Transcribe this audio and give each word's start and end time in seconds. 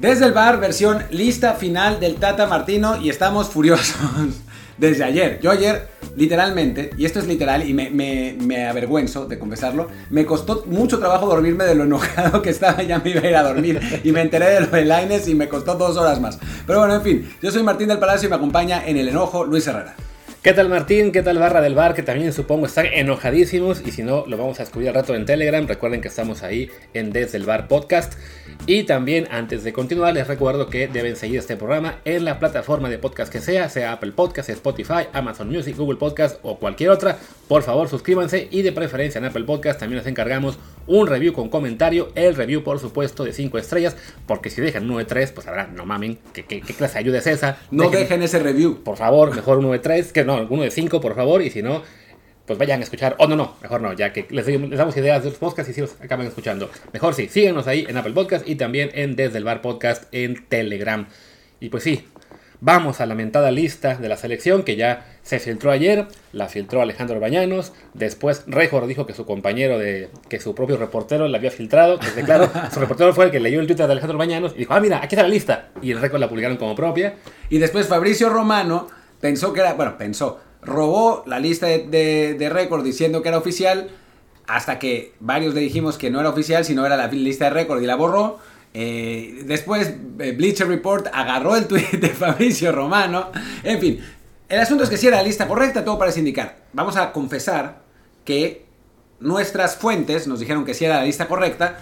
Desde 0.00 0.26
el 0.26 0.32
bar, 0.32 0.60
versión 0.60 1.02
lista 1.10 1.54
final 1.54 1.98
del 1.98 2.14
Tata 2.14 2.46
Martino 2.46 3.02
y 3.02 3.10
estamos 3.10 3.48
furiosos 3.48 3.96
desde 4.78 5.02
ayer. 5.02 5.40
Yo 5.42 5.50
ayer, 5.50 5.88
literalmente, 6.14 6.90
y 6.96 7.04
esto 7.04 7.18
es 7.18 7.26
literal 7.26 7.68
y 7.68 7.74
me, 7.74 8.66
avergüenzo 8.68 9.26
de 9.26 9.40
confesarlo, 9.40 9.88
me 10.10 10.24
costó 10.24 10.62
mucho 10.66 11.00
trabajo 11.00 11.26
dormirme 11.26 11.64
de 11.64 11.74
lo 11.74 11.82
enojado 11.82 12.42
que 12.42 12.50
estaba, 12.50 12.80
ya 12.84 13.00
me 13.00 13.10
iba 13.10 13.22
a 13.22 13.28
ir 13.28 13.34
a 13.34 13.42
dormir 13.42 13.80
y 14.04 14.12
me 14.12 14.20
enteré 14.20 14.46
de 14.50 14.60
lo 14.60 14.66
de 14.68 15.20
y 15.26 15.34
me 15.34 15.48
costó 15.48 15.74
dos 15.74 15.96
horas 15.96 16.20
más. 16.20 16.38
Pero 16.64 16.78
bueno, 16.78 16.94
en 16.94 17.02
fin, 17.02 17.30
yo 17.42 17.50
soy 17.50 17.64
Martín 17.64 17.88
del 17.88 17.98
Palacio 17.98 18.28
y 18.28 18.30
me 18.30 18.36
acompaña 18.36 18.86
en 18.86 18.98
el 18.98 19.08
enojo 19.08 19.44
Luis 19.44 19.66
Herrera. 19.66 19.96
¿Qué 20.40 20.52
tal 20.52 20.68
Martín? 20.68 21.10
¿Qué 21.10 21.22
tal 21.22 21.36
Barra 21.38 21.60
del 21.60 21.74
Bar? 21.74 21.94
Que 21.94 22.04
también 22.04 22.32
supongo 22.32 22.66
están 22.66 22.86
enojadísimos 22.86 23.82
y 23.84 23.90
si 23.90 24.04
no 24.04 24.24
lo 24.28 24.36
vamos 24.36 24.60
a 24.60 24.62
descubrir 24.62 24.90
al 24.90 24.94
rato 24.94 25.16
en 25.16 25.26
Telegram. 25.26 25.66
Recuerden 25.66 26.00
que 26.00 26.06
estamos 26.06 26.44
ahí 26.44 26.70
en 26.94 27.10
Desde 27.10 27.38
el 27.38 27.44
Bar 27.44 27.66
Podcast. 27.66 28.14
Y 28.66 28.82
también 28.82 29.26
antes 29.30 29.64
de 29.64 29.72
continuar 29.72 30.12
les 30.12 30.26
recuerdo 30.26 30.68
que 30.68 30.88
deben 30.88 31.16
seguir 31.16 31.38
este 31.38 31.56
programa 31.56 32.00
en 32.04 32.24
la 32.24 32.38
plataforma 32.38 32.90
de 32.90 32.98
podcast 32.98 33.32
que 33.32 33.40
sea, 33.40 33.68
sea 33.70 33.92
Apple 33.92 34.12
Podcast, 34.12 34.50
Spotify, 34.50 35.06
Amazon 35.12 35.48
Music, 35.48 35.76
Google 35.76 35.96
Podcast 35.96 36.38
o 36.42 36.58
cualquier 36.58 36.90
otra. 36.90 37.18
Por 37.48 37.62
favor 37.62 37.88
suscríbanse 37.88 38.48
y 38.50 38.62
de 38.62 38.72
preferencia 38.72 39.18
en 39.18 39.24
Apple 39.24 39.44
Podcast 39.44 39.80
también 39.80 39.98
les 39.98 40.06
encargamos 40.06 40.58
un 40.86 41.06
review 41.06 41.32
con 41.32 41.48
comentario. 41.48 42.10
El 42.14 42.34
review 42.34 42.62
por 42.62 42.78
supuesto 42.78 43.24
de 43.24 43.32
5 43.32 43.56
estrellas 43.56 43.96
porque 44.26 44.50
si 44.50 44.60
dejan 44.60 44.86
9.3 44.86 45.32
pues 45.32 45.46
habrá, 45.46 45.66
no 45.68 45.86
mamen, 45.86 46.18
¿qué, 46.34 46.44
qué, 46.44 46.60
clase 46.60 46.94
de 46.94 47.00
ayuda 47.00 47.18
es 47.18 47.26
esa? 47.26 47.58
No 47.70 47.88
dejen, 47.88 48.22
ese 48.22 48.38
review. 48.38 48.82
Por 48.82 48.96
favor, 48.98 49.34
mejor 49.34 49.62
9.3, 49.62 50.12
que 50.12 50.24
no, 50.24 50.46
uno 50.48 50.62
de 50.62 50.70
5 50.70 51.00
por 51.00 51.14
favor 51.14 51.40
y 51.42 51.50
si 51.50 51.62
no 51.62 51.82
pues 52.48 52.58
vayan 52.58 52.80
a 52.80 52.84
escuchar. 52.84 53.14
O 53.18 53.24
oh, 53.24 53.28
no, 53.28 53.36
no, 53.36 53.56
mejor 53.62 53.80
no, 53.82 53.92
ya 53.92 54.12
que 54.12 54.26
les, 54.30 54.46
damos 54.70 54.96
ideas 54.96 55.22
de 55.22 55.28
los 55.30 55.38
podcasts 55.38 55.70
y 55.70 55.74
si 55.74 55.82
los 55.82 56.00
acaban 56.00 56.26
escuchando. 56.26 56.70
Mejor 56.92 57.14
sí, 57.14 57.28
síguenos 57.28 57.68
ahí 57.68 57.86
en 57.86 57.96
Apple 57.96 58.14
Podcast 58.14 58.48
y 58.48 58.56
también 58.56 58.90
en 58.94 59.14
Desde 59.14 59.36
el 59.38 59.44
Bar 59.44 59.60
Podcast 59.60 60.04
en 60.12 60.46
Telegram. 60.48 61.06
Y 61.60 61.68
pues 61.68 61.84
sí, 61.84 62.06
vamos 62.60 63.02
a 63.02 63.06
la 63.06 63.14
mentada 63.14 63.50
lista 63.50 63.96
de 63.96 64.08
la 64.08 64.16
selección 64.16 64.62
que 64.62 64.76
ya 64.76 65.06
se 65.22 65.38
filtró 65.40 65.70
ayer. 65.70 66.06
La 66.32 66.48
filtró 66.48 66.80
Alejandro 66.80 67.20
Bañanos. 67.20 67.74
Después 67.92 68.44
Rejor 68.46 68.86
dijo 68.86 69.04
que 69.04 69.12
su 69.12 69.26
compañero, 69.26 69.78
de 69.78 70.08
que 70.30 70.40
su 70.40 70.54
propio 70.54 70.78
reportero 70.78 71.28
la 71.28 71.36
había 71.36 71.50
filtrado. 71.50 71.98
Que 71.98 72.22
claro, 72.22 72.50
su 72.72 72.80
reportero 72.80 73.12
fue 73.12 73.26
el 73.26 73.30
que 73.30 73.40
leyó 73.40 73.60
el 73.60 73.66
Twitter 73.66 73.86
de 73.86 73.92
Alejandro 73.92 74.16
Bañanos 74.16 74.54
y 74.54 74.60
dijo, 74.60 74.72
ah, 74.72 74.80
mira, 74.80 75.02
aquí 75.02 75.16
está 75.16 75.22
la 75.22 75.28
lista. 75.28 75.68
Y 75.82 75.90
el 75.92 76.00
récord 76.00 76.18
la 76.18 76.30
publicaron 76.30 76.56
como 76.56 76.74
propia. 76.74 77.16
Y 77.50 77.58
después 77.58 77.86
Fabricio 77.86 78.30
Romano 78.30 78.88
pensó 79.20 79.52
que 79.52 79.60
era, 79.60 79.74
bueno, 79.74 79.98
pensó 79.98 80.47
robó 80.62 81.22
la 81.26 81.38
lista 81.38 81.66
de, 81.66 82.48
récord 82.50 82.84
diciendo 82.84 83.22
que 83.22 83.28
era 83.28 83.38
oficial, 83.38 83.90
hasta 84.46 84.78
que 84.78 85.12
varios 85.20 85.54
le 85.54 85.60
dijimos 85.60 85.98
que 85.98 86.10
no 86.10 86.20
era 86.20 86.30
oficial, 86.30 86.64
sino 86.64 86.84
era 86.86 86.96
la 86.96 87.08
lista 87.08 87.46
de 87.46 87.50
récord 87.50 87.82
y 87.82 87.86
la 87.86 87.96
borró. 87.96 88.38
Eh, 88.74 89.42
después 89.46 89.94
eh, 90.18 90.32
Bleacher 90.32 90.68
Report 90.68 91.08
agarró 91.12 91.56
el 91.56 91.66
tweet 91.66 91.98
de 92.00 92.08
Fabricio 92.08 92.72
Romano. 92.72 93.30
En 93.62 93.80
fin, 93.80 94.00
el 94.48 94.60
asunto 94.60 94.84
es 94.84 94.90
que 94.90 94.96
si 94.96 95.06
era 95.06 95.18
la 95.18 95.22
lista 95.22 95.46
correcta, 95.46 95.84
todo 95.84 95.98
parece 95.98 96.20
indicar. 96.20 96.56
Vamos 96.72 96.96
a 96.96 97.12
confesar 97.12 97.82
que 98.24 98.66
nuestras 99.20 99.76
fuentes 99.76 100.26
nos 100.26 100.40
dijeron 100.40 100.64
que 100.64 100.74
sí 100.74 100.84
era 100.84 100.96
la 100.96 101.04
lista 101.04 101.28
correcta 101.28 101.78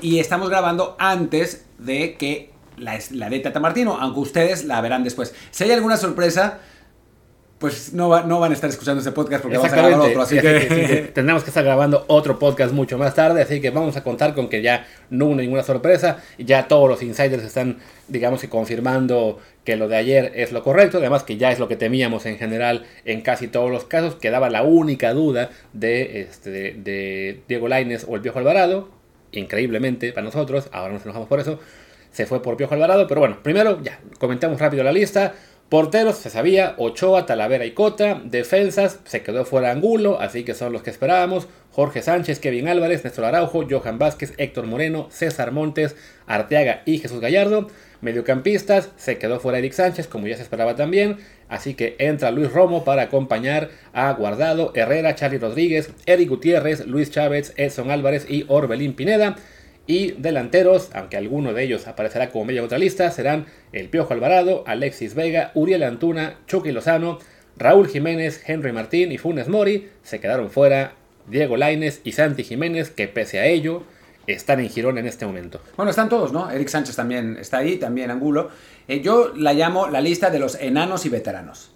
y 0.00 0.18
estamos 0.18 0.48
grabando 0.50 0.96
antes 0.98 1.64
de 1.78 2.16
que 2.16 2.52
la, 2.76 2.98
la 3.12 3.30
de 3.30 3.40
Tata 3.40 3.60
Martino, 3.60 3.98
aunque 3.98 4.20
ustedes 4.20 4.64
la 4.64 4.80
verán 4.80 5.04
después. 5.04 5.34
Si 5.50 5.64
hay 5.64 5.72
alguna 5.72 5.96
sorpresa, 5.96 6.60
pues 7.58 7.94
no, 7.94 8.22
no 8.24 8.38
van 8.38 8.50
a 8.50 8.54
estar 8.54 8.68
escuchando 8.68 9.00
ese 9.00 9.12
podcast 9.12 9.42
porque 9.42 9.56
vamos 9.56 9.72
a 9.72 9.76
grabar 9.76 10.00
otro, 10.00 10.22
así 10.22 10.38
que... 10.38 11.10
tendremos 11.14 11.42
que 11.42 11.50
estar 11.50 11.64
grabando 11.64 12.04
otro 12.08 12.38
podcast 12.38 12.72
mucho 12.72 12.98
más 12.98 13.14
tarde, 13.14 13.40
así 13.40 13.60
que 13.62 13.70
vamos 13.70 13.96
a 13.96 14.04
contar 14.04 14.34
con 14.34 14.48
que 14.48 14.60
ya 14.60 14.86
no 15.08 15.26
hubo 15.26 15.36
ninguna 15.36 15.62
sorpresa, 15.62 16.18
ya 16.38 16.68
todos 16.68 16.88
los 16.88 17.02
insiders 17.02 17.42
están, 17.42 17.78
digamos 18.08 18.42
que 18.42 18.50
confirmando 18.50 19.38
que 19.64 19.76
lo 19.76 19.88
de 19.88 19.96
ayer 19.96 20.32
es 20.34 20.52
lo 20.52 20.62
correcto, 20.62 20.98
además 20.98 21.22
que 21.22 21.38
ya 21.38 21.50
es 21.50 21.58
lo 21.58 21.66
que 21.66 21.76
temíamos 21.76 22.26
en 22.26 22.36
general 22.36 22.84
en 23.06 23.22
casi 23.22 23.48
todos 23.48 23.70
los 23.70 23.84
casos, 23.84 24.16
quedaba 24.16 24.50
la 24.50 24.62
única 24.62 25.14
duda 25.14 25.48
de, 25.72 26.20
este, 26.20 26.50
de, 26.50 27.40
Diego 27.48 27.68
Laines 27.68 28.04
o 28.06 28.16
el 28.16 28.20
Piojo 28.20 28.38
Alvarado, 28.38 28.90
increíblemente 29.32 30.12
para 30.12 30.26
nosotros, 30.26 30.68
ahora 30.72 30.92
nos 30.92 31.04
enojamos 31.04 31.26
por 31.26 31.40
eso, 31.40 31.58
se 32.12 32.26
fue 32.26 32.42
por 32.42 32.58
Piojo 32.58 32.74
Alvarado, 32.74 33.06
pero 33.06 33.20
bueno, 33.20 33.38
primero 33.42 33.82
ya, 33.82 33.98
comentamos 34.18 34.60
rápido 34.60 34.84
la 34.84 34.92
lista, 34.92 35.34
Porteros 35.68 36.18
se 36.18 36.30
sabía, 36.30 36.76
Ochoa, 36.78 37.26
Talavera 37.26 37.64
y 37.64 37.72
Cota. 37.72 38.20
Defensas 38.24 39.00
se 39.04 39.22
quedó 39.22 39.44
fuera 39.44 39.72
Angulo, 39.72 40.20
así 40.20 40.44
que 40.44 40.54
son 40.54 40.72
los 40.72 40.82
que 40.82 40.90
esperábamos. 40.90 41.48
Jorge 41.72 42.02
Sánchez, 42.02 42.38
Kevin 42.38 42.68
Álvarez, 42.68 43.02
Néstor 43.02 43.24
Araujo, 43.24 43.66
Johan 43.68 43.98
Vázquez, 43.98 44.32
Héctor 44.38 44.66
Moreno, 44.66 45.08
César 45.10 45.50
Montes, 45.50 45.96
Arteaga 46.28 46.82
y 46.86 46.98
Jesús 46.98 47.20
Gallardo. 47.20 47.66
Mediocampistas 48.00 48.90
se 48.96 49.18
quedó 49.18 49.40
fuera 49.40 49.58
Eric 49.58 49.72
Sánchez, 49.72 50.06
como 50.06 50.28
ya 50.28 50.36
se 50.36 50.42
esperaba 50.42 50.76
también. 50.76 51.18
Así 51.48 51.74
que 51.74 51.96
entra 51.98 52.30
Luis 52.30 52.52
Romo 52.52 52.84
para 52.84 53.02
acompañar 53.02 53.70
a 53.92 54.12
Guardado, 54.12 54.70
Herrera, 54.74 55.16
Charlie 55.16 55.38
Rodríguez, 55.38 55.90
Eric 56.06 56.28
Gutiérrez, 56.28 56.86
Luis 56.86 57.10
Chávez, 57.10 57.52
Edson 57.56 57.90
Álvarez 57.90 58.24
y 58.28 58.44
Orbelín 58.46 58.94
Pineda. 58.94 59.36
Y 59.86 60.12
delanteros, 60.12 60.90
aunque 60.94 61.16
alguno 61.16 61.52
de 61.52 61.62
ellos 61.62 61.86
aparecerá 61.86 62.30
como 62.30 62.46
media 62.46 62.64
otra 62.64 62.78
lista, 62.78 63.10
serán 63.10 63.46
el 63.72 63.88
Piojo 63.88 64.12
Alvarado, 64.12 64.64
Alexis 64.66 65.14
Vega, 65.14 65.52
Uriel 65.54 65.84
Antuna, 65.84 66.38
Chucky 66.46 66.72
Lozano, 66.72 67.18
Raúl 67.56 67.88
Jiménez, 67.88 68.42
Henry 68.46 68.72
Martín 68.72 69.12
y 69.12 69.18
Funes 69.18 69.48
Mori. 69.48 69.88
Se 70.02 70.18
quedaron 70.20 70.50
fuera 70.50 70.94
Diego 71.28 71.56
Laines 71.56 72.00
y 72.04 72.12
Santi 72.12 72.42
Jiménez, 72.42 72.90
que 72.90 73.08
pese 73.08 73.38
a 73.38 73.46
ello 73.46 73.84
están 74.26 74.60
en 74.60 74.68
Girón 74.68 74.98
en 74.98 75.06
este 75.06 75.24
momento. 75.24 75.60
Bueno, 75.76 75.90
están 75.90 76.08
todos, 76.08 76.32
¿no? 76.32 76.50
Eric 76.50 76.68
Sánchez 76.68 76.96
también 76.96 77.36
está 77.40 77.58
ahí, 77.58 77.76
también 77.76 78.10
Angulo. 78.10 78.50
Eh, 78.88 79.00
yo 79.00 79.32
la 79.36 79.52
llamo 79.52 79.88
la 79.88 80.00
lista 80.00 80.30
de 80.30 80.38
los 80.38 80.56
enanos 80.56 81.06
y 81.06 81.08
veteranos. 81.08 81.70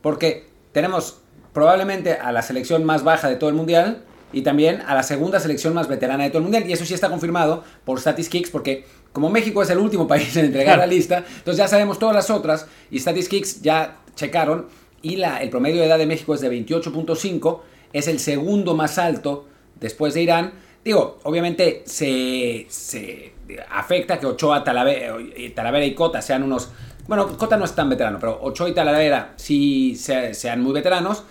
Porque 0.00 0.46
tenemos 0.72 1.20
probablemente 1.52 2.14
a 2.14 2.32
la 2.32 2.42
selección 2.42 2.84
más 2.84 3.04
baja 3.04 3.28
de 3.28 3.36
todo 3.36 3.50
el 3.50 3.56
mundial, 3.56 4.02
y 4.32 4.42
también 4.42 4.82
a 4.86 4.94
la 4.94 5.02
segunda 5.02 5.40
selección 5.40 5.74
más 5.74 5.88
veterana 5.88 6.24
de 6.24 6.30
todo 6.30 6.38
el 6.38 6.44
mundial. 6.44 6.68
Y 6.68 6.72
eso 6.72 6.84
sí 6.84 6.94
está 6.94 7.08
confirmado 7.08 7.64
por 7.84 8.00
Statistics 8.00 8.50
porque 8.50 8.84
como 9.12 9.30
México 9.30 9.62
es 9.62 9.70
el 9.70 9.78
último 9.78 10.06
país 10.08 10.36
en 10.36 10.46
entregar 10.46 10.78
la 10.78 10.86
lista, 10.86 11.18
entonces 11.18 11.56
ya 11.58 11.68
sabemos 11.68 11.98
todas 11.98 12.14
las 12.14 12.30
otras 12.30 12.66
y 12.90 12.98
Statistics 12.98 13.62
ya 13.62 13.98
checaron 14.14 14.66
y 15.02 15.16
la, 15.16 15.38
el 15.42 15.50
promedio 15.50 15.80
de 15.80 15.86
edad 15.86 15.98
de 15.98 16.06
México 16.06 16.34
es 16.34 16.40
de 16.40 16.50
28.5, 16.50 17.60
es 17.92 18.08
el 18.08 18.20
segundo 18.20 18.74
más 18.74 18.98
alto 18.98 19.46
después 19.80 20.14
de 20.14 20.22
Irán. 20.22 20.52
Digo, 20.84 21.18
obviamente 21.24 21.82
se, 21.86 22.66
se 22.68 23.32
afecta 23.70 24.18
que 24.18 24.26
Ochoa, 24.26 24.64
Talavera, 24.64 25.16
Talavera 25.54 25.84
y 25.84 25.94
Cota 25.94 26.22
sean 26.22 26.42
unos... 26.42 26.70
Bueno, 27.08 27.36
Cota 27.36 27.56
no 27.56 27.64
es 27.64 27.74
tan 27.74 27.90
veterano, 27.90 28.18
pero 28.20 28.40
Ochoa 28.42 28.68
y 28.68 28.74
Talavera 28.74 29.34
sí 29.36 29.96
sean 29.96 30.60
muy 30.60 30.72
veteranos, 30.72 31.24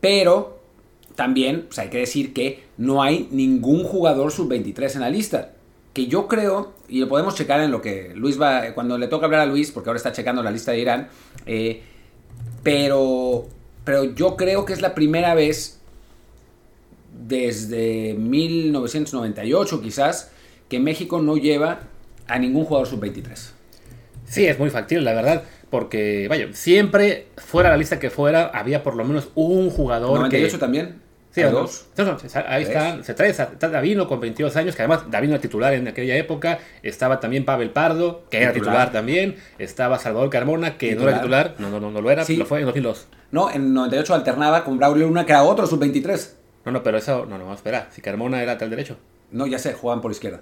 pero 0.00 0.57
también 1.18 1.62
pues 1.62 1.80
hay 1.80 1.88
que 1.90 1.98
decir 1.98 2.32
que 2.32 2.62
no 2.76 3.02
hay 3.02 3.26
ningún 3.32 3.82
jugador 3.82 4.30
sub-23 4.30 4.94
en 4.94 5.00
la 5.00 5.10
lista. 5.10 5.50
Que 5.92 6.06
yo 6.06 6.28
creo, 6.28 6.74
y 6.88 7.00
lo 7.00 7.08
podemos 7.08 7.34
checar 7.34 7.60
en 7.60 7.72
lo 7.72 7.82
que 7.82 8.12
Luis 8.14 8.40
va, 8.40 8.72
cuando 8.72 8.96
le 8.98 9.08
toca 9.08 9.26
hablar 9.26 9.40
a 9.40 9.46
Luis, 9.46 9.72
porque 9.72 9.90
ahora 9.90 9.96
está 9.96 10.12
checando 10.12 10.44
la 10.44 10.52
lista 10.52 10.70
de 10.70 10.78
Irán, 10.78 11.08
eh, 11.44 11.82
pero, 12.62 13.48
pero 13.82 14.14
yo 14.14 14.36
creo 14.36 14.64
que 14.64 14.72
es 14.72 14.80
la 14.80 14.94
primera 14.94 15.34
vez 15.34 15.80
desde 17.26 18.14
1998 18.14 19.82
quizás 19.82 20.30
que 20.68 20.78
México 20.78 21.20
no 21.20 21.36
lleva 21.36 21.80
a 22.28 22.38
ningún 22.38 22.64
jugador 22.64 22.86
sub-23. 22.86 23.50
Sí, 24.24 24.46
es 24.46 24.56
muy 24.56 24.70
factible, 24.70 25.02
la 25.02 25.14
verdad, 25.14 25.42
porque, 25.68 26.28
vaya, 26.28 26.50
siempre, 26.52 27.26
fuera 27.38 27.70
la 27.70 27.76
lista 27.76 27.98
que 27.98 28.08
fuera, 28.08 28.52
había 28.54 28.84
por 28.84 28.94
lo 28.94 29.04
menos 29.04 29.30
un 29.34 29.68
jugador. 29.70 30.16
98 30.16 30.60
también. 30.60 31.07
Sí, 31.46 31.52
dos. 31.52 31.86
ahí 32.46 32.62
está, 32.62 33.02
se 33.02 33.14
trae 33.14 33.30
está 33.30 33.68
Davino 33.68 34.08
con 34.08 34.20
22 34.20 34.56
años, 34.56 34.74
que 34.74 34.82
además 34.82 35.10
Davino 35.10 35.34
era 35.34 35.40
titular 35.40 35.74
en 35.74 35.88
aquella 35.88 36.16
época. 36.16 36.58
Estaba 36.82 37.20
también 37.20 37.44
Pavel 37.44 37.70
Pardo, 37.70 38.24
que 38.30 38.42
era 38.42 38.52
titular 38.52 38.92
también. 38.92 39.36
Estaba 39.58 39.98
Salvador 39.98 40.30
Carmona, 40.30 40.76
que 40.76 40.94
no 40.94 41.02
era 41.02 41.18
titular. 41.18 41.54
No, 41.58 41.70
no, 41.70 41.80
no, 41.80 41.90
no 41.90 42.00
lo 42.00 42.10
era, 42.10 42.24
lo 42.28 42.46
fue 42.46 42.60
en 42.60 42.66
2002. 42.66 43.06
No, 43.30 43.50
en 43.50 43.74
98 43.74 44.14
alternaba 44.14 44.64
con 44.64 44.78
Braulio 44.78 45.06
Luna, 45.06 45.26
que 45.26 45.32
era 45.32 45.42
otro 45.42 45.66
sub-23. 45.66 46.30
No, 46.64 46.72
no, 46.72 46.82
pero 46.82 46.98
eso, 46.98 47.26
no, 47.26 47.38
no, 47.38 47.52
espera. 47.52 47.88
Si 47.90 48.00
Carmona 48.00 48.42
era 48.42 48.58
tal 48.58 48.70
derecho. 48.70 48.96
No, 49.30 49.46
ya 49.46 49.58
sé, 49.58 49.74
jugaban 49.74 50.00
por 50.00 50.10
izquierda. 50.10 50.40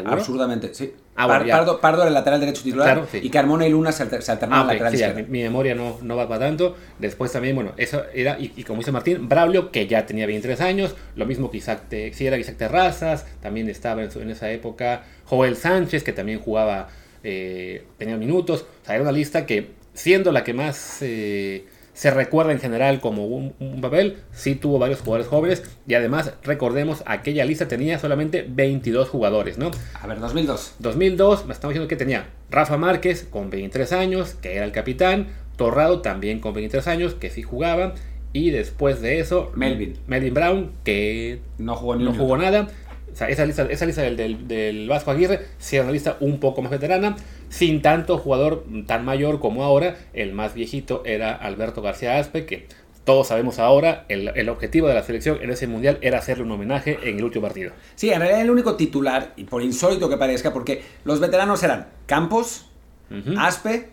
Absurdamente, 0.00 0.74
sí. 0.74 0.92
Ah, 1.14 1.28
Pardo, 1.28 1.80
Pardo, 1.80 2.02
era 2.02 2.08
el 2.08 2.14
lateral 2.14 2.40
derecho 2.40 2.62
titular 2.62 3.06
y 3.12 3.28
Carmona 3.28 3.66
y 3.66 3.70
Luna 3.70 3.92
se, 3.92 4.02
alternaban 4.02 4.68
ah, 4.68 4.72
lateral 4.72 4.94
izquierdo. 4.94 5.20
Mi, 5.28 5.42
memoria 5.42 5.74
no, 5.74 5.98
no 6.02 6.16
va 6.16 6.26
para 6.28 6.46
tanto. 6.46 6.76
Después 6.98 7.30
también, 7.32 7.54
bueno, 7.54 7.72
eso 7.76 8.02
era, 8.14 8.38
y, 8.38 8.64
como 8.64 8.78
dice 8.78 8.92
Martín, 8.92 9.28
Braulio, 9.28 9.70
que 9.70 9.86
ya 9.86 10.06
tenía 10.06 10.26
23 10.26 10.60
años, 10.60 10.94
lo 11.16 11.26
mismo 11.26 11.50
que 11.50 11.58
Isaac, 11.58 11.82
sí, 12.12 12.26
era 12.26 12.38
Isaac 12.38 12.56
Terrazas, 12.56 13.26
también 13.40 13.68
estaba 13.68 14.02
en, 14.02 14.30
esa 14.30 14.50
época 14.50 15.04
Joel 15.26 15.56
Sánchez, 15.56 16.02
que 16.02 16.12
también 16.12 16.40
jugaba, 16.40 16.88
eh, 17.22 17.84
tenía 17.98 18.16
minutos. 18.16 18.66
O 18.82 18.86
sea, 18.86 18.94
era 18.94 19.02
una 19.02 19.12
lista 19.12 19.46
que, 19.46 19.72
siendo 19.92 20.32
la 20.32 20.44
que 20.44 20.54
más... 20.54 20.98
Eh, 21.02 21.66
se 21.94 22.10
recuerda 22.10 22.52
en 22.52 22.58
general 22.58 23.00
como 23.00 23.26
un, 23.26 23.54
un, 23.60 23.80
papel, 23.80 24.18
sí 24.32 24.54
tuvo 24.54 24.78
varios 24.78 25.00
jugadores 25.00 25.26
jóvenes 25.26 25.62
y 25.86 25.94
además 25.94 26.32
recordemos 26.42 27.02
aquella 27.06 27.44
lista 27.44 27.68
tenía 27.68 27.98
solamente 27.98 28.46
22 28.48 29.08
jugadores, 29.08 29.58
¿no? 29.58 29.70
A 30.00 30.06
ver, 30.06 30.18
2002. 30.20 30.76
2002, 30.78 31.46
me 31.46 31.52
estamos 31.52 31.74
diciendo 31.74 31.88
que 31.88 31.96
tenía 31.96 32.26
Rafa 32.50 32.76
Márquez 32.76 33.26
con 33.28 33.50
23 33.50 33.92
años, 33.92 34.34
que 34.34 34.56
era 34.56 34.64
el 34.64 34.72
capitán, 34.72 35.28
Torrado 35.56 36.00
también 36.00 36.40
con 36.40 36.54
23 36.54 36.86
años, 36.88 37.14
que 37.14 37.30
sí 37.30 37.42
jugaba, 37.42 37.94
y 38.32 38.50
después 38.50 39.02
de 39.02 39.20
eso, 39.20 39.52
Melvin. 39.54 39.98
Melvin 40.06 40.32
Brown, 40.32 40.72
que 40.84 41.40
no 41.58 41.76
jugó, 41.76 41.96
ni 41.96 42.04
no 42.04 42.14
jugó 42.14 42.38
nada. 42.38 42.68
O 43.12 43.16
sea, 43.16 43.28
esa 43.28 43.44
lista, 43.44 43.64
esa 43.64 43.84
lista 43.84 44.02
del, 44.02 44.16
del, 44.16 44.48
del, 44.48 44.88
Vasco 44.88 45.10
Aguirre 45.10 45.40
sí 45.58 45.76
era 45.76 45.84
una 45.84 45.92
lista 45.92 46.16
un 46.20 46.40
poco 46.40 46.62
más 46.62 46.70
veterana, 46.70 47.16
sin 47.50 47.82
tanto 47.82 48.18
jugador 48.18 48.64
tan 48.86 49.04
mayor 49.04 49.38
como 49.38 49.64
ahora. 49.64 49.96
El 50.14 50.32
más 50.32 50.54
viejito 50.54 51.02
era 51.04 51.34
Alberto 51.34 51.82
García 51.82 52.18
Aspe, 52.18 52.46
que 52.46 52.66
todos 53.04 53.28
sabemos 53.28 53.58
ahora, 53.58 54.04
el, 54.08 54.30
el, 54.36 54.48
objetivo 54.48 54.86
de 54.86 54.94
la 54.94 55.02
selección 55.02 55.38
en 55.42 55.50
ese 55.50 55.66
mundial 55.66 55.98
era 56.02 56.18
hacerle 56.18 56.44
un 56.44 56.52
homenaje 56.52 56.98
en 57.02 57.18
el 57.18 57.24
último 57.24 57.42
partido. 57.42 57.72
Sí, 57.96 58.10
en 58.10 58.20
realidad 58.20 58.40
el 58.40 58.50
único 58.50 58.76
titular, 58.76 59.32
y 59.36 59.44
por 59.44 59.62
insólito 59.62 60.08
que 60.08 60.16
parezca, 60.16 60.52
porque 60.52 60.82
los 61.04 61.18
veteranos 61.18 61.62
eran 61.64 61.88
Campos, 62.06 62.70
uh 63.10 63.14
-huh. 63.14 63.36
Aspe, 63.38 63.90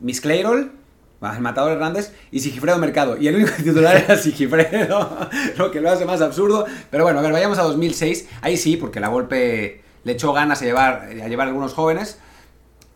Miss 0.00 0.20
El 1.22 1.40
matador 1.40 1.72
Hernández 1.72 2.14
y 2.30 2.40
Sigifredo 2.40 2.78
Mercado. 2.78 3.18
Y 3.18 3.28
el 3.28 3.36
único 3.36 3.50
titular 3.56 3.96
era 3.96 4.16
Sigifredo, 4.16 5.28
lo 5.58 5.70
que 5.70 5.80
lo 5.80 5.90
hace 5.90 6.06
más 6.06 6.22
absurdo. 6.22 6.64
Pero 6.90 7.04
bueno, 7.04 7.18
a 7.18 7.22
ver, 7.22 7.32
vayamos 7.32 7.58
a 7.58 7.62
2006. 7.62 8.28
Ahí 8.40 8.56
sí, 8.56 8.76
porque 8.76 9.00
la 9.00 9.08
golpe 9.08 9.82
le 10.04 10.12
echó 10.12 10.32
ganas 10.32 10.62
a 10.62 10.64
llevar 10.64 11.08
a, 11.22 11.28
llevar 11.28 11.46
a 11.46 11.50
algunos 11.50 11.74
jóvenes. 11.74 12.18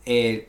Eh, 0.05 0.47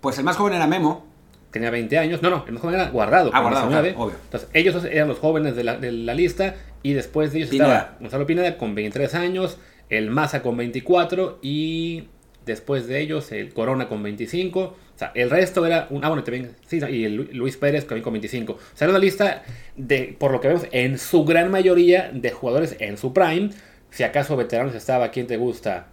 pues 0.00 0.18
el 0.18 0.24
más 0.24 0.36
joven 0.36 0.54
era 0.54 0.66
Memo. 0.66 1.06
Tenía 1.52 1.70
20 1.70 1.98
años. 1.98 2.22
No, 2.22 2.30
no, 2.30 2.44
el 2.46 2.52
más 2.52 2.62
joven 2.62 2.74
era 2.74 2.90
Guardado. 2.90 3.30
Ah, 3.32 3.40
Guardado, 3.40 3.68
claro, 3.68 3.88
obvio. 3.96 4.16
Entonces, 4.24 4.48
ellos 4.52 4.84
eran 4.84 5.08
los 5.08 5.18
jóvenes 5.18 5.54
de 5.54 5.64
la, 5.64 5.76
de 5.76 5.92
la 5.92 6.14
lista. 6.14 6.56
Y 6.82 6.94
después 6.94 7.32
de 7.32 7.38
ellos 7.38 7.50
Pineda. 7.50 7.78
estaba 7.78 7.96
Gonzalo 8.00 8.26
Pineda 8.26 8.58
con 8.58 8.74
23 8.74 9.14
años. 9.14 9.58
El 9.90 10.10
Maza 10.10 10.42
con 10.42 10.56
24. 10.56 11.38
Y 11.40 12.08
después 12.46 12.88
de 12.88 13.00
ellos 13.00 13.30
el 13.30 13.52
Corona 13.54 13.88
con 13.88 14.02
25. 14.02 14.76
Sea, 15.00 15.12
el 15.14 15.30
resto 15.30 15.64
era 15.64 15.86
un. 15.88 16.04
Ah, 16.04 16.08
bueno, 16.08 16.22
también. 16.22 16.54
Sí, 16.66 16.78
y 16.90 17.04
el 17.06 17.30
Luis 17.32 17.56
Pérez 17.56 17.86
también 17.86 18.04
con 18.04 18.12
25. 18.12 18.52
O 18.52 18.58
sea, 18.74 18.84
era 18.84 18.90
una 18.90 18.98
lista 18.98 19.42
de, 19.74 20.14
por 20.18 20.30
lo 20.30 20.42
que 20.42 20.48
vemos, 20.48 20.66
en 20.72 20.98
su 20.98 21.24
gran 21.24 21.50
mayoría 21.50 22.10
de 22.12 22.30
jugadores 22.30 22.76
en 22.80 22.98
su 22.98 23.14
prime. 23.14 23.48
Si 23.88 24.02
acaso 24.02 24.36
veteranos 24.36 24.74
estaba, 24.74 25.10
¿quién 25.10 25.26
te 25.26 25.38
gusta? 25.38 25.86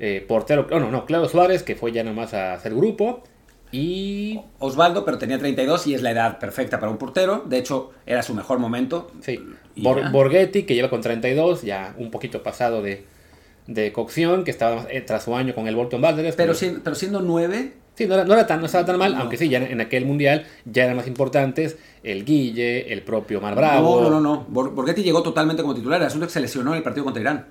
Eh, 0.00 0.24
portero. 0.26 0.66
Oh, 0.72 0.80
no, 0.80 0.90
no, 0.90 1.06
Claudio 1.06 1.28
Suárez, 1.28 1.62
que 1.62 1.76
fue 1.76 1.92
ya 1.92 2.02
nomás 2.02 2.34
a 2.34 2.54
hacer 2.54 2.74
grupo. 2.74 3.22
Y. 3.70 4.40
Osvaldo, 4.58 5.04
pero 5.04 5.16
tenía 5.16 5.38
32 5.38 5.86
y 5.86 5.94
es 5.94 6.02
la 6.02 6.10
edad 6.10 6.40
perfecta 6.40 6.80
para 6.80 6.90
un 6.90 6.98
portero. 6.98 7.44
De 7.46 7.56
hecho, 7.56 7.92
era 8.04 8.24
su 8.24 8.34
mejor 8.34 8.58
momento. 8.58 9.12
Sí. 9.20 9.38
Bor 9.76 10.10
Borghetti, 10.10 10.64
que 10.64 10.74
lleva 10.74 10.90
con 10.90 11.02
32, 11.02 11.62
ya 11.62 11.94
un 11.98 12.10
poquito 12.10 12.42
pasado 12.42 12.82
de, 12.82 13.04
de 13.68 13.92
cocción, 13.92 14.42
que 14.42 14.50
estaba 14.50 14.88
tras 15.06 15.22
su 15.22 15.36
año 15.36 15.54
con 15.54 15.68
el 15.68 15.76
Bolton 15.76 16.02
Wanderers. 16.02 16.34
Pero, 16.34 16.54
siendo, 16.54 16.82
pero 16.82 16.96
siendo 16.96 17.20
9. 17.20 17.74
Sí, 18.00 18.06
no, 18.06 18.14
era, 18.14 18.24
no, 18.24 18.32
era 18.32 18.46
tan, 18.46 18.60
no 18.60 18.64
estaba 18.64 18.86
tan 18.86 18.96
mal, 18.96 19.12
no. 19.12 19.20
aunque 19.20 19.36
sí, 19.36 19.50
ya 19.50 19.58
en 19.58 19.78
aquel 19.78 20.06
mundial 20.06 20.46
ya 20.64 20.84
eran 20.84 20.96
más 20.96 21.06
importantes 21.06 21.76
el 22.02 22.24
Guille, 22.24 22.90
el 22.90 23.02
propio 23.02 23.42
Mar 23.42 23.54
Bravo. 23.54 24.00
No, 24.00 24.08
no, 24.08 24.20
no, 24.20 24.20
no. 24.20 24.46
Bor 24.48 24.70
Borghetti 24.70 25.02
llegó 25.02 25.22
totalmente 25.22 25.60
como 25.60 25.74
titular. 25.74 26.00
El 26.00 26.06
asunto 26.06 26.24
es 26.24 26.30
que 26.30 26.32
se 26.32 26.40
lesionó 26.40 26.70
en 26.70 26.78
el 26.78 26.82
partido 26.82 27.04
contra 27.04 27.20
Irán. 27.20 27.48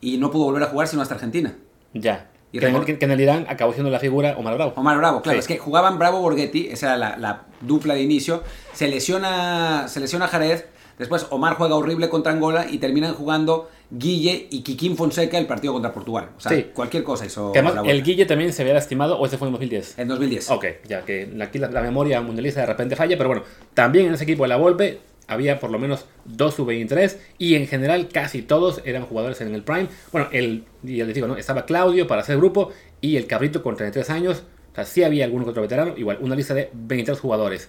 Y 0.00 0.18
no 0.18 0.30
pudo 0.30 0.44
volver 0.44 0.62
a 0.62 0.66
jugar 0.66 0.86
sino 0.86 1.02
hasta 1.02 1.14
Argentina. 1.14 1.56
Ya. 1.94 2.30
Y 2.52 2.60
que, 2.60 2.68
en, 2.68 2.84
que, 2.84 3.04
en 3.04 3.10
el 3.10 3.20
Irán 3.20 3.46
acabó 3.48 3.72
siendo 3.72 3.90
la 3.90 3.98
figura 3.98 4.36
Omar 4.38 4.54
Bravo. 4.54 4.72
Omar 4.76 4.98
Bravo, 4.98 5.20
claro. 5.20 5.38
Sí. 5.38 5.40
Es 5.40 5.48
que 5.48 5.58
jugaban 5.58 5.98
Bravo 5.98 6.20
Borghetti, 6.20 6.68
esa 6.68 6.90
era 6.90 6.96
la, 6.96 7.16
la, 7.16 7.46
dupla 7.60 7.94
de 7.94 8.02
inicio. 8.02 8.44
Se 8.72 8.86
lesiona, 8.86 9.88
se 9.88 9.98
lesiona 9.98 10.28
Jared. 10.28 10.60
Después 10.98 11.26
Omar 11.30 11.54
juega 11.54 11.74
horrible 11.74 12.08
contra 12.08 12.32
Angola 12.32 12.66
y 12.70 12.78
terminan 12.78 13.14
jugando 13.14 13.68
Guille 13.90 14.48
y 14.50 14.62
Kikín 14.62 14.96
Fonseca 14.96 15.38
el 15.38 15.46
partido 15.46 15.72
contra 15.72 15.92
Portugal. 15.92 16.30
O 16.36 16.40
sea, 16.40 16.52
sí. 16.52 16.66
cualquier 16.74 17.02
cosa 17.04 17.26
hizo. 17.26 17.52
Que 17.52 17.58
además, 17.58 17.84
¿El 17.86 18.02
Guille 18.02 18.26
también 18.26 18.52
se 18.52 18.62
había 18.62 18.74
lastimado 18.74 19.18
o 19.18 19.26
ese 19.26 19.38
fue 19.38 19.48
en 19.48 19.52
2010? 19.52 19.98
En 19.98 20.08
2010. 20.08 20.50
Ok, 20.50 20.64
ya 20.86 21.04
que 21.04 21.28
aquí 21.42 21.58
la, 21.58 21.68
la, 21.68 21.82
memoria 21.82 22.20
mundialista 22.20 22.60
de 22.60 22.66
repente 22.66 22.96
falla, 22.96 23.16
pero 23.16 23.28
bueno, 23.28 23.44
también 23.74 24.06
en 24.06 24.14
ese 24.14 24.24
equipo 24.24 24.44
de 24.44 24.48
la 24.48 24.56
Volpe 24.56 25.00
había 25.26 25.60
por 25.60 25.70
lo 25.70 25.78
menos 25.78 26.06
dos 26.24 26.54
sub-23 26.54 27.16
y 27.38 27.54
en 27.54 27.66
general 27.66 28.08
casi 28.08 28.42
todos 28.42 28.82
eran 28.84 29.04
jugadores 29.04 29.40
en 29.40 29.54
el 29.54 29.62
Prime. 29.62 29.88
Bueno, 30.10 30.28
el, 30.32 30.64
ya 30.82 31.04
les 31.04 31.14
digo, 31.14 31.26
¿no? 31.26 31.36
estaba 31.36 31.64
Claudio 31.66 32.06
para 32.06 32.22
hacer 32.22 32.36
grupo 32.36 32.70
y 33.00 33.16
el 33.16 33.26
Cabrito 33.26 33.62
con 33.62 33.76
33 33.76 34.10
años. 34.10 34.42
O 34.72 34.74
sea, 34.74 34.84
sí 34.84 35.02
había 35.02 35.24
alguno 35.24 35.44
que 35.44 35.50
otro 35.50 35.62
veterano, 35.62 35.94
igual, 35.96 36.18
una 36.20 36.34
lista 36.34 36.54
de 36.54 36.70
23 36.72 37.20
jugadores. 37.20 37.68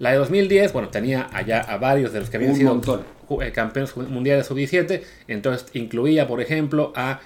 La 0.00 0.12
de 0.12 0.16
2010, 0.16 0.72
bueno, 0.72 0.88
tenía 0.88 1.28
allá 1.30 1.60
a 1.60 1.76
varios 1.76 2.12
de 2.14 2.20
los 2.20 2.30
que 2.30 2.38
habían 2.38 2.52
Un 2.52 2.56
sido 2.56 2.74
montón. 2.74 3.02
Eh, 3.42 3.52
campeones 3.52 3.94
mundiales 3.96 4.46
sub-17. 4.46 5.02
Entonces 5.28 5.68
incluía, 5.74 6.26
por 6.26 6.40
ejemplo, 6.40 6.92
a 6.96 7.20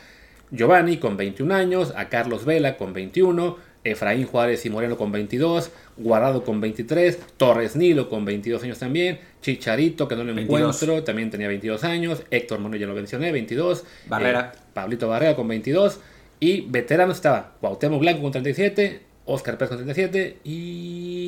Giovanni 0.51 0.97
con 0.97 1.17
21 1.17 1.55
años, 1.55 1.95
a 1.97 2.09
Carlos 2.09 2.45
Vela 2.45 2.77
con 2.77 2.93
21, 2.93 3.57
Efraín 3.85 4.27
Juárez 4.27 4.67
y 4.67 4.71
Moreno 4.71 4.97
con 4.97 5.13
22, 5.13 5.71
Guardado 5.97 6.43
con 6.43 6.61
23, 6.61 7.17
Torres 7.37 7.77
Nilo 7.77 8.09
con 8.09 8.25
22 8.25 8.65
años 8.65 8.81
también, 8.81 9.21
Chicharito, 9.41 10.09
que 10.09 10.17
no 10.17 10.25
lo 10.25 10.35
22. 10.35 10.83
encuentro, 10.83 11.05
también 11.05 11.31
tenía 11.31 11.47
22 11.47 11.85
años, 11.85 12.23
Héctor 12.33 12.59
Moreno 12.59 12.77
ya 12.77 12.87
lo 12.89 12.95
mencioné, 12.95 13.31
22, 13.31 13.85
Barrera. 14.09 14.53
Eh, 14.53 14.59
Pablito 14.75 15.07
Barrera 15.07 15.37
con 15.37 15.47
22, 15.47 16.01
y 16.41 16.63
veterano 16.63 17.13
estaba 17.13 17.53
Cuauhtémoc 17.61 18.01
Blanco 18.01 18.23
con 18.23 18.33
37, 18.33 19.01
Oscar 19.27 19.57
Pérez 19.57 19.69
con 19.69 19.79
37 19.79 20.39
y 20.43 21.24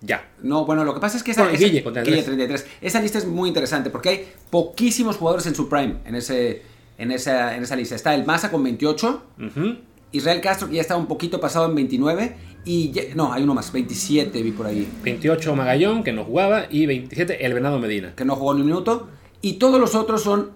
ya. 0.00 0.30
No, 0.42 0.64
bueno, 0.64 0.84
lo 0.84 0.94
que 0.94 1.00
pasa 1.00 1.16
es 1.16 1.22
que 1.22 1.32
esa, 1.32 1.42
bueno, 1.42 1.56
esa, 1.56 1.66
Guille, 1.66 1.82
con 1.82 1.92
33. 1.92 2.26
Guille 2.26 2.46
33. 2.46 2.66
esa 2.80 3.00
lista 3.00 3.18
es 3.18 3.26
muy 3.26 3.48
interesante 3.48 3.90
porque 3.90 4.08
hay 4.08 4.28
poquísimos 4.50 5.16
jugadores 5.16 5.46
en 5.46 5.54
su 5.54 5.68
prime 5.68 5.96
en, 6.04 6.14
ese, 6.14 6.62
en, 6.98 7.12
esa, 7.12 7.56
en 7.56 7.62
esa 7.62 7.76
lista. 7.76 7.94
Está 7.94 8.14
el 8.14 8.24
Massa 8.24 8.50
con 8.50 8.62
28, 8.62 9.22
uh 9.38 9.42
-huh. 9.42 9.78
Israel 10.12 10.40
Castro 10.40 10.68
que 10.68 10.76
ya 10.76 10.80
está 10.80 10.96
un 10.96 11.06
poquito 11.06 11.40
pasado 11.40 11.66
en 11.66 11.74
29 11.74 12.36
y 12.64 12.90
ya, 12.90 13.02
no, 13.14 13.32
hay 13.32 13.42
uno 13.42 13.54
más, 13.54 13.72
27 13.72 14.42
vi 14.42 14.52
por 14.52 14.66
ahí. 14.66 14.88
28 15.02 15.54
Magallón 15.54 16.02
que 16.02 16.12
no 16.12 16.24
jugaba 16.24 16.66
y 16.70 16.86
27 16.86 17.44
El 17.44 17.54
Venado 17.54 17.78
Medina. 17.78 18.14
Que 18.16 18.24
no 18.24 18.36
jugó 18.36 18.54
ni 18.54 18.60
un 18.60 18.66
minuto 18.66 19.08
y 19.42 19.54
todos 19.54 19.80
los 19.80 19.94
otros 19.94 20.22
son 20.22 20.50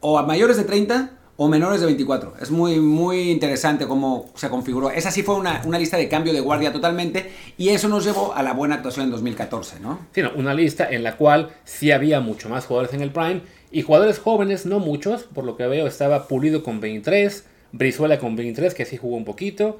o 0.00 0.18
a 0.18 0.26
mayores 0.26 0.56
de 0.56 0.64
30 0.64 1.17
o 1.40 1.48
menores 1.48 1.78
de 1.78 1.86
24. 1.86 2.34
Es 2.42 2.50
muy, 2.50 2.80
muy 2.80 3.30
interesante 3.30 3.86
cómo 3.86 4.26
se 4.34 4.48
configuró. 4.48 4.90
Esa 4.90 5.12
sí 5.12 5.22
fue 5.22 5.36
una, 5.36 5.62
una, 5.64 5.78
lista 5.78 5.96
de 5.96 6.08
cambio 6.08 6.32
de 6.32 6.40
guardia 6.40 6.72
totalmente 6.72 7.30
y 7.56 7.68
eso 7.68 7.88
nos 7.88 8.04
llevó 8.04 8.34
a 8.34 8.42
la 8.42 8.52
buena 8.52 8.74
actuación 8.74 9.04
en 9.04 9.12
2014, 9.12 9.78
¿no? 9.78 10.00
Sí, 10.12 10.20
una 10.34 10.52
lista 10.52 10.90
en 10.90 11.04
la 11.04 11.16
cual 11.16 11.50
sí 11.62 11.92
había 11.92 12.20
mucho 12.20 12.48
más 12.48 12.66
jugadores 12.66 12.92
en 12.92 13.02
el 13.02 13.12
Prime 13.12 13.42
y 13.70 13.82
jugadores 13.82 14.18
jóvenes, 14.18 14.66
no 14.66 14.80
muchos, 14.80 15.22
por 15.22 15.44
lo 15.44 15.56
que 15.56 15.68
veo 15.68 15.86
estaba 15.86 16.26
Pulido 16.26 16.64
con 16.64 16.80
23, 16.80 17.44
Brizuela 17.70 18.18
con 18.18 18.34
23, 18.34 18.74
que 18.74 18.84
sí 18.84 18.96
jugó 18.96 19.16
un 19.16 19.24
poquito, 19.24 19.78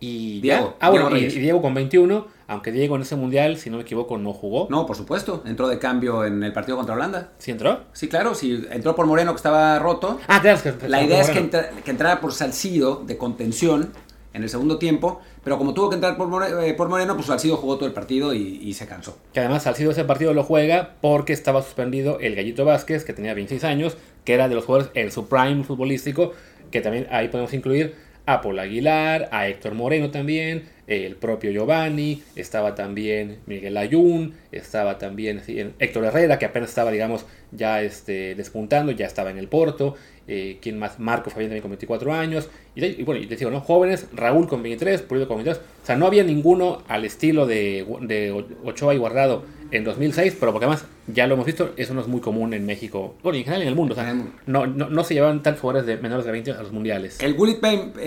y 0.00 0.40
Diego, 0.40 0.76
ah, 0.80 0.88
bueno, 0.88 1.10
Diego 1.10 1.26
y, 1.26 1.36
y, 1.36 1.40
Diego 1.40 1.60
con 1.60 1.74
21, 1.74 2.26
aunque 2.48 2.72
Diego 2.72 2.96
en 2.96 3.02
ese 3.02 3.16
mundial, 3.16 3.58
si 3.58 3.68
no 3.68 3.76
me 3.76 3.82
equivoco, 3.82 4.16
no 4.16 4.32
jugó. 4.32 4.66
No, 4.70 4.86
por 4.86 4.96
supuesto, 4.96 5.42
entró 5.44 5.68
de 5.68 5.78
cambio 5.78 6.24
en 6.24 6.42
el 6.42 6.54
partido 6.54 6.78
contra 6.78 6.94
Holanda. 6.94 7.32
¿Sí 7.36 7.50
entró? 7.50 7.82
Sí, 7.92 8.08
claro, 8.08 8.34
sí, 8.34 8.64
entró 8.70 8.96
por 8.96 9.06
Moreno 9.06 9.32
que 9.32 9.36
estaba 9.36 9.78
roto. 9.78 10.18
Ah, 10.26 10.40
claro, 10.40 10.58
que, 10.62 10.88
La 10.88 11.02
idea 11.02 11.20
es 11.20 11.28
que, 11.28 11.38
entra, 11.38 11.68
que, 11.84 11.90
entrara 11.90 12.18
por 12.20 12.32
Salcido 12.32 13.04
de 13.06 13.18
contención 13.18 13.92
en 14.32 14.42
el 14.42 14.48
segundo 14.48 14.78
tiempo, 14.78 15.20
pero 15.44 15.58
como 15.58 15.74
tuvo 15.74 15.90
que 15.90 15.96
entrar 15.96 16.16
por 16.16 16.28
Moreno, 16.28 16.60
eh, 16.60 16.72
por 16.72 16.88
Moreno 16.88 17.14
pues 17.14 17.26
Salcido 17.26 17.58
jugó 17.58 17.76
todo 17.76 17.86
el 17.86 17.92
partido 17.92 18.32
y, 18.32 18.58
y, 18.62 18.72
se 18.72 18.86
cansó. 18.86 19.18
Que 19.34 19.40
además 19.40 19.64
Salcido 19.64 19.90
ese 19.90 20.04
partido 20.04 20.32
lo 20.32 20.44
juega 20.44 20.96
porque 21.02 21.34
estaba 21.34 21.60
suspendido 21.62 22.18
el 22.20 22.36
Gallito 22.36 22.64
Vázquez, 22.64 23.04
que 23.04 23.12
tenía 23.12 23.34
26 23.34 23.64
años, 23.64 23.98
que 24.24 24.32
era 24.32 24.48
de 24.48 24.54
los 24.54 24.64
jugadores 24.64 24.90
en 24.94 25.10
su 25.10 25.28
prime 25.28 25.62
futbolístico, 25.62 26.32
que 26.70 26.80
también 26.80 27.06
ahí 27.10 27.28
podemos 27.28 27.52
incluir 27.52 28.09
a 28.32 28.40
Paul 28.40 28.58
Aguilar, 28.58 29.28
a 29.32 29.48
Héctor 29.48 29.74
Moreno 29.74 30.10
también, 30.10 30.64
el 30.86 31.16
propio 31.16 31.50
Giovanni, 31.50 32.22
estaba 32.36 32.74
también 32.74 33.38
Miguel 33.46 33.76
Ayun, 33.76 34.34
estaba 34.52 34.98
también 34.98 35.42
Héctor 35.78 36.04
Herrera, 36.04 36.38
que 36.38 36.46
apenas 36.46 36.70
estaba, 36.70 36.90
digamos, 36.90 37.26
ya 37.52 37.82
este, 37.82 38.34
despuntando, 38.34 38.92
ya 38.92 39.06
estaba 39.06 39.30
en 39.30 39.38
el 39.38 39.48
Porto, 39.48 39.96
eh, 40.32 40.58
¿quién 40.62 40.78
más? 40.78 41.00
Marco 41.00 41.28
Fabián 41.28 41.48
también 41.48 41.62
con 41.62 41.72
24 41.72 42.14
años, 42.14 42.48
y, 42.76 42.84
y, 42.84 43.02
bueno, 43.02 43.20
y 43.20 43.26
les 43.26 43.36
digo, 43.36 43.50
¿no? 43.50 43.60
Jóvenes, 43.60 44.06
Raúl 44.12 44.46
con 44.46 44.62
23, 44.62 45.02
Pulido 45.02 45.26
con 45.26 45.38
23, 45.38 45.60
o 45.82 45.86
sea, 45.86 45.96
no 45.96 46.06
había 46.06 46.22
ninguno 46.22 46.82
al 46.86 47.04
estilo 47.04 47.48
de, 47.48 47.84
de 48.02 48.44
Ochoa 48.64 48.94
y 48.94 48.98
Guardado 48.98 49.42
en 49.72 49.82
2006, 49.82 50.36
pero 50.38 50.52
porque 50.52 50.66
además 50.66 50.84
ya 51.08 51.26
lo 51.26 51.34
hemos 51.34 51.46
visto, 51.46 51.72
eso 51.76 51.94
no 51.94 52.00
es 52.00 52.06
muy 52.06 52.20
común 52.20 52.54
en 52.54 52.64
México, 52.64 53.16
bueno, 53.24 53.38
y 53.38 53.40
en 53.40 53.44
general 53.44 53.62
en 53.62 53.68
el 53.68 53.74
mundo, 53.74 53.94
o 53.94 53.96
sea, 53.96 54.14
no, 54.46 54.66
no, 54.68 54.88
no 54.88 55.02
se 55.02 55.14
llevaban 55.14 55.42
tantos 55.42 55.62
jugadores 55.62 55.86
de 55.88 55.96
menores 55.96 56.24
de 56.24 56.30
20 56.30 56.52
a 56.52 56.62
los 56.62 56.70
mundiales. 56.70 57.20
El 57.20 57.34
Gullit 57.34 57.58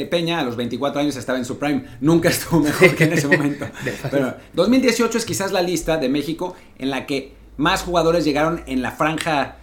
Peña 0.10 0.40
a 0.40 0.44
los 0.44 0.56
24 0.56 1.02
años 1.02 1.18
estaba 1.18 1.38
en 1.38 1.44
su 1.44 1.60
prime, 1.60 1.84
nunca 2.00 2.30
estuvo 2.30 2.62
mejor 2.62 2.96
que 2.96 3.04
en 3.04 3.14
ese 3.14 3.28
momento. 3.38 3.66
pero 4.10 4.36
2018 4.54 5.18
es 5.18 5.26
quizás 5.26 5.52
la 5.52 5.62
lista 5.62 5.98
de 5.98 6.08
México 6.08 6.56
en 6.80 6.90
la 6.90 7.06
que 7.06 7.34
más 7.58 7.84
jugadores 7.84 8.24
llegaron 8.24 8.64
en 8.66 8.82
la 8.82 8.92
franja 8.92 9.58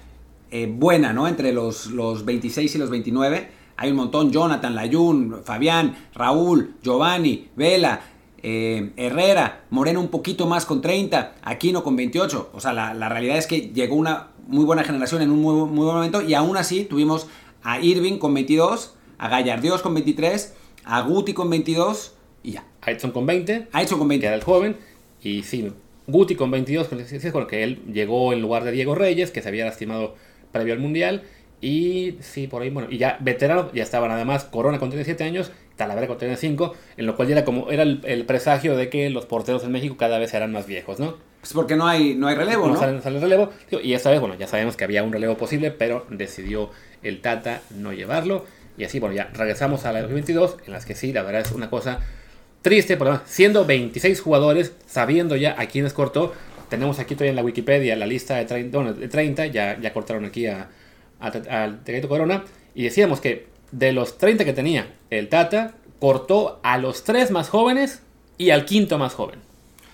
eh, 0.51 0.67
buena, 0.73 1.13
¿no? 1.13 1.29
Entre 1.29 1.53
los, 1.53 1.87
los 1.87 2.25
26 2.25 2.75
y 2.75 2.79
los 2.79 2.91
29. 2.91 3.49
Hay 3.77 3.91
un 3.91 3.97
montón, 3.97 4.31
Jonathan, 4.31 4.75
Layun, 4.75 5.41
Fabián, 5.45 5.97
Raúl, 6.15 6.75
Giovanni, 6.83 7.49
Vela, 7.57 8.01
eh, 8.43 8.91
Herrera, 8.97 9.65
Moreno 9.71 10.01
un 10.01 10.09
poquito 10.09 10.47
más 10.47 10.67
con 10.67 10.81
30, 10.81 11.35
Aquino 11.43 11.83
con 11.83 11.97
28. 11.97 12.51
O 12.53 12.61
sea, 12.61 12.73
la, 12.73 12.93
la 12.95 13.09
realidad 13.09 13.39
es 13.39 13.47
que 13.47 13.71
llegó 13.73 13.97
una 13.97 14.29
muy 14.49 14.65
buena 14.65 14.85
generación 14.85 15.23
en 15.23 15.31
un 15.31 15.41
muy, 15.41 15.55
muy 15.55 15.85
buen 15.85 15.95
momento 15.97 16.23
y 16.23 16.35
aún 16.35 16.57
así 16.57 16.85
tuvimos 16.85 17.27
a 17.63 17.81
Irving 17.81 18.19
con 18.19 18.35
22, 18.35 18.95
a 19.19 19.29
Gallardios 19.29 19.83
con 19.83 19.95
23, 19.95 20.55
a 20.85 21.01
Guti 21.03 21.33
con 21.35 21.49
22 21.51 22.15
y 22.43 22.53
ya. 22.53 22.65
A 22.83 22.91
Edson 22.91 23.13
con 23.13 23.27
20. 23.27 23.69
A 23.73 23.83
Edson 23.83 23.99
con 23.99 24.09
que 24.09 24.13
20. 24.13 24.27
era 24.27 24.37
el 24.37 24.43
joven. 24.43 24.77
Y 25.23 25.43
sí, 25.43 25.71
Guti 26.07 26.35
con 26.35 26.51
22, 26.51 26.89
con 26.89 26.99
el- 27.01 27.33
con 27.33 27.43
el 27.43 27.47
que 27.47 27.63
él 27.63 27.83
llegó 27.93 28.33
en 28.33 28.41
lugar 28.41 28.65
de 28.65 28.73
Diego 28.73 28.95
Reyes, 28.95 29.31
que 29.31 29.43
se 29.43 29.49
había 29.49 29.65
lastimado 29.67 30.15
previo 30.53 30.75
al 30.75 30.81
Mundial. 30.81 31.23
Y 31.61 32.17
sí, 32.21 32.47
por 32.47 32.63
ahí, 32.63 32.71
bueno, 32.71 32.89
y 32.91 32.97
ya 32.99 33.19
veteranos, 33.21 33.73
ya 33.73 33.83
estaban 33.83 34.11
además 34.11 34.45
Corona 34.45 34.79
con 34.79 34.89
37 34.89 35.25
años, 35.25 35.53
Talavera 35.77 36.07
con 36.07 36.17
35, 36.17 36.75
en 36.97 37.07
lo 37.07 37.17
cual 37.17 37.29
ya 37.29 37.37
era 37.37 37.45
como, 37.45 37.71
era 37.71 37.83
el, 37.83 38.01
el 38.05 38.25
presagio 38.25 38.77
de 38.77 38.89
que 38.89 39.11
los 39.11 39.27
porteros 39.27 39.63
en 39.65 39.73
México 39.73 39.97
cada 39.99 40.19
vez 40.19 40.33
eran 40.33 40.53
más 40.53 40.67
viejos, 40.67 40.99
¿no? 40.99 41.17
Pues 41.41 41.53
porque 41.53 41.77
no 41.77 41.87
hay, 41.87 42.15
no 42.15 42.29
hay 42.29 42.35
relevo, 42.35 42.67
no 42.67 42.75
¿no? 42.75 42.81
sale, 42.81 43.01
sale 43.01 43.17
el 43.17 43.23
relevo. 43.23 43.51
Y 43.83 43.95
esta 43.95 44.11
vez, 44.11 44.21
bueno, 44.21 44.37
ya 44.39 44.47
sabemos 44.47 44.77
que 44.77 44.85
había 44.85 45.03
un 45.03 45.13
relevo 45.13 45.37
posible, 45.37 45.71
pero 45.71 46.07
decidió 46.11 46.71
el 47.03 47.21
Tata 47.21 47.63
no 47.71 47.93
llevarlo. 47.93 48.45
Y 48.77 48.85
así, 48.85 49.01
bueno, 49.01 49.15
ya 49.15 49.31
regresamos 49.33 49.85
a 49.85 49.93
la 49.93 50.01
2022, 50.03 50.57
en 50.67 50.73
las 50.73 50.85
que 50.87 50.95
sí, 50.95 51.13
la 51.13 51.23
verdad 51.23 51.43
es 51.43 51.53
una 51.53 51.71
cosa 51.71 52.01
triste, 52.63 52.97
por 52.97 53.09
además, 53.09 53.29
siendo 53.29 53.65
26 53.65 54.21
jugadores, 54.21 54.75
sabiendo 54.87 55.37
ya 55.37 55.55
a 55.59 55.67
quiénes 55.67 55.93
cortó, 55.93 56.35
tenemos 56.71 56.99
aquí 56.99 57.15
todavía 57.15 57.31
en 57.31 57.37
la 57.37 57.43
Wikipedia 57.43 57.95
la 57.97 58.07
lista 58.07 58.37
de 58.37 58.47
30, 58.47 58.79
bueno, 58.79 58.95
de 58.95 59.09
30 59.09 59.47
ya, 59.47 59.79
ya 59.79 59.93
cortaron 59.93 60.25
aquí 60.25 60.47
a, 60.47 60.69
a, 61.21 61.27
al 61.27 61.85
Tecatito 61.85 62.09
Corona, 62.09 62.45
y 62.75 62.85
decíamos 62.85 63.21
que 63.21 63.47
de 63.73 63.93
los 63.93 64.17
30 64.17 64.45
que 64.47 64.53
tenía 64.55 64.95
el 65.11 65.29
Tata, 65.29 65.75
cortó 65.99 66.61
a 66.63 66.79
los 66.79 67.05
tres 67.05 67.31
más 67.31 67.49
jóvenes 67.51 68.01
y 68.39 68.51
al 68.51 68.65
quinto 68.65 68.97
más 68.97 69.13
joven. 69.13 69.39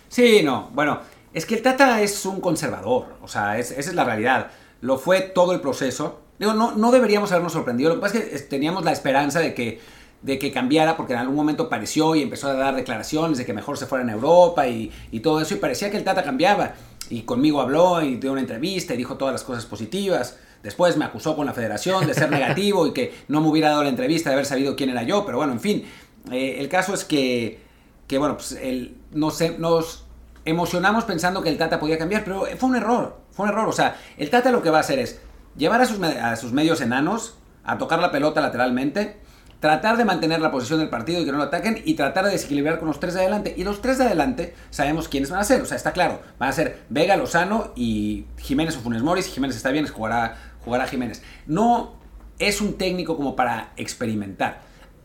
Sí, 0.08 0.42
no. 0.44 0.70
Bueno, 0.72 1.00
es 1.34 1.44
que 1.46 1.56
el 1.56 1.62
Tata 1.62 2.00
es 2.00 2.24
un 2.24 2.40
conservador. 2.40 3.06
O 3.22 3.28
sea, 3.28 3.58
es- 3.58 3.72
esa 3.72 3.90
es 3.90 3.94
la 3.96 4.04
realidad. 4.04 4.48
Lo 4.80 4.98
fue 4.98 5.20
todo 5.20 5.52
el 5.52 5.60
proceso. 5.60 6.20
Digo, 6.38 6.52
no, 6.54 6.72
no 6.76 6.92
deberíamos 6.92 7.32
habernos 7.32 7.52
sorprendido. 7.54 7.88
Lo 7.90 7.96
que 7.96 8.00
pasa 8.02 8.18
es 8.18 8.42
que 8.42 8.48
teníamos 8.48 8.84
la 8.84 8.92
esperanza 8.92 9.40
de 9.40 9.52
que, 9.52 9.80
de 10.22 10.38
que 10.38 10.52
cambiara, 10.52 10.96
porque 10.96 11.12
en 11.12 11.20
algún 11.20 11.36
momento 11.36 11.64
apareció 11.64 12.14
y 12.14 12.22
empezó 12.22 12.48
a 12.48 12.54
dar 12.54 12.74
declaraciones 12.74 13.38
de 13.38 13.46
que 13.46 13.52
mejor 13.52 13.78
se 13.78 13.86
fuera 13.86 14.02
en 14.02 14.10
Europa 14.10 14.66
y, 14.66 14.90
y 15.12 15.20
todo 15.20 15.40
eso. 15.40 15.54
Y 15.54 15.58
parecía 15.58 15.90
que 15.90 15.96
el 15.96 16.04
Tata 16.04 16.22
cambiaba. 16.22 16.74
Y 17.08 17.22
conmigo 17.22 17.60
habló 17.60 18.02
y 18.02 18.16
dio 18.16 18.32
una 18.32 18.40
entrevista 18.40 18.94
y 18.94 18.96
dijo 18.96 19.16
todas 19.16 19.32
las 19.32 19.44
cosas 19.44 19.66
positivas. 19.66 20.38
Después 20.62 20.96
me 20.96 21.04
acusó 21.04 21.36
con 21.36 21.46
la 21.46 21.52
federación 21.52 22.06
de 22.06 22.14
ser 22.14 22.30
negativo 22.32 22.86
y 22.86 22.92
que 22.92 23.14
no 23.28 23.40
me 23.40 23.48
hubiera 23.48 23.70
dado 23.70 23.84
la 23.84 23.88
entrevista 23.88 24.30
de 24.30 24.34
haber 24.34 24.46
sabido 24.46 24.74
quién 24.74 24.90
era 24.90 25.02
yo. 25.04 25.24
Pero 25.24 25.38
bueno, 25.38 25.52
en 25.52 25.60
fin. 25.60 25.84
Eh, 26.32 26.56
el 26.58 26.68
caso 26.68 26.92
es 26.94 27.04
que 27.04 27.66
que 28.06 28.18
bueno, 28.18 28.36
pues 28.36 28.52
el, 28.52 28.96
nos, 29.12 29.40
nos 29.58 30.04
emocionamos 30.44 31.04
pensando 31.04 31.42
que 31.42 31.48
el 31.48 31.58
Tata 31.58 31.80
podía 31.80 31.98
cambiar, 31.98 32.24
pero 32.24 32.46
fue 32.56 32.68
un 32.68 32.76
error, 32.76 33.18
fue 33.32 33.44
un 33.44 33.52
error. 33.52 33.68
O 33.68 33.72
sea, 33.72 33.96
el 34.16 34.30
Tata 34.30 34.50
lo 34.50 34.62
que 34.62 34.70
va 34.70 34.78
a 34.78 34.80
hacer 34.80 34.98
es 34.98 35.20
llevar 35.56 35.80
a 35.80 35.86
sus, 35.86 36.00
a 36.02 36.36
sus 36.36 36.52
medios 36.52 36.80
enanos 36.80 37.34
a 37.64 37.78
tocar 37.78 37.98
la 37.98 38.12
pelota 38.12 38.40
lateralmente, 38.40 39.18
tratar 39.60 39.96
de 39.96 40.04
mantener 40.04 40.40
la 40.40 40.50
posición 40.50 40.80
del 40.80 40.88
partido 40.88 41.20
y 41.20 41.24
que 41.24 41.32
no 41.32 41.38
lo 41.38 41.44
ataquen 41.44 41.80
y 41.84 41.94
tratar 41.94 42.24
de 42.26 42.32
desequilibrar 42.32 42.78
con 42.78 42.88
los 42.88 43.00
tres 43.00 43.14
de 43.14 43.20
adelante. 43.20 43.54
Y 43.56 43.64
los 43.64 43.80
tres 43.80 43.98
de 43.98 44.04
adelante 44.04 44.54
sabemos 44.70 45.08
quiénes 45.08 45.30
van 45.30 45.40
a 45.40 45.44
ser, 45.44 45.62
o 45.62 45.64
sea, 45.64 45.76
está 45.76 45.92
claro, 45.92 46.20
van 46.38 46.48
a 46.48 46.52
ser 46.52 46.84
Vega, 46.88 47.16
Lozano 47.16 47.72
y 47.74 48.26
Jiménez 48.38 48.76
o 48.76 48.80
Funes 48.80 49.02
Mori. 49.02 49.22
Si 49.22 49.30
Jiménez 49.30 49.56
está 49.56 49.70
bien, 49.70 49.86
jugará, 49.86 50.36
jugará 50.64 50.86
Jiménez. 50.86 51.22
No 51.46 51.94
es 52.38 52.60
un 52.60 52.74
técnico 52.74 53.16
como 53.16 53.36
para 53.36 53.72
experimentar. 53.76 54.60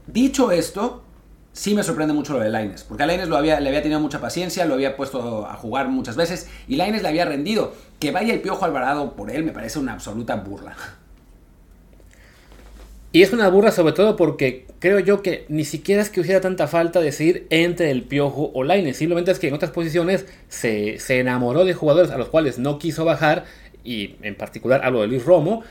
Dicho 0.07 0.51
esto, 0.51 1.03
sí 1.53 1.75
me 1.75 1.83
sorprende 1.83 2.13
mucho 2.13 2.33
lo 2.33 2.39
de 2.39 2.49
Laines, 2.49 2.83
porque 2.83 3.03
a 3.03 3.05
Laines 3.05 3.29
lo 3.29 3.37
había, 3.37 3.59
le 3.59 3.69
había 3.69 3.81
tenido 3.81 3.99
mucha 3.99 4.19
paciencia, 4.19 4.65
lo 4.65 4.73
había 4.73 4.97
puesto 4.97 5.47
a 5.47 5.55
jugar 5.55 5.87
muchas 5.87 6.15
veces 6.15 6.49
y 6.67 6.75
Laines 6.75 7.01
le 7.01 7.07
había 7.07 7.25
rendido. 7.25 7.73
Que 7.99 8.11
vaya 8.11 8.33
el 8.33 8.41
Piojo 8.41 8.65
Alvarado 8.65 9.15
por 9.15 9.31
él 9.31 9.43
me 9.43 9.51
parece 9.51 9.79
una 9.79 9.93
absoluta 9.93 10.35
burla. 10.35 10.75
Y 13.13 13.23
es 13.23 13.33
una 13.33 13.49
burra 13.49 13.71
sobre 13.71 13.93
todo 13.93 14.15
porque 14.15 14.65
creo 14.79 14.99
yo 14.99 15.21
que 15.21 15.45
ni 15.49 15.65
siquiera 15.65 16.01
es 16.01 16.09
que 16.09 16.21
hubiera 16.21 16.39
tanta 16.39 16.67
falta 16.67 17.01
decidir 17.01 17.45
entre 17.49 17.91
el 17.91 18.03
Piojo 18.03 18.51
o 18.53 18.63
Lainez. 18.63 18.97
Simplemente 18.97 19.31
es 19.31 19.39
que 19.39 19.49
en 19.49 19.53
otras 19.53 19.71
posiciones 19.71 20.25
se, 20.47 20.97
se 20.99 21.19
enamoró 21.19 21.65
de 21.65 21.73
jugadores 21.73 22.11
a 22.11 22.17
los 22.17 22.29
cuales 22.29 22.57
no 22.57 22.79
quiso 22.79 23.03
bajar. 23.03 23.43
Y 23.83 24.15
en 24.21 24.35
particular 24.35 24.81
hablo 24.85 25.01
de 25.01 25.07
Luis 25.07 25.25
Romo. 25.25 25.63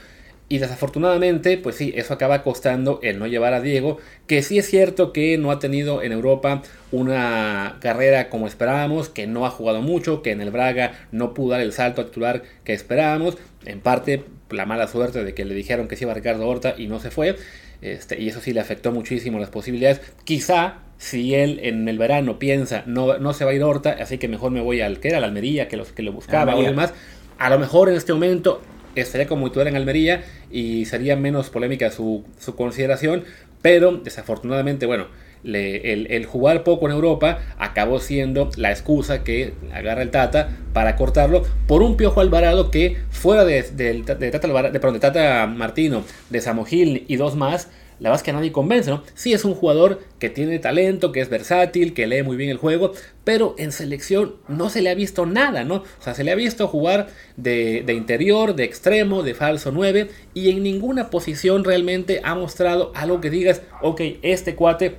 Y 0.53 0.59
desafortunadamente, 0.59 1.57
pues 1.59 1.77
sí, 1.77 1.93
eso 1.95 2.13
acaba 2.13 2.43
costando 2.43 2.99
el 3.05 3.21
no 3.21 3.29
llevar 3.29 3.55
a 3.55 3.61
Diego, 3.61 3.99
que 4.27 4.43
sí 4.43 4.59
es 4.59 4.67
cierto 4.67 5.13
que 5.13 5.39
no 5.39 5.53
ha 5.53 5.61
tenido 5.61 6.03
en 6.03 6.11
Europa 6.11 6.63
una 6.91 7.77
carrera 7.81 8.29
como 8.31 8.49
esperábamos, 8.49 9.09
que 9.09 9.29
no 9.29 9.47
ha 9.47 9.51
jugado 9.51 9.81
mucho, 9.81 10.23
que 10.23 10.33
en 10.33 10.41
el 10.41 10.51
Braga 10.51 11.07
no 11.13 11.35
pudo 11.35 11.51
dar 11.51 11.61
el 11.61 11.73
salto 11.73 12.01
a 12.01 12.07
titular 12.07 12.43
que 12.65 12.73
esperábamos, 12.73 13.39
en 13.64 13.81
parte 13.81 14.25
la 14.50 14.67
mala 14.67 14.88
suerte 14.88 15.25
de 15.25 15.35
que 15.35 15.45
le 15.45 15.55
dijeron 15.55 15.88
que 15.88 15.97
se 15.97 16.05
iba 16.05 16.14
Ricardo 16.14 16.49
Horta 16.49 16.75
y 16.76 16.87
no 16.87 16.99
se 17.00 17.11
fue, 17.11 17.37
este, 17.83 18.21
y 18.21 18.29
eso 18.29 18.40
sí 18.40 18.52
le 18.52 18.61
afectó 18.61 18.93
muchísimo 18.93 19.38
las 19.38 19.50
posibilidades. 19.50 20.00
Quizá 20.25 20.79
si 20.99 21.35
él 21.35 21.61
en 21.62 21.88
el 21.88 21.99
verano 21.99 22.38
piensa 22.38 22.83
no, 22.87 23.19
no 23.19 23.33
se 23.33 23.45
va 23.45 23.52
a 23.52 23.55
ir 23.55 23.62
Horta, 23.62 23.97
así 24.00 24.19
que 24.19 24.29
mejor 24.29 24.50
me 24.50 24.61
voy 24.61 24.81
al 24.81 25.00
que 25.00 25.09
era 25.09 25.21
la 25.21 25.26
Almería, 25.26 25.69
que, 25.69 25.76
los, 25.76 25.93
que 25.93 26.02
lo 26.02 26.12
buscaba 26.12 26.52
o 26.52 26.57
Almería. 26.57 26.71
demás, 26.71 26.93
a 27.38 27.49
lo 27.49 27.59
mejor 27.59 27.88
en 27.88 27.97
este 27.97 28.12
momento 28.12 28.61
estaría 28.95 29.26
como 29.26 29.47
titular 29.49 29.69
en 29.69 29.76
Almería 29.76 30.25
y 30.50 30.85
sería 30.85 31.17
menos 31.17 31.49
polémica 31.49 31.90
su, 31.90 32.25
su 32.38 32.55
consideración, 32.55 33.25
pero 33.62 33.93
desafortunadamente, 33.93 34.87
bueno, 34.87 35.07
el, 35.45 36.27
jugar 36.27 36.65
poco 36.65 36.87
en 36.87 36.93
Europa 36.93 37.39
acabó 37.59 38.01
siendo 38.01 38.51
la 38.57 38.71
excusa 38.71 39.25
que 39.25 39.55
agarra 39.73 40.03
el 40.03 40.11
Tata 40.11 40.57
para 40.73 40.97
cortarlo 40.97 41.43
por 41.67 41.83
un 41.83 41.97
Piojo 41.97 42.21
Alvarado 42.21 42.71
que 42.71 42.97
fuera 43.11 43.45
de, 43.45 43.63
de 43.63 44.31
Tata, 44.31 44.47
Alvara- 44.47 44.71
de, 44.71 44.81
perdón, 44.81 44.95
de 44.95 45.01
Tata 45.01 45.47
Martino, 45.47 46.05
de 46.31 46.41
Samogil 46.41 47.05
y 47.09 47.17
dos 47.17 47.37
más, 47.37 47.69
la 47.99 48.09
verdad 48.09 48.21
es 48.21 48.25
que 48.25 48.31
a 48.31 48.35
nadie 48.35 48.51
convence, 48.51 48.89
¿no? 48.91 49.03
Sí 49.13 49.35
es 49.35 49.45
un 49.45 49.55
jugador 49.55 50.01
que 50.19 50.31
tiene 50.31 50.59
talento, 50.59 51.13
que 51.13 51.21
es 51.21 51.29
versátil, 51.29 51.93
que 51.93 52.07
lee 52.07 52.23
muy 52.23 52.35
bien 52.39 52.49
el 52.49 52.57
juego, 52.57 52.93
pero 53.25 53.55
en 53.59 53.73
selección 53.73 54.37
no 54.49 54.71
se 54.71 54.81
le 54.81 54.89
ha 54.89 54.95
visto 54.95 55.27
nada, 55.27 55.65
¿no? 55.65 55.75
O 55.77 55.85
sea, 56.03 56.15
se 56.15 56.25
le 56.25 56.33
ha 56.33 56.35
visto 56.35 56.67
jugar 56.67 57.09
de, 57.37 57.83
de 57.85 57.93
interior, 57.93 58.55
de 58.55 58.65
extremo, 58.65 59.23
de 59.23 59.35
falso 59.35 59.71
9, 59.71 60.09
y 60.33 60.49
en 60.49 60.63
ninguna 60.63 61.11
posición 61.11 61.63
realmente 61.63 62.23
ha 62.25 62.35
mostrado 62.35 62.91
algo 62.95 63.21
que 63.21 63.29
digas, 63.29 63.61
ok, 63.83 64.01
este 64.23 64.55
cuate 64.55 64.97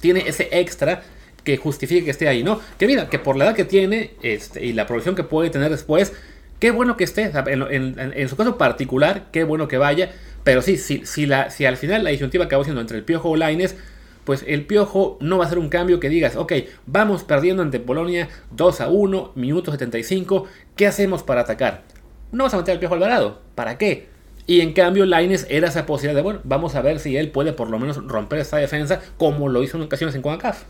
tiene 0.00 0.24
ese 0.26 0.48
extra 0.52 1.02
que 1.44 1.56
justifique 1.56 2.04
que 2.04 2.10
esté 2.10 2.28
ahí, 2.28 2.42
¿no? 2.42 2.60
Que 2.78 2.86
mira, 2.86 3.08
que 3.08 3.18
por 3.18 3.36
la 3.36 3.46
edad 3.46 3.56
que 3.56 3.64
tiene 3.64 4.12
este, 4.22 4.64
y 4.64 4.72
la 4.72 4.86
progresión 4.86 5.14
que 5.14 5.24
puede 5.24 5.50
tener 5.50 5.70
después, 5.70 6.12
qué 6.58 6.70
bueno 6.70 6.96
que 6.96 7.04
esté. 7.04 7.30
En 7.32 8.28
su 8.28 8.36
caso 8.36 8.58
particular, 8.58 9.26
qué 9.32 9.44
bueno 9.44 9.68
que 9.68 9.78
vaya. 9.78 10.10
Pero 10.44 10.62
sí, 10.62 10.76
si, 10.76 11.04
si, 11.06 11.26
la, 11.26 11.50
si 11.50 11.66
al 11.66 11.76
final 11.76 12.04
la 12.04 12.10
disyuntiva 12.10 12.44
acabó 12.44 12.64
siendo 12.64 12.80
entre 12.80 12.98
el 12.98 13.04
Piojo 13.04 13.30
o 13.30 13.36
Laines, 13.36 13.76
pues 14.24 14.44
el 14.46 14.66
Piojo 14.66 15.16
no 15.20 15.38
va 15.38 15.46
a 15.46 15.48
ser 15.48 15.58
un 15.58 15.70
cambio 15.70 16.00
que 16.00 16.10
digas, 16.10 16.36
ok, 16.36 16.52
vamos 16.84 17.24
perdiendo 17.24 17.62
ante 17.62 17.80
Polonia 17.80 18.28
2 18.50 18.82
a 18.82 18.88
1, 18.88 19.32
minuto 19.36 19.70
75, 19.72 20.46
¿qué 20.76 20.86
hacemos 20.86 21.22
para 21.22 21.40
atacar? 21.40 21.84
No 22.30 22.44
vas 22.44 22.52
a 22.52 22.58
meter 22.58 22.74
al 22.74 22.78
Piojo 22.78 22.94
Alvarado, 22.94 23.40
¿para 23.54 23.78
qué? 23.78 24.08
Y 24.48 24.62
en 24.62 24.72
cambio, 24.72 25.04
Laines 25.04 25.46
era 25.50 25.68
esa 25.68 25.84
posibilidad 25.84 26.16
de, 26.16 26.22
bueno, 26.22 26.40
vamos 26.42 26.74
a 26.74 26.80
ver 26.80 27.00
si 27.00 27.18
él 27.18 27.30
puede 27.30 27.52
por 27.52 27.68
lo 27.68 27.78
menos 27.78 28.02
romper 28.04 28.38
esta 28.38 28.56
defensa 28.56 28.98
como 29.18 29.50
lo 29.50 29.62
hizo 29.62 29.76
en 29.76 29.82
ocasiones 29.82 30.16
en 30.16 30.22
CONCACAF. 30.22 30.62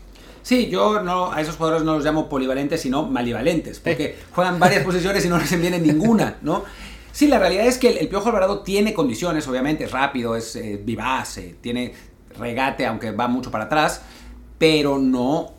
Sí, 0.43 0.67
yo 0.69 1.01
no, 1.01 1.31
a 1.31 1.39
esos 1.39 1.55
jugadores 1.55 1.85
no 1.85 1.95
los 1.95 2.03
llamo 2.03 2.27
polivalentes, 2.27 2.81
sino 2.81 3.07
malivalentes, 3.07 3.79
porque 3.79 4.17
juegan 4.31 4.59
varias 4.59 4.83
posiciones 4.83 5.23
y 5.23 5.29
no 5.29 5.37
les 5.37 5.57
viene 5.61 5.79
ninguna, 5.79 6.39
¿no? 6.41 6.65
Sí, 7.13 7.27
la 7.27 7.39
realidad 7.39 7.67
es 7.67 7.77
que 7.77 7.87
el, 7.87 7.97
el 7.99 8.09
Piojo 8.09 8.27
Alvarado 8.27 8.63
tiene 8.63 8.93
condiciones, 8.93 9.47
obviamente, 9.47 9.85
es 9.85 9.91
rápido, 9.91 10.35
es 10.35 10.57
eh, 10.57 10.77
vivaz, 10.83 11.37
eh, 11.37 11.55
tiene 11.61 11.93
regate, 12.37 12.85
aunque 12.85 13.11
va 13.11 13.29
mucho 13.29 13.49
para 13.49 13.63
atrás, 13.63 14.01
pero 14.57 14.97
no, 14.97 15.53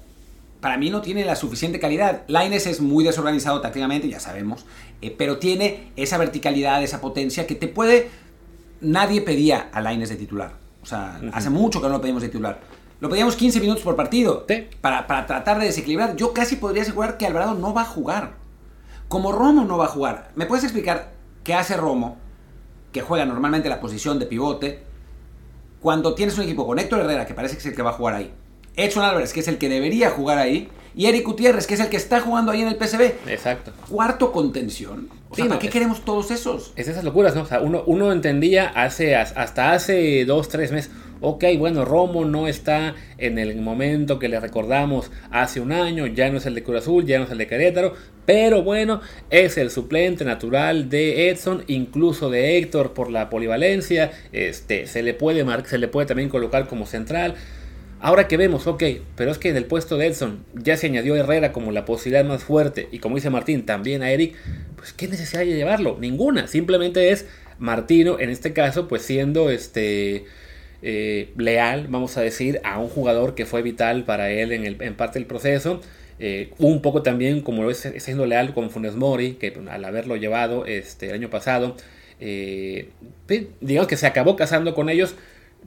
para 0.60 0.76
mí 0.76 0.90
no 0.90 1.00
tiene 1.00 1.24
la 1.24 1.36
suficiente 1.36 1.80
calidad. 1.80 2.22
Laines 2.28 2.66
es 2.66 2.80
muy 2.80 3.04
desorganizado 3.04 3.60
tácticamente, 3.60 4.08
ya 4.08 4.20
sabemos, 4.20 4.66
eh, 5.00 5.14
pero 5.16 5.38
tiene 5.38 5.92
esa 5.96 6.18
verticalidad, 6.18 6.82
esa 6.82 7.00
potencia 7.00 7.46
que 7.46 7.54
te 7.54 7.68
puede... 7.68 8.10
Nadie 8.82 9.20
pedía 9.20 9.68
a 9.72 9.80
Laines 9.80 10.08
de 10.08 10.16
titular, 10.16 10.52
o 10.82 10.86
sea, 10.86 11.20
hace 11.32 11.50
mucho 11.50 11.80
que 11.80 11.86
no 11.88 11.92
lo 11.94 12.00
pedimos 12.00 12.22
de 12.22 12.28
titular. 12.28 12.60
Lo 13.00 13.08
pedíamos 13.08 13.36
15 13.36 13.60
minutos 13.60 13.82
por 13.82 13.96
partido 13.96 14.44
Sí. 14.48 14.68
para, 14.80 15.06
para 15.06 15.26
tratar 15.26 15.58
de 15.58 15.66
desequilibrar. 15.66 16.16
Yo 16.16 16.32
casi 16.34 16.56
podría 16.56 16.82
asegurar 16.82 17.16
que 17.16 17.26
Alvarado 17.26 17.54
no 17.54 17.72
va 17.74 17.82
a 17.82 17.86
jugar. 17.86 18.34
Como 19.08 19.32
Romo 19.32 19.64
no 19.64 19.78
va 19.78 19.86
a 19.86 19.88
jugar. 19.88 20.30
¿Me 20.34 20.46
puedes 20.46 20.64
explicar 20.64 21.12
qué 21.42 21.54
hace 21.54 21.76
Romo, 21.76 22.18
que 22.92 23.00
juega 23.00 23.24
normalmente 23.24 23.68
la 23.68 23.80
posición 23.80 24.18
de 24.18 24.26
pivote, 24.26 24.82
cuando 25.80 26.14
tienes 26.14 26.36
un 26.36 26.44
equipo 26.44 26.66
con 26.66 26.78
Héctor 26.78 27.00
Herrera, 27.00 27.26
que 27.26 27.34
parece 27.34 27.54
que 27.54 27.60
es 27.60 27.66
el 27.66 27.74
que 27.74 27.82
va 27.82 27.90
a 27.90 27.94
jugar 27.94 28.14
ahí, 28.14 28.32
Edson 28.76 29.04
Álvarez, 29.04 29.32
que 29.32 29.40
es 29.40 29.48
el 29.48 29.58
que 29.58 29.68
debería 29.68 30.10
jugar 30.10 30.38
ahí, 30.38 30.68
y 30.94 31.06
Eric 31.06 31.24
Gutiérrez, 31.24 31.66
que 31.66 31.74
es 31.74 31.80
el 31.80 31.88
que 31.88 31.96
está 31.96 32.20
jugando 32.20 32.50
ahí 32.52 32.62
en 32.62 32.68
el 32.68 32.76
PSV? 32.76 33.12
Exacto. 33.28 33.72
Cuarto 33.88 34.32
contención. 34.32 35.08
O 35.30 35.34
Sí, 35.36 35.42
sea, 35.42 35.44
¿para 35.44 35.54
no, 35.54 35.58
qué 35.60 35.66
es- 35.68 35.72
queremos 35.72 36.04
todos 36.04 36.30
esos? 36.32 36.72
Es 36.76 36.88
esas 36.88 37.04
locuras, 37.04 37.34
¿no? 37.36 37.42
O 37.42 37.46
sea, 37.46 37.60
uno, 37.60 37.84
uno 37.86 38.10
entendía 38.10 38.68
hace, 38.68 39.14
hasta 39.14 39.72
hace 39.72 40.24
dos, 40.24 40.48
tres 40.48 40.72
meses, 40.72 40.90
ok, 41.20 41.44
bueno, 41.58 41.84
Romo 41.84 42.24
no 42.24 42.48
está 42.48 42.96
en 43.18 43.38
el 43.38 43.54
momento 43.60 44.18
que 44.18 44.28
le 44.28 44.40
recordamos 44.40 45.12
hace 45.30 45.60
un 45.60 45.70
año, 45.70 46.06
ya 46.06 46.28
no 46.30 46.38
es 46.38 46.46
el 46.46 46.54
de 46.56 46.64
Cruz 46.64 46.78
Azul, 46.78 47.06
ya 47.06 47.18
no 47.18 47.26
es 47.26 47.30
el 47.30 47.38
de 47.38 47.46
Querétaro, 47.46 47.94
pero 48.26 48.62
bueno, 48.64 49.00
es 49.30 49.58
el 49.58 49.70
suplente 49.70 50.24
natural 50.24 50.88
de 50.88 51.28
Edson, 51.30 51.62
incluso 51.68 52.30
de 52.30 52.58
Héctor 52.58 52.94
por 52.94 53.10
la 53.10 53.30
polivalencia, 53.30 54.10
este, 54.32 54.88
se, 54.88 55.02
le 55.04 55.14
puede 55.14 55.44
se 55.66 55.78
le 55.78 55.86
puede 55.86 56.06
también 56.08 56.28
colocar 56.30 56.66
como 56.66 56.86
central. 56.86 57.34
Ahora 58.02 58.28
que 58.28 58.38
vemos, 58.38 58.66
ok, 58.66 58.82
pero 59.14 59.30
es 59.30 59.38
que 59.38 59.50
en 59.50 59.56
el 59.56 59.66
puesto 59.66 59.98
de 59.98 60.06
Edson 60.06 60.44
ya 60.54 60.76
se 60.78 60.86
añadió 60.86 61.16
Herrera 61.16 61.52
como 61.52 61.70
la 61.70 61.84
posibilidad 61.84 62.24
más 62.24 62.42
fuerte 62.42 62.88
y 62.92 62.98
como 62.98 63.16
dice 63.16 63.28
Martín, 63.28 63.66
también 63.66 64.02
a 64.02 64.10
Eric, 64.10 64.36
pues 64.76 64.94
¿qué 64.94 65.06
necesidad 65.06 65.40
de 65.40 65.54
llevarlo? 65.54 65.98
Ninguna, 66.00 66.46
simplemente 66.46 67.10
es 67.10 67.26
Martino, 67.58 68.18
en 68.18 68.30
este 68.30 68.54
caso, 68.54 68.88
pues 68.88 69.02
siendo 69.02 69.50
este 69.50 70.24
eh, 70.82 71.30
leal, 71.36 71.88
vamos 71.88 72.16
a 72.16 72.22
decir, 72.22 72.60
a 72.64 72.78
un 72.78 72.88
jugador 72.88 73.34
que 73.34 73.44
fue 73.44 73.60
vital 73.60 74.04
para 74.04 74.30
él 74.30 74.52
en, 74.52 74.64
el, 74.64 74.80
en 74.80 74.94
parte 74.94 75.18
del 75.18 75.26
proceso. 75.26 75.82
Eh, 76.18 76.52
un 76.58 76.82
poco 76.82 77.02
también 77.02 77.40
como 77.40 77.62
lo 77.62 77.70
es 77.70 77.90
siendo 77.98 78.26
leal 78.26 78.52
con 78.54 78.70
Funes 78.70 78.94
Mori, 78.94 79.34
que 79.34 79.54
al 79.70 79.84
haberlo 79.84 80.16
llevado 80.16 80.66
este, 80.66 81.08
el 81.08 81.14
año 81.14 81.30
pasado, 81.30 81.76
eh, 82.18 82.90
digamos 83.60 83.88
que 83.88 83.96
se 83.96 84.06
acabó 84.06 84.36
casando 84.36 84.74
con 84.74 84.90
ellos, 84.90 85.14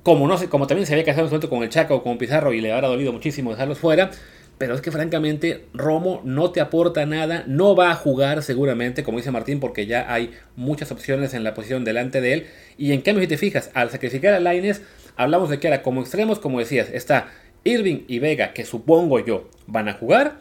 como, 0.04 0.28
no 0.28 0.38
sé, 0.38 0.50
como 0.50 0.68
también 0.68 0.86
se 0.86 0.94
había 0.94 1.06
casado 1.06 1.24
en 1.24 1.30
su 1.30 1.36
momento 1.36 1.50
con 1.50 1.64
el 1.64 1.70
Chaco 1.70 2.04
con 2.04 2.18
Pizarro 2.18 2.54
y 2.54 2.62
le 2.62 2.72
habrá 2.72 2.90
dolido 2.90 3.14
muchísimo 3.14 3.52
dejarlos 3.52 3.80
fuera. 3.80 4.12
Pero 4.58 4.76
es 4.76 4.82
que 4.82 4.92
francamente 4.92 5.66
Romo 5.74 6.22
no 6.24 6.52
te 6.52 6.62
aporta 6.62 7.06
nada, 7.06 7.44
no 7.48 7.76
va 7.76 7.90
a 7.90 7.96
jugar 7.96 8.44
seguramente, 8.44 9.04
como 9.04 9.18
dice 9.18 9.32
Martín, 9.32 9.60
porque 9.60 9.88
ya 9.88 10.14
hay 10.14 10.32
muchas 10.56 10.92
opciones 10.92 11.34
en 11.34 11.44
la 11.44 11.54
posición 11.54 11.84
delante 11.84 12.22
de 12.22 12.34
él. 12.34 12.48
Y 12.78 12.92
en 12.92 13.02
cambio, 13.02 13.24
si 13.24 13.28
te 13.28 13.38
fijas, 13.38 13.72
al 13.74 13.90
sacrificar 13.90 14.34
a 14.34 14.40
Laines, 14.40 14.84
hablamos 15.16 15.50
de 15.50 15.60
que 15.60 15.68
era 15.68 15.82
como 15.82 16.02
extremos, 16.02 16.40
como 16.40 16.60
decías, 16.60 16.90
está 16.92 17.30
Irving 17.64 18.04
y 18.08 18.20
Vega, 18.20 18.54
que 18.54 18.66
supongo 18.66 19.20
yo 19.20 19.50
van 19.66 19.90
a 19.90 19.94
jugar. 19.94 20.38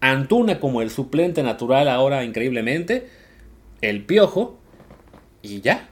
Antuna 0.00 0.58
como 0.58 0.80
el 0.80 0.90
suplente 0.90 1.42
natural 1.42 1.88
ahora 1.88 2.24
increíblemente. 2.24 3.08
El 3.82 4.04
Piojo. 4.04 4.58
Y 5.42 5.60
ya. 5.60 5.90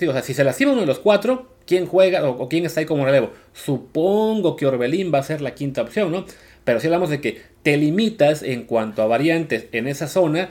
o 0.00 0.12
sea, 0.12 0.22
si 0.22 0.34
se 0.34 0.44
lastima 0.44 0.72
uno 0.72 0.82
de 0.82 0.86
los 0.86 1.00
cuatro, 1.00 1.57
¿quién 1.68 1.86
juega 1.86 2.28
o, 2.28 2.42
o, 2.42 2.48
quién 2.48 2.66
está 2.66 2.80
ahí 2.80 2.86
como 2.86 3.04
relevo? 3.04 3.30
Supongo 3.52 4.56
que 4.56 4.66
Orbelín 4.66 5.12
va 5.14 5.18
a 5.18 5.22
ser 5.22 5.40
la 5.40 5.54
quinta 5.54 5.82
opción, 5.82 6.10
¿no? 6.10 6.24
Pero 6.64 6.80
si 6.80 6.88
hablamos 6.88 7.10
de 7.10 7.20
que 7.20 7.42
te 7.62 7.76
limitas 7.76 8.42
en 8.42 8.64
cuanto 8.64 9.02
a 9.02 9.06
variantes 9.06 9.66
en 9.72 9.86
esa 9.86 10.08
zona, 10.08 10.48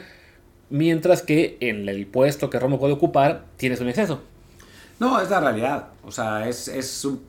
mientras 0.70 1.22
que 1.22 1.58
en 1.60 1.88
el 1.90 2.06
puesto 2.08 2.50
que 2.50 2.60
Romo 2.60 2.80
puede 2.80 2.94
ocupar 2.94 3.46
tienes 3.58 3.82
un 3.82 3.90
exceso. 3.90 4.22
No, 5.00 5.20
es 5.22 5.30
la 5.30 5.40
realidad. 5.40 5.90
O 6.04 6.12
sea, 6.12 6.48
es, 6.48 7.06
un, 7.06 7.22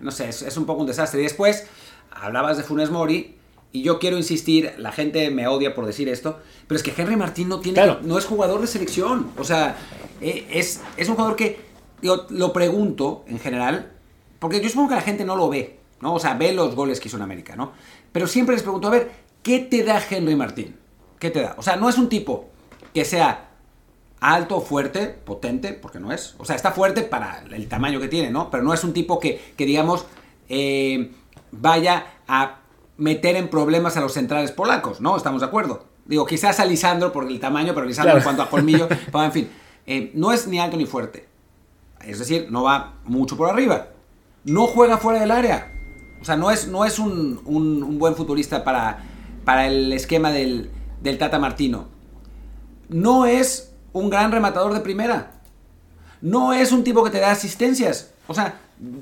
no 0.00 0.10
sé, 0.10 0.28
es, 0.28 0.56
un 0.56 0.66
poco 0.66 0.80
un 0.80 0.86
desastre. 0.86 1.20
Y 1.20 1.24
después, 1.24 1.66
hablabas 2.10 2.56
de 2.56 2.62
Funes 2.62 2.90
Mori, 2.90 3.36
y 3.72 3.82
yo 3.82 3.98
quiero 3.98 4.16
insistir, 4.16 4.72
la 4.78 4.92
gente 4.92 5.30
me 5.30 5.48
odia 5.48 5.74
por 5.74 5.84
decir 5.86 6.08
esto, 6.08 6.38
pero 6.66 6.76
es 6.76 6.82
que 6.82 6.94
Henry 6.96 7.16
Martín 7.16 7.48
no 7.48 7.60
tiene, 7.60 7.96
no 8.02 8.16
es 8.16 8.24
jugador 8.24 8.60
de 8.60 8.66
selección. 8.66 9.30
O 9.38 9.44
sea, 9.44 9.76
eh, 10.20 10.46
es, 10.50 10.80
es 10.96 11.08
un 11.08 11.16
jugador 11.16 11.36
que, 11.36 11.58
yo 12.02 12.26
lo 12.30 12.52
pregunto 12.52 13.24
en 13.26 13.38
general, 13.38 13.92
porque 14.38 14.60
yo 14.60 14.68
supongo 14.68 14.90
que 14.90 14.94
la 14.96 15.00
gente 15.02 15.24
no 15.24 15.36
lo 15.36 15.48
ve, 15.48 15.78
¿no? 16.00 16.14
O 16.14 16.20
sea, 16.20 16.34
ve 16.34 16.52
los 16.52 16.74
goles 16.74 17.00
que 17.00 17.08
hizo 17.08 17.16
en 17.16 17.22
América, 17.22 17.56
¿no? 17.56 17.72
Pero 18.12 18.26
siempre 18.26 18.54
les 18.54 18.62
pregunto, 18.62 18.88
a 18.88 18.92
ver, 18.92 19.10
¿qué 19.42 19.60
te 19.60 19.82
da 19.82 20.02
Henry 20.08 20.36
Martín? 20.36 20.76
¿Qué 21.18 21.30
te 21.30 21.40
da? 21.42 21.54
O 21.58 21.62
sea, 21.62 21.76
no 21.76 21.88
es 21.88 21.98
un 21.98 22.08
tipo 22.08 22.48
que 22.92 23.04
sea 23.04 23.50
alto, 24.20 24.60
fuerte, 24.60 25.06
potente, 25.06 25.72
porque 25.72 26.00
no 26.00 26.12
es. 26.12 26.34
O 26.38 26.44
sea, 26.44 26.56
está 26.56 26.72
fuerte 26.72 27.02
para 27.02 27.44
el 27.50 27.68
tamaño 27.68 28.00
que 28.00 28.08
tiene, 28.08 28.30
¿no? 28.30 28.50
Pero 28.50 28.62
no 28.62 28.74
es 28.74 28.84
un 28.84 28.92
tipo 28.92 29.20
que, 29.20 29.40
digamos, 29.56 30.06
eh, 30.48 31.12
vaya 31.52 32.06
a 32.26 32.60
meter 32.96 33.36
en 33.36 33.48
problemas 33.48 33.96
a 33.96 34.00
los 34.00 34.12
centrales 34.12 34.52
polacos, 34.52 35.00
¿no? 35.00 35.16
¿Estamos 35.16 35.40
de 35.40 35.46
acuerdo? 35.46 35.84
Digo, 36.06 36.24
quizás 36.24 36.60
a 36.60 36.64
Lisandro 36.64 37.12
por 37.12 37.26
el 37.26 37.40
tamaño, 37.40 37.74
pero 37.74 37.86
Lisandro 37.86 38.16
en 38.16 38.22
cuanto 38.22 38.42
a 38.42 38.48
colmillo, 38.48 38.88
en 39.14 39.32
fin, 39.32 39.50
eh, 39.86 40.10
no 40.14 40.32
es 40.32 40.46
ni 40.46 40.58
alto 40.58 40.76
ni 40.76 40.86
fuerte. 40.86 41.26
Es 42.06 42.18
decir, 42.18 42.48
no 42.50 42.62
va 42.62 42.94
mucho 43.04 43.36
por 43.36 43.50
arriba. 43.50 43.88
No 44.44 44.66
juega 44.66 44.98
fuera 44.98 45.20
del 45.20 45.30
área. 45.30 45.72
O 46.20 46.24
sea, 46.24 46.36
no 46.36 46.50
es, 46.50 46.68
no 46.68 46.84
es 46.84 46.98
un, 46.98 47.98
buen 47.98 48.14
futbolista 48.14 48.64
para, 48.64 49.04
para 49.44 49.66
el 49.66 49.92
esquema 49.92 50.30
del, 50.30 50.70
del 51.02 51.18
Tata 51.18 51.38
Martino. 51.38 51.88
No 52.88 53.26
es 53.26 53.74
un 53.92 54.08
gran 54.10 54.32
rematador 54.32 54.72
de 54.72 54.80
primera. 54.80 55.40
No 56.20 56.52
es 56.52 56.72
un 56.72 56.84
tipo 56.84 57.02
que 57.04 57.10
te 57.10 57.20
da 57.20 57.32
asistencias. 57.32 58.12
O 58.28 58.34
sea, 58.34 58.60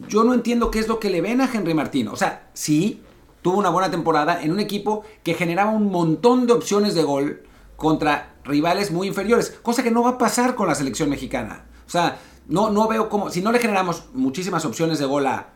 yo 0.09 0.25
no 0.25 0.35
entiendo 0.35 0.71
qué 0.71 0.79
es 0.79 0.89
lo 0.89 0.99
que 0.99 1.11
le 1.11 1.21
ven 1.21 1.41
a 1.41 1.51
Henry 1.53 1.75
Martín. 1.75 2.09
O 2.09 2.17
sea, 2.17 2.49
sí, 2.55 3.03
tuvo 3.43 3.59
una 3.59 3.71
buena 3.71 3.91
temporada 3.91 4.43
en 4.43 4.53
un 4.53 4.61
equipo 4.61 5.05
que 5.23 5.35
generaba 5.35 5.71
un 5.71 5.91
montón 5.91 6.47
de 6.47 6.55
opciones 6.55 6.95
de 6.95 7.03
gol 7.03 7.43
contra 7.77 8.35
rivales 8.45 8.91
muy 8.91 9.09
inferiores, 9.09 9.51
cosa 9.63 9.83
que 9.83 9.91
no 9.91 10.03
va 10.03 10.11
a 10.11 10.19
pasar 10.19 10.55
con 10.55 10.69
la 10.69 10.75
selección 10.75 11.11
mexicana. 11.11 11.65
O 11.87 11.91
sea, 11.91 12.19
no, 12.47 12.71
no 12.71 12.89
veo 12.89 13.09
cómo, 13.09 13.31
si 13.31 13.41
no 13.41 13.53
le 13.53 13.59
generamos 13.59 14.05
muchísimas 14.13 14.65
opciones 14.65 14.99
de 14.99 15.07
gol 15.07 15.27
a 15.27 15.49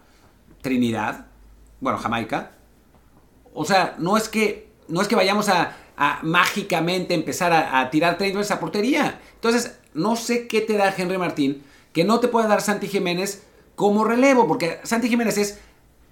Trinidad, 0.62 1.27
bueno, 1.81 1.98
Jamaica. 1.98 2.53
O 3.55 3.64
sea, 3.64 3.96
no 3.98 4.16
es 4.16 4.29
que, 4.29 4.70
no 4.88 5.01
es 5.01 5.09
que 5.09 5.16
vayamos 5.16 5.48
a, 5.48 5.77
mágicamente 6.22 7.14
empezar 7.14 7.53
a, 7.53 7.90
tirar 7.90 8.18
30 8.18 8.38
veces 8.38 8.53
a 8.53 8.61
portería. 8.61 9.20
Entonces, 9.35 9.79
no 9.94 10.14
sé 10.14 10.46
qué 10.46 10.61
te 10.61 10.77
da 10.77 10.94
Henry 10.96 11.18
Martín 11.18 11.64
que 11.92 12.05
no 12.05 12.20
te 12.20 12.29
puede 12.29 12.46
dar 12.46 12.61
Santi 12.61 12.87
Jiménez 12.87 13.42
como 13.74 14.05
relevo, 14.05 14.46
porque 14.46 14.79
Santi 14.85 15.09
Jiménez 15.09 15.38
es, 15.38 15.59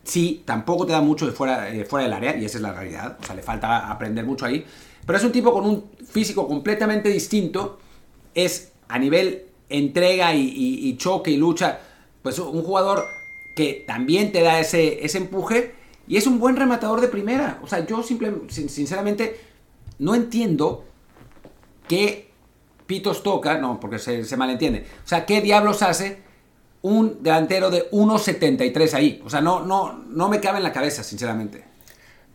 sí, 0.02 0.42
tampoco 0.44 0.86
te 0.86 0.92
da 0.92 1.00
mucho 1.00 1.26
de 1.26 1.32
fuera, 1.32 1.68
eh, 1.68 1.84
fuera 1.84 2.04
del 2.04 2.12
área, 2.12 2.36
y 2.36 2.44
esa 2.44 2.58
es 2.58 2.62
la 2.62 2.72
realidad, 2.72 3.18
o 3.20 3.24
sea, 3.24 3.36
le 3.36 3.42
falta 3.42 3.90
aprender 3.90 4.24
mucho 4.24 4.46
ahí, 4.46 4.64
pero 5.04 5.18
es 5.18 5.24
un 5.24 5.32
tipo 5.32 5.52
con 5.52 5.64
un 5.64 5.84
físico 6.08 6.48
completamente 6.48 7.08
distinto, 7.08 7.78
es 8.34 8.72
a 8.88 8.98
nivel 8.98 9.45
entrega 9.68 10.34
y 10.34 10.96
choque 10.96 11.30
y 11.30 11.36
lucha, 11.36 11.80
pues 12.22 12.38
un 12.38 12.62
jugador 12.62 13.04
que 13.56 13.84
también 13.86 14.32
te 14.32 14.42
da 14.42 14.60
ese, 14.60 15.04
ese 15.04 15.18
empuje 15.18 15.74
y 16.06 16.18
es 16.18 16.26
un 16.26 16.38
buen 16.38 16.56
rematador 16.56 17.00
de 17.00 17.08
primera. 17.08 17.58
O 17.62 17.66
sea, 17.66 17.84
yo 17.86 18.02
simplemente, 18.02 18.52
sinceramente, 18.68 19.40
no 19.98 20.14
entiendo 20.14 20.84
qué 21.88 22.30
pitos 22.86 23.22
toca, 23.22 23.58
no, 23.58 23.80
porque 23.80 23.98
se, 23.98 24.24
se 24.24 24.36
malentiende. 24.36 24.86
O 25.04 25.08
sea, 25.08 25.24
qué 25.24 25.40
diablos 25.40 25.82
hace 25.82 26.18
un 26.82 27.22
delantero 27.22 27.70
de 27.70 27.90
1.73 27.90 28.92
ahí. 28.92 29.22
O 29.24 29.30
sea, 29.30 29.40
no, 29.40 29.64
no, 29.64 29.94
no 29.94 30.28
me 30.28 30.38
cabe 30.38 30.58
en 30.58 30.64
la 30.64 30.72
cabeza, 30.72 31.02
sinceramente. 31.02 31.64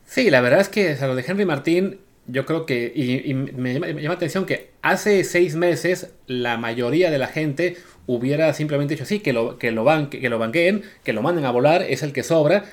Sí, 0.06 0.30
la 0.30 0.42
verdad 0.42 0.60
es 0.60 0.70
que 0.70 0.94
a 0.94 1.08
lo 1.08 1.16
de 1.16 1.24
Henry 1.26 1.46
Martín, 1.46 2.00
yo 2.28 2.46
creo 2.46 2.66
que, 2.66 2.92
y, 2.96 3.34
me, 3.34 3.74
llama, 3.74 3.88
la 3.88 4.14
atención 4.14 4.46
que 4.46 4.72
hace 4.82 5.24
seis 5.24 5.56
meses 5.56 6.14
la 6.28 6.58
mayoría 6.58 7.12
de 7.12 7.18
la 7.18 7.28
gente 7.28 7.78
hubiera 8.08 8.54
simplemente 8.54 8.96
dicho, 8.96 9.06
sí, 9.06 9.20
que 9.20 9.34
lo, 9.34 9.58
que 9.58 9.72
lo, 9.72 9.86
que 10.10 10.30
lo 10.30 10.40
banqueen, 10.40 10.84
que 11.04 11.14
lo 11.14 11.22
manden 11.22 11.46
a 11.46 11.52
volar, 11.52 11.82
es 11.82 12.04
el 12.04 12.14
que 12.14 12.24
sobra. 12.24 12.66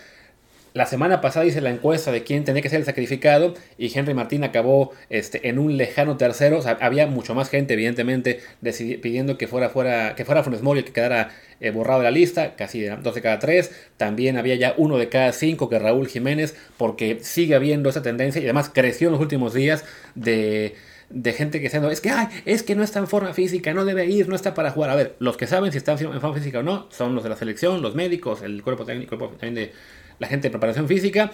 La 0.75 0.87
semana 0.87 1.21
pasada 1.21 1.47
hice 1.47 1.61
la 1.61 1.71
encuesta 1.71 2.13
de 2.13 2.23
quién 2.23 2.45
tenía 2.45 2.63
que 2.63 2.69
ser 2.69 2.81
el 2.81 2.87
sacrificado 2.87 3.55
y 3.79 3.97
Henry 3.97 4.15
Martín 4.15 4.45
acabó 4.45 4.93
este, 5.11 5.49
en 5.49 5.59
un 5.59 5.77
lejano 5.77 6.17
tercero. 6.17 6.61
había 6.81 7.07
mucho 7.07 7.35
más 7.35 7.49
gente, 7.49 7.75
evidentemente, 7.75 8.41
pidiendo 8.63 9.39
que 9.39 9.49
fuera, 9.49 9.71
fuera, 9.71 10.15
que 10.15 10.25
fuera 10.25 10.45
Funes 10.45 10.63
Mori 10.63 10.81
el 10.81 10.85
que 10.85 10.93
quedara 10.93 11.31
eh, 11.61 11.71
borrado 11.71 12.01
de 12.01 12.05
la 12.05 12.11
lista, 12.11 12.55
casi 12.57 12.85
dos 12.85 13.15
de 13.15 13.23
cada 13.23 13.39
tres. 13.39 13.73
También 13.97 14.37
había 14.37 14.55
ya 14.55 14.75
uno 14.77 14.99
de 14.99 15.09
cada 15.09 15.33
cinco 15.33 15.69
que 15.69 15.79
Raúl 15.79 16.09
Jiménez, 16.09 16.57
porque 16.77 17.19
sigue 17.23 17.55
habiendo 17.55 17.89
esa 17.89 18.03
tendencia 18.03 18.41
y 18.41 18.45
además 18.45 18.71
creció 18.73 19.09
en 19.09 19.13
los 19.13 19.21
últimos 19.21 19.55
días 19.55 19.85
de 20.15 20.75
de 21.11 21.33
gente 21.33 21.59
que 21.59 21.65
diciendo, 21.65 21.91
es 21.91 22.01
que, 22.01 22.11
ay, 22.11 22.29
es 22.45 22.63
que 22.63 22.75
no 22.75 22.83
está 22.83 22.99
en 22.99 23.07
forma 23.07 23.33
física, 23.33 23.73
no 23.73 23.85
debe 23.85 24.07
ir, 24.07 24.29
no 24.29 24.37
está 24.37 24.55
para 24.55 24.71
jugar. 24.71 24.91
A 24.91 24.95
ver, 24.95 25.17
los 25.19 25.37
que 25.37 25.47
saben 25.47 25.73
si 25.73 25.79
está 25.79 25.93
en 25.93 26.21
forma 26.21 26.35
física 26.35 26.59
o 26.59 26.63
no 26.63 26.87
son 26.91 27.15
los 27.15 27.25
de 27.25 27.31
la 27.31 27.37
selección, 27.37 27.81
los 27.83 27.95
médicos, 27.95 28.43
el 28.43 28.63
cuerpo 28.63 28.85
técnico, 28.85 29.17
también 29.17 29.55
de 29.55 29.73
la 30.19 30.27
gente 30.27 30.49
de 30.49 30.51
preparación 30.51 30.89
física. 30.89 31.31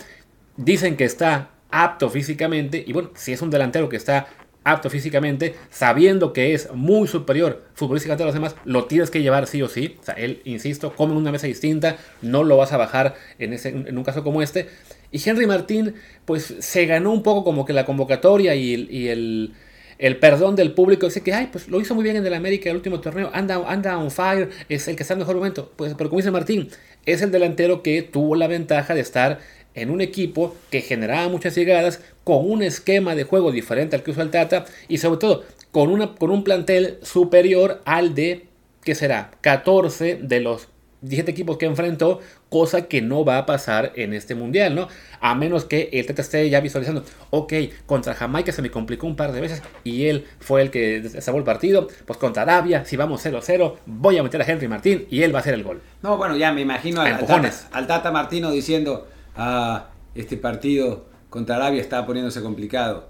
Dicen 0.56 0.96
que 0.96 1.04
está 1.04 1.50
apto 1.70 2.08
físicamente 2.08 2.84
y 2.86 2.92
bueno, 2.92 3.10
si 3.14 3.32
es 3.32 3.42
un 3.42 3.50
delantero 3.50 3.88
que 3.88 3.96
está 3.96 4.28
apto 4.64 4.88
físicamente, 4.88 5.54
sabiendo 5.70 6.32
que 6.32 6.54
es 6.54 6.72
muy 6.72 7.06
superior 7.06 7.64
futbolísticamente 7.74 8.22
a 8.22 8.26
los 8.26 8.34
demás, 8.34 8.56
lo 8.64 8.86
tienes 8.86 9.10
que 9.10 9.22
llevar 9.22 9.46
sí 9.46 9.62
o 9.62 9.68
sí. 9.68 9.96
O 10.00 10.02
sea, 10.02 10.14
él, 10.14 10.40
insisto, 10.44 10.94
come 10.96 11.12
en 11.12 11.18
una 11.18 11.30
mesa 11.30 11.46
distinta, 11.46 11.98
no 12.22 12.42
lo 12.42 12.56
vas 12.56 12.72
a 12.72 12.78
bajar 12.78 13.14
en, 13.38 13.52
ese, 13.52 13.68
en 13.68 13.96
un 13.96 14.04
caso 14.04 14.24
como 14.24 14.42
este. 14.42 14.68
Y 15.12 15.28
Henry 15.28 15.46
Martín, 15.46 15.94
pues 16.24 16.54
se 16.58 16.86
ganó 16.86 17.12
un 17.12 17.22
poco 17.22 17.44
como 17.44 17.64
que 17.64 17.72
la 17.72 17.84
convocatoria 17.84 18.54
y, 18.54 19.08
el, 19.08 19.54
el 19.98 20.18
perdón 20.18 20.56
del 20.56 20.72
público. 20.72 21.06
Dice 21.06 21.22
que, 21.22 21.34
ay, 21.34 21.50
pues 21.52 21.68
lo 21.68 21.80
hizo 21.80 21.94
muy 21.94 22.02
bien 22.02 22.16
en 22.16 22.26
el 22.26 22.34
América 22.34 22.70
el 22.70 22.76
último 22.76 23.00
torneo, 23.00 23.30
anda, 23.34 23.62
anda 23.66 23.98
on 23.98 24.10
fire, 24.10 24.48
es 24.68 24.88
el 24.88 24.96
que 24.96 25.02
está 25.02 25.12
en 25.12 25.20
mejor 25.20 25.36
momento. 25.36 25.72
Pues, 25.76 25.94
pero 25.94 26.08
como 26.08 26.20
dice 26.20 26.30
Martín, 26.30 26.68
es 27.06 27.22
el 27.22 27.30
delantero 27.30 27.82
que 27.82 28.02
tuvo 28.02 28.34
la 28.36 28.46
ventaja 28.46 28.94
de 28.94 29.00
estar 29.00 29.40
en 29.74 29.90
un 29.90 30.00
equipo 30.00 30.54
que 30.70 30.80
generaba 30.80 31.28
muchas 31.28 31.54
llegadas, 31.54 32.00
con 32.22 32.50
un 32.50 32.62
esquema 32.62 33.14
de 33.14 33.24
juego 33.24 33.52
diferente 33.52 33.96
al 33.96 34.02
que 34.02 34.12
usó 34.12 34.22
el 34.22 34.30
Tata 34.30 34.64
y 34.88 34.98
sobre 34.98 35.18
todo 35.18 35.44
con, 35.72 35.90
una, 35.90 36.14
con 36.14 36.30
un 36.30 36.44
plantel 36.44 36.98
superior 37.02 37.82
al 37.84 38.14
de, 38.14 38.46
¿qué 38.82 38.94
será? 38.94 39.32
14 39.40 40.20
de 40.22 40.40
los 40.40 40.68
17 41.04 41.30
equipos 41.30 41.58
que 41.58 41.66
enfrentó, 41.66 42.20
cosa 42.48 42.88
que 42.88 43.02
no 43.02 43.24
va 43.24 43.38
a 43.38 43.46
pasar 43.46 43.92
en 43.94 44.14
este 44.14 44.34
mundial, 44.34 44.74
¿no? 44.74 44.88
A 45.20 45.34
menos 45.34 45.66
que 45.66 45.90
el 45.92 46.06
Teta 46.06 46.22
esté 46.22 46.48
ya 46.48 46.60
visualizando, 46.60 47.04
ok, 47.30 47.52
contra 47.86 48.14
Jamaica 48.14 48.52
se 48.52 48.62
me 48.62 48.70
complicó 48.70 49.06
un 49.06 49.14
par 49.14 49.32
de 49.32 49.40
veces 49.40 49.62
y 49.84 50.06
él 50.06 50.24
fue 50.40 50.62
el 50.62 50.70
que 50.70 51.08
salvó 51.20 51.38
el 51.38 51.44
partido, 51.44 51.88
pues 52.06 52.18
contra 52.18 52.42
Arabia, 52.42 52.84
si 52.84 52.96
vamos 52.96 53.24
0-0, 53.24 53.74
voy 53.86 54.16
a 54.18 54.22
meter 54.22 54.40
a 54.40 54.44
Henry 54.46 54.66
Martín 54.66 55.06
y 55.10 55.22
él 55.22 55.34
va 55.34 55.38
a 55.38 55.40
hacer 55.40 55.54
el 55.54 55.62
gol. 55.62 55.82
No, 56.02 56.16
bueno, 56.16 56.36
ya 56.36 56.52
me 56.52 56.62
imagino 56.62 57.02
al, 57.02 57.14
al, 57.14 57.26
tata, 57.26 57.50
al 57.72 57.86
Tata 57.86 58.10
Martino 58.10 58.50
diciendo, 58.50 59.06
ah, 59.36 59.88
este 60.14 60.36
partido 60.36 61.04
contra 61.28 61.56
Arabia 61.56 61.80
estaba 61.80 62.06
poniéndose 62.06 62.40
complicado. 62.40 63.08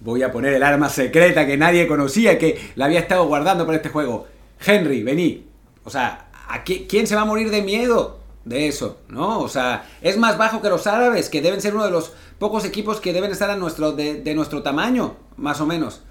Voy 0.00 0.22
a 0.22 0.32
poner 0.32 0.54
el 0.54 0.62
arma 0.62 0.88
secreta 0.88 1.46
que 1.46 1.56
nadie 1.56 1.86
conocía, 1.86 2.38
que 2.38 2.58
la 2.76 2.86
había 2.86 3.00
estado 3.00 3.26
guardando 3.26 3.66
para 3.66 3.76
este 3.76 3.88
juego. 3.88 4.26
Henry, 4.64 5.02
vení. 5.02 5.44
O 5.84 5.90
sea, 5.90 6.27
¿a 6.48 6.64
qué, 6.64 6.86
¿quién 6.86 7.06
se 7.06 7.14
va 7.14 7.22
a 7.22 7.26
morir 7.26 7.50
de 7.50 7.62
miedo 7.62 8.18
de 8.44 8.68
eso? 8.68 8.98
¿No? 9.08 9.40
O 9.40 9.48
sea, 9.48 9.88
es 10.02 10.16
más 10.16 10.38
bajo 10.38 10.60
que 10.60 10.68
los 10.68 10.86
árabes, 10.86 11.28
que 11.28 11.42
deben 11.42 11.60
ser 11.60 11.74
uno 11.74 11.84
de 11.84 11.90
los 11.90 12.12
pocos 12.38 12.64
equipos 12.64 13.00
que 13.00 13.12
deben 13.12 13.30
estar 13.30 13.50
a 13.50 13.56
nuestro, 13.56 13.92
de, 13.92 14.34
nuestro 14.34 14.62
tamaño, 14.62 15.16
más 15.36 15.60
o 15.60 15.66
menos. 15.66 16.02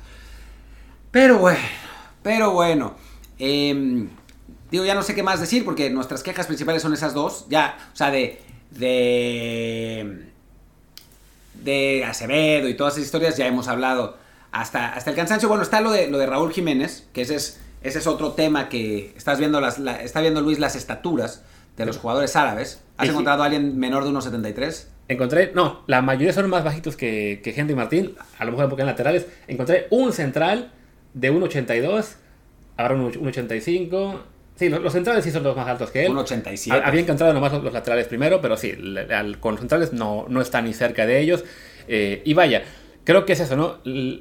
Pero 1.11 1.39
bueno, 1.39 1.59
pero 2.21 2.51
bueno. 2.51 2.95
Eh, 3.39 4.07
digo, 4.71 4.85
ya 4.85 4.95
no 4.95 5.03
sé 5.03 5.15
qué 5.15 5.23
más 5.23 5.39
decir, 5.39 5.65
porque 5.65 5.89
nuestras 5.89 6.23
quejas 6.23 6.47
principales 6.47 6.81
son 6.81 6.93
esas 6.93 7.13
dos. 7.13 7.45
Ya, 7.49 7.77
o 7.93 7.95
sea, 7.95 8.11
de. 8.11 8.41
de. 8.71 10.27
de 11.55 12.05
Acevedo 12.05 12.67
y 12.67 12.75
todas 12.75 12.93
esas 12.93 13.05
historias 13.05 13.37
ya 13.37 13.47
hemos 13.47 13.67
hablado 13.67 14.17
hasta, 14.51 14.93
hasta 14.93 15.09
el 15.09 15.15
cansancio. 15.15 15.49
Bueno, 15.49 15.63
está 15.63 15.81
lo 15.81 15.91
de, 15.91 16.07
lo 16.07 16.17
de 16.17 16.25
Raúl 16.25 16.51
Jiménez, 16.51 17.07
que 17.13 17.21
ese 17.21 17.35
es, 17.35 17.59
ese 17.87 17.99
es 17.99 18.07
otro 18.07 18.33
tema 18.33 18.69
que 18.69 19.13
estás 19.15 19.39
viendo, 19.39 19.61
las, 19.61 19.79
la, 19.79 20.01
está 20.01 20.21
viendo 20.21 20.41
Luis 20.41 20.59
las 20.59 20.75
estaturas 20.75 21.43
de 21.77 21.85
los 21.85 21.97
jugadores 21.97 22.35
árabes. 22.35 22.81
¿Has 22.97 23.09
encontrado 23.09 23.43
a 23.43 23.45
alguien 23.45 23.79
menor 23.79 24.03
de 24.03 24.09
1,73? 24.09 24.87
Encontré, 25.07 25.51
no, 25.55 25.83
la 25.87 26.01
mayoría 26.01 26.33
son 26.33 26.49
más 26.49 26.63
bajitos 26.63 26.97
que, 26.97 27.39
que 27.43 27.51
Henry 27.51 27.75
Martín, 27.75 28.15
a 28.37 28.45
lo 28.45 28.51
mejor 28.51 28.67
porque 28.67 28.81
en 28.81 28.87
laterales. 28.87 29.25
Encontré 29.47 29.87
un 29.89 30.11
central 30.11 30.71
de 31.13 31.31
1,82, 31.31 32.15
ahora 32.75 32.95
un 32.95 33.13
1,85. 33.13 34.19
Sí, 34.55 34.69
los, 34.69 34.81
los, 34.81 34.91
centrales 34.91 35.23
sí 35.23 35.31
son 35.31 35.43
los 35.43 35.55
más 35.55 35.67
altos 35.67 35.91
que 35.91 36.05
él. 36.05 36.11
1,87. 36.11 36.81
Había 36.83 37.01
encontrado 37.01 37.33
nomás 37.33 37.53
los, 37.53 37.63
los, 37.63 37.71
laterales 37.71 38.07
primero, 38.07 38.41
pero 38.41 38.57
sí, 38.57 38.73
al, 39.13 39.39
con 39.39 39.53
los 39.53 39.61
centrales 39.61 39.93
no, 39.93 40.25
no 40.27 40.41
está 40.41 40.61
ni 40.61 40.73
cerca 40.73 41.05
de 41.05 41.19
ellos. 41.19 41.45
Eh, 41.87 42.21
y 42.25 42.33
vaya, 42.33 42.63
creo 43.05 43.23
que 43.23 43.31
es 43.31 43.39
eso, 43.39 43.55
¿no? 43.55 43.77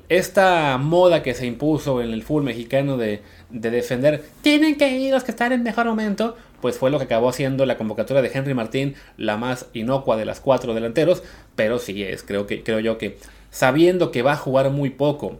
Esta 0.08 0.78
moda 0.78 1.24
que 1.24 1.34
se 1.34 1.46
impuso 1.46 2.00
en 2.00 2.12
el 2.12 2.22
fútbol 2.22 2.44
mexicano 2.44 2.96
de, 2.96 3.22
de, 3.50 3.70
defender, 3.70 4.24
tienen 4.42 4.76
que 4.76 4.90
ir 4.98 5.12
los 5.12 5.24
que 5.24 5.30
están 5.30 5.52
en 5.52 5.62
mejor 5.62 5.86
momento, 5.86 6.36
pues 6.60 6.78
fue 6.78 6.90
lo 6.90 6.98
que 6.98 7.04
acabó 7.04 7.32
siendo 7.32 7.66
la 7.66 7.76
convocatoria 7.76 8.22
de 8.22 8.30
Henry 8.32 8.54
Martín, 8.54 8.94
la 9.16 9.36
más 9.36 9.66
inocua 9.72 10.16
de 10.16 10.24
las 10.24 10.40
cuatro 10.40 10.74
delanteros, 10.74 11.22
pero 11.54 11.78
sí 11.78 12.02
es, 12.02 12.22
creo, 12.22 12.46
que, 12.46 12.62
creo 12.62 12.80
yo 12.80 12.98
que 12.98 13.18
sabiendo 13.50 14.10
que 14.10 14.22
va 14.22 14.32
a 14.32 14.36
jugar 14.36 14.70
muy 14.70 14.90
poco 14.90 15.38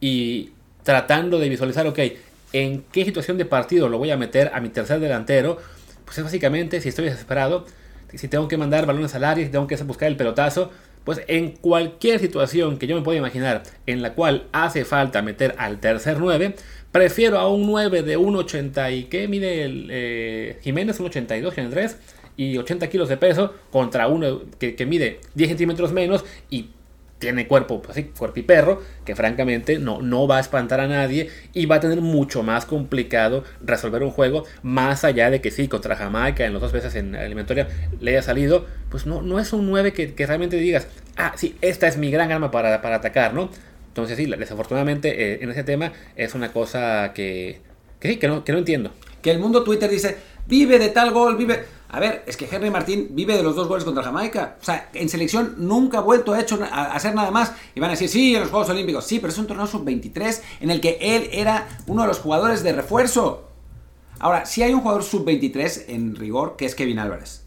y 0.00 0.50
tratando 0.82 1.38
de 1.38 1.48
visualizar, 1.48 1.86
ok, 1.86 1.98
en 2.52 2.84
qué 2.92 3.04
situación 3.04 3.38
de 3.38 3.44
partido 3.44 3.88
lo 3.88 3.98
voy 3.98 4.10
a 4.10 4.16
meter 4.16 4.50
a 4.54 4.60
mi 4.60 4.68
tercer 4.68 5.00
delantero, 5.00 5.58
pues 6.04 6.18
es 6.18 6.24
básicamente 6.24 6.80
si 6.80 6.88
estoy 6.88 7.06
desesperado, 7.06 7.66
si 8.14 8.28
tengo 8.28 8.48
que 8.48 8.56
mandar 8.56 8.86
balones 8.86 9.14
al 9.14 9.24
área, 9.24 9.44
si 9.44 9.50
tengo 9.50 9.66
que 9.66 9.76
buscar 9.76 10.08
el 10.08 10.16
pelotazo, 10.16 10.70
pues 11.04 11.22
en 11.28 11.52
cualquier 11.52 12.18
situación 12.18 12.78
que 12.78 12.88
yo 12.88 12.96
me 12.96 13.02
pueda 13.02 13.18
imaginar 13.18 13.62
en 13.86 14.02
la 14.02 14.14
cual 14.14 14.48
hace 14.52 14.84
falta 14.84 15.22
meter 15.22 15.54
al 15.56 15.78
tercer 15.78 16.18
9, 16.18 16.56
prefiero 16.96 17.38
a 17.38 17.46
un 17.50 17.66
9 17.66 18.02
de 18.02 18.18
1,80 18.18 18.96
y 18.96 19.04
que 19.04 19.28
mide 19.28 19.64
el, 19.64 19.88
eh, 19.90 20.58
Jiménez, 20.62 20.98
1,82, 20.98 21.48
83 21.48 21.98
y 22.38 22.56
80 22.56 22.88
kilos 22.88 23.10
de 23.10 23.18
peso 23.18 23.52
contra 23.70 24.08
uno 24.08 24.40
que, 24.58 24.86
mide 24.86 25.20
10 25.34 25.50
centímetros 25.50 25.92
menos 25.92 26.24
y 26.48 26.70
tiene 27.18 27.46
cuerpo, 27.46 27.82
pues 27.82 27.96
sí, 27.96 28.04
cuerpo 28.04 28.40
y 28.40 28.42
perro, 28.44 28.82
que 29.04 29.14
francamente 29.14 29.78
no, 29.78 30.00
no 30.00 30.26
va 30.26 30.38
a 30.38 30.40
espantar 30.40 30.80
a 30.80 30.88
nadie 30.88 31.28
y 31.52 31.66
va 31.66 31.76
a 31.76 31.80
tener 31.80 32.00
mucho 32.00 32.42
más 32.42 32.64
complicado 32.64 33.44
resolver 33.62 34.02
un 34.02 34.10
juego, 34.10 34.44
más 34.62 35.04
allá 35.04 35.30
de 35.30 35.42
que 35.42 35.50
sí, 35.50 35.68
contra 35.68 35.96
Jamaica 35.96 36.46
en 36.46 36.54
las 36.54 36.62
dos 36.62 36.72
veces 36.72 36.94
en 36.94 37.14
eliminatoria 37.14 37.68
le 38.00 38.12
haya 38.12 38.22
salido, 38.22 38.64
pues 38.90 39.04
no, 39.04 39.20
no 39.20 39.38
es 39.38 39.52
un 39.52 39.66
9 39.68 39.92
que, 39.92 40.14
que 40.14 40.26
realmente 40.26 40.56
digas, 40.56 40.88
ah, 41.16 41.34
sí, 41.36 41.56
esta 41.60 41.88
es 41.88 41.98
mi 41.98 42.10
gran 42.10 42.32
arma 42.32 42.50
para, 42.50 42.80
para 42.80 42.96
atacar, 42.96 43.34
¿no? 43.34 43.50
Entonces 43.96 44.18
sí, 44.18 44.26
desafortunadamente 44.26 45.08
eh, 45.08 45.38
en 45.40 45.50
ese 45.50 45.64
tema 45.64 45.90
es 46.16 46.34
una 46.34 46.52
cosa 46.52 47.14
que, 47.14 47.62
que 47.98 48.08
sí, 48.08 48.16
que 48.18 48.28
no, 48.28 48.44
que 48.44 48.52
no 48.52 48.58
entiendo. 48.58 48.90
Que 49.22 49.30
el 49.30 49.38
mundo 49.38 49.64
Twitter 49.64 49.90
dice, 49.90 50.18
vive 50.46 50.78
de 50.78 50.90
tal 50.90 51.12
gol, 51.12 51.38
vive... 51.38 51.64
A 51.88 51.98
ver, 51.98 52.22
es 52.26 52.36
que 52.36 52.46
Henry 52.50 52.68
Martín 52.68 53.08
vive 53.12 53.34
de 53.34 53.42
los 53.42 53.56
dos 53.56 53.68
goles 53.68 53.84
contra 53.84 54.02
Jamaica. 54.02 54.58
O 54.60 54.64
sea, 54.64 54.90
en 54.92 55.08
selección 55.08 55.54
nunca 55.56 55.98
ha 55.98 56.00
vuelto 56.02 56.34
a, 56.34 56.40
hecho, 56.40 56.58
a 56.62 56.92
hacer 56.94 57.14
nada 57.14 57.30
más. 57.30 57.54
Y 57.74 57.80
van 57.80 57.88
a 57.88 57.92
decir, 57.92 58.10
sí, 58.10 58.34
en 58.34 58.42
los 58.42 58.50
Juegos 58.50 58.68
Olímpicos. 58.68 59.06
Sí, 59.06 59.18
pero 59.18 59.32
es 59.32 59.38
un 59.38 59.46
torneo 59.46 59.66
sub-23 59.66 60.42
en 60.60 60.70
el 60.70 60.82
que 60.82 60.98
él 61.00 61.30
era 61.32 61.66
uno 61.86 62.02
de 62.02 62.08
los 62.08 62.18
jugadores 62.18 62.62
de 62.62 62.74
refuerzo. 62.74 63.48
Ahora, 64.18 64.44
sí 64.44 64.62
hay 64.62 64.74
un 64.74 64.80
jugador 64.82 65.04
sub-23 65.04 65.84
en 65.88 66.16
rigor, 66.16 66.56
que 66.56 66.66
es 66.66 66.74
Kevin 66.74 66.98
Álvarez. 66.98 67.46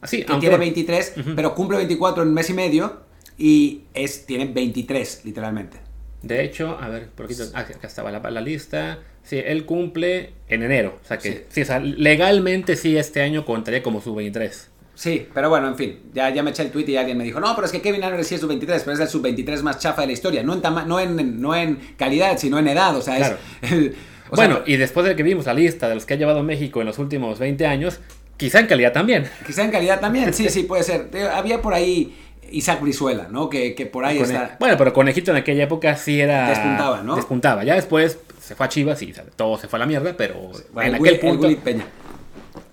Así, 0.00 0.24
que 0.24 0.34
tiene 0.36 0.56
23, 0.56 1.12
uh 1.16 1.20
-huh. 1.20 1.34
pero 1.36 1.54
cumple 1.54 1.76
24 1.76 2.22
en 2.22 2.32
mes 2.32 2.48
y 2.48 2.54
medio. 2.54 3.09
Y 3.40 3.84
es, 3.94 4.26
tiene 4.26 4.44
23, 4.44 5.22
literalmente. 5.24 5.78
De 6.20 6.44
hecho, 6.44 6.76
a 6.78 6.88
ver, 6.90 7.08
por 7.08 7.24
aquí, 7.24 7.34
acá 7.54 7.86
estaba 7.86 8.10
la, 8.12 8.18
la 8.30 8.40
lista. 8.42 8.98
Sí, 9.22 9.40
él 9.42 9.64
cumple 9.64 10.34
en 10.46 10.62
enero. 10.62 10.98
O 11.02 11.06
sea 11.06 11.16
que, 11.16 11.32
sí. 11.32 11.42
sí 11.48 11.60
o 11.62 11.64
sea, 11.64 11.80
legalmente 11.80 12.76
sí 12.76 12.98
este 12.98 13.22
año 13.22 13.46
contaría 13.46 13.82
como 13.82 14.02
sub-23. 14.02 14.66
Sí, 14.94 15.26
pero 15.32 15.48
bueno, 15.48 15.68
en 15.68 15.76
fin, 15.76 16.00
ya, 16.12 16.28
ya 16.28 16.42
me 16.42 16.50
eché 16.50 16.62
el 16.64 16.70
tweet 16.70 16.84
y 16.88 16.96
alguien 16.98 17.16
me 17.16 17.24
dijo, 17.24 17.40
no, 17.40 17.54
pero 17.54 17.64
es 17.64 17.72
que 17.72 17.80
Kevin 17.80 18.04
Álvarez 18.04 18.26
sí 18.26 18.34
es 18.34 18.42
sub-23, 18.42 18.82
pero 18.84 18.92
es 18.92 19.00
el 19.00 19.08
sub-23 19.08 19.62
más 19.62 19.78
chafa 19.78 20.02
de 20.02 20.08
la 20.08 20.12
historia, 20.12 20.42
no 20.42 20.52
en, 20.52 20.60
no, 20.86 21.00
en, 21.00 21.40
no 21.40 21.56
en 21.56 21.76
calidad, 21.96 22.36
sino 22.36 22.58
en 22.58 22.68
edad, 22.68 22.94
o 22.94 23.00
sea, 23.00 23.16
claro. 23.16 23.38
es... 23.62 23.72
El, 23.72 23.94
o 24.30 24.36
bueno, 24.36 24.56
sea, 24.56 24.64
y 24.66 24.76
después 24.76 25.06
de 25.06 25.16
que 25.16 25.22
vimos 25.22 25.46
la 25.46 25.54
lista 25.54 25.88
de 25.88 25.94
los 25.94 26.04
que 26.04 26.14
ha 26.14 26.16
llevado 26.16 26.42
México 26.42 26.80
en 26.80 26.86
los 26.86 26.98
últimos 26.98 27.38
20 27.38 27.66
años, 27.66 28.00
quizá 28.40 28.58
en 28.58 28.66
calidad 28.66 28.92
también. 28.92 29.30
Quizá 29.46 29.62
en 29.62 29.70
calidad 29.70 30.00
también, 30.00 30.32
sí, 30.32 30.48
sí, 30.48 30.62
puede 30.62 30.82
ser. 30.82 31.10
Había 31.34 31.60
por 31.60 31.74
ahí 31.74 32.16
Isaac 32.50 32.80
Brizuela, 32.80 33.28
¿no? 33.30 33.50
Que, 33.50 33.74
que 33.74 33.84
por 33.84 34.06
ahí 34.06 34.18
Cone 34.18 34.32
está... 34.32 34.56
Bueno, 34.58 34.76
pero 34.78 34.94
Conejito 34.94 35.30
en 35.30 35.36
aquella 35.36 35.64
época 35.64 35.94
sí 35.96 36.20
era... 36.20 36.48
Despuntaba, 36.48 37.02
¿no? 37.02 37.16
Despuntaba. 37.16 37.64
Ya 37.64 37.74
después 37.74 38.18
se 38.40 38.54
fue 38.54 38.64
a 38.64 38.68
Chivas 38.70 39.02
y 39.02 39.12
todo 39.36 39.58
se 39.58 39.68
fue 39.68 39.76
a 39.76 39.80
la 39.80 39.86
mierda, 39.86 40.14
pero 40.16 40.50
bueno, 40.72 40.88
en 40.88 40.94
aquel 40.94 41.20
Will, 41.22 41.38
punto... 41.38 41.62
Peña. 41.62 41.86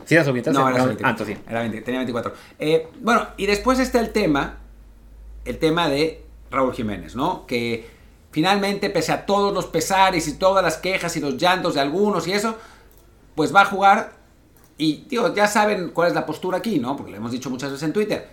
¿Sí 0.06 0.16
era 0.16 0.24
sub 0.24 0.36
No, 0.54 0.70
era 0.70 0.84
sub 0.84 0.98
Ah, 1.04 1.16
sí. 1.26 1.38
Era 1.50 1.60
20, 1.60 1.82
tenía 1.82 2.00
24. 2.00 2.34
Eh, 2.60 2.88
bueno, 3.02 3.28
y 3.36 3.46
después 3.46 3.78
está 3.80 4.00
el 4.00 4.12
tema, 4.12 4.60
el 5.44 5.58
tema 5.58 5.90
de 5.90 6.24
Raúl 6.50 6.74
Jiménez, 6.74 7.14
¿no? 7.14 7.46
Que 7.46 7.90
finalmente, 8.32 8.90
pese 8.90 9.12
a 9.12 9.26
todos 9.26 9.54
los 9.54 9.66
pesares 9.66 10.30
y 10.30 10.38
todas 10.38 10.64
las 10.64 10.78
quejas 10.78 11.18
y 11.18 11.20
los 11.20 11.36
llantos 11.36 11.74
de 11.74 11.82
algunos 11.82 12.26
y 12.26 12.32
eso, 12.32 12.58
pues 13.36 13.54
va 13.54 13.62
a 13.64 13.66
jugar 13.66 14.17
y, 14.78 14.98
tío, 15.08 15.34
ya 15.34 15.48
saben 15.48 15.90
cuál 15.90 16.10
es 16.10 16.14
la 16.14 16.26
postura 16.26 16.60
aquí, 16.60 16.80
¿no? 16.80 16.96
Porque 16.96 17.12
lo 17.12 17.18
hemos 17.18 17.32
dicho 17.32 17.50
muchas 17.50 17.72
veces 17.72 17.84
en 17.84 17.94
Twitter. 17.94 18.30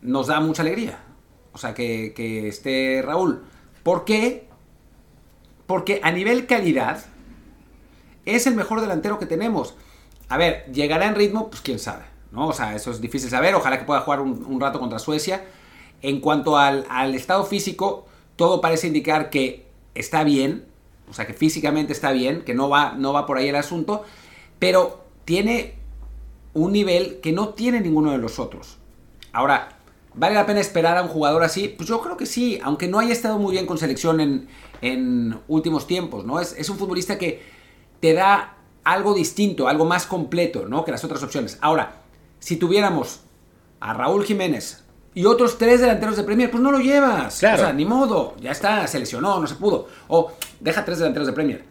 Nos 0.00 0.28
da 0.28 0.40
mucha 0.40 0.62
alegría. 0.62 1.00
O 1.52 1.58
sea, 1.58 1.74
que, 1.74 2.14
que 2.14 2.48
esté 2.48 3.02
Raúl. 3.02 3.44
¿Por 3.82 4.04
qué? 4.04 4.48
Porque 5.66 6.00
a 6.02 6.12
nivel 6.12 6.46
calidad 6.46 7.04
es 8.24 8.46
el 8.46 8.54
mejor 8.54 8.80
delantero 8.80 9.18
que 9.18 9.26
tenemos. 9.26 9.74
A 10.28 10.38
ver, 10.38 10.64
¿llegará 10.72 11.06
en 11.06 11.14
ritmo? 11.14 11.50
Pues 11.50 11.60
quién 11.60 11.78
sabe, 11.78 12.04
¿no? 12.32 12.48
O 12.48 12.52
sea, 12.52 12.74
eso 12.74 12.90
es 12.90 13.00
difícil 13.00 13.28
saber. 13.28 13.54
Ojalá 13.54 13.78
que 13.78 13.84
pueda 13.84 14.00
jugar 14.00 14.20
un, 14.20 14.44
un 14.46 14.60
rato 14.60 14.80
contra 14.80 14.98
Suecia. 14.98 15.44
En 16.02 16.20
cuanto 16.20 16.56
al, 16.56 16.86
al, 16.88 17.14
estado 17.14 17.44
físico, 17.44 18.06
todo 18.36 18.60
parece 18.60 18.86
indicar 18.86 19.28
que 19.28 19.66
está 19.94 20.24
bien. 20.24 20.64
O 21.08 21.12
sea, 21.12 21.26
que 21.26 21.34
físicamente 21.34 21.92
está 21.92 22.12
bien, 22.12 22.42
que 22.42 22.54
no 22.54 22.68
va, 22.68 22.94
no 22.94 23.12
va 23.12 23.26
por 23.26 23.38
ahí 23.38 23.48
el 23.48 23.56
asunto. 23.56 24.04
Pero 24.58 25.05
tiene 25.26 25.74
un 26.54 26.72
nivel 26.72 27.20
que 27.20 27.32
no 27.32 27.50
tiene 27.50 27.82
ninguno 27.82 28.12
de 28.12 28.18
los 28.18 28.38
otros. 28.38 28.78
Ahora, 29.32 29.68
¿vale 30.14 30.34
la 30.34 30.46
pena 30.46 30.60
esperar 30.60 30.96
a 30.96 31.02
un 31.02 31.08
jugador 31.08 31.42
así? 31.42 31.68
Pues 31.68 31.86
yo 31.86 32.00
creo 32.00 32.16
que 32.16 32.24
sí, 32.24 32.58
aunque 32.62 32.88
no 32.88 32.98
haya 32.98 33.12
estado 33.12 33.38
muy 33.38 33.52
bien 33.52 33.66
con 33.66 33.76
selección 33.76 34.20
en, 34.20 34.48
en 34.80 35.38
últimos 35.48 35.86
tiempos, 35.86 36.24
¿no? 36.24 36.40
Es, 36.40 36.54
es, 36.56 36.70
un 36.70 36.78
futbolista 36.78 37.18
que 37.18 37.42
te 38.00 38.14
da 38.14 38.56
algo 38.84 39.12
distinto, 39.12 39.68
algo 39.68 39.84
más 39.84 40.06
completo, 40.06 40.66
¿no? 40.66 40.84
Que 40.84 40.92
las 40.92 41.04
otras 41.04 41.22
opciones. 41.22 41.58
Ahora, 41.60 42.02
si 42.38 42.56
tuviéramos 42.56 43.20
a 43.80 43.92
Raúl 43.92 44.24
Jiménez 44.24 44.84
y 45.12 45.24
otros 45.24 45.58
tres 45.58 45.80
delanteros 45.80 46.16
de 46.16 46.22
Premier, 46.22 46.50
pues 46.50 46.62
no 46.62 46.70
lo 46.70 46.78
llevas. 46.78 47.40
Claro. 47.40 47.56
O 47.56 47.64
sea, 47.66 47.72
ni 47.72 47.84
modo, 47.84 48.36
ya 48.40 48.52
está, 48.52 48.86
se 48.86 48.98
lesionó, 49.00 49.40
no 49.40 49.46
se 49.46 49.56
pudo. 49.56 49.88
O 50.06 50.32
deja 50.60 50.84
tres 50.84 50.98
delanteros 50.98 51.26
de 51.26 51.32
Premier. 51.32 51.64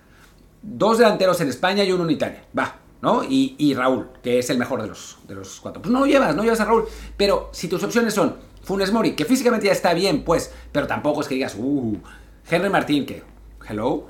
Dos 0.61 0.97
delanteros 0.97 1.39
en 1.41 1.49
España 1.49 1.83
y 1.83 1.91
uno 1.91 2.03
en 2.03 2.11
Italia. 2.11 2.43
Va, 2.57 2.75
¿no? 3.05 3.23
Y, 3.23 3.53
y, 3.59 3.75
Raúl, 3.75 4.07
que 4.23 4.39
es 4.39 4.49
el 4.49 4.57
mejor 4.57 4.81
de 4.81 4.87
los, 4.87 5.19
de 5.27 5.35
los 5.35 5.59
cuatro. 5.59 5.79
Pues 5.79 5.93
no 5.93 5.99
lo 5.99 6.07
llevas, 6.07 6.35
no 6.35 6.43
llevas 6.43 6.59
a 6.59 6.65
Raúl. 6.65 6.85
Pero 7.15 7.49
si 7.53 7.67
tus 7.67 7.83
opciones 7.83 8.15
son 8.15 8.37
Funes 8.63 8.91
Mori, 8.91 9.11
que 9.11 9.25
físicamente 9.25 9.67
ya 9.67 9.73
está 9.73 9.93
bien, 9.93 10.23
pues, 10.23 10.51
pero 10.71 10.87
tampoco 10.87 11.21
es 11.21 11.27
que 11.27 11.35
digas, 11.35 11.55
uh, 11.55 11.97
Henry 12.49 12.69
Martín, 12.69 13.05
que, 13.05 13.21
hello. 13.69 14.07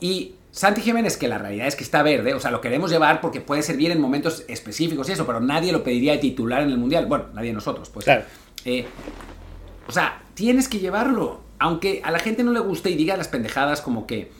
Y 0.00 0.34
Santi 0.50 0.82
Jiménez, 0.82 1.16
que 1.16 1.28
la 1.28 1.38
realidad 1.38 1.66
es 1.66 1.76
que 1.76 1.82
está 1.82 2.02
verde, 2.02 2.34
o 2.34 2.40
sea, 2.40 2.50
lo 2.50 2.60
queremos 2.60 2.90
llevar 2.90 3.22
porque 3.22 3.40
puede 3.40 3.62
servir 3.62 3.90
en 3.90 4.02
momentos 4.02 4.44
específicos 4.48 5.08
y 5.08 5.12
eso, 5.12 5.26
pero 5.26 5.40
nadie 5.40 5.72
lo 5.72 5.82
pediría 5.82 6.12
de 6.12 6.18
titular 6.18 6.62
en 6.62 6.68
el 6.68 6.76
Mundial. 6.76 7.06
Bueno, 7.06 7.28
nadie 7.32 7.48
de 7.48 7.54
nosotros, 7.54 7.88
pues. 7.88 8.04
Claro. 8.04 8.24
Eh, 8.66 8.84
o 9.88 9.92
sea, 9.92 10.22
tienes 10.34 10.68
que 10.68 10.78
llevarlo. 10.78 11.40
Aunque 11.58 12.02
a 12.04 12.10
la 12.10 12.18
gente 12.18 12.44
no 12.44 12.52
le 12.52 12.60
guste 12.60 12.90
y 12.90 12.96
diga 12.96 13.16
las 13.16 13.28
pendejadas 13.28 13.80
como 13.80 14.06
que 14.06 14.30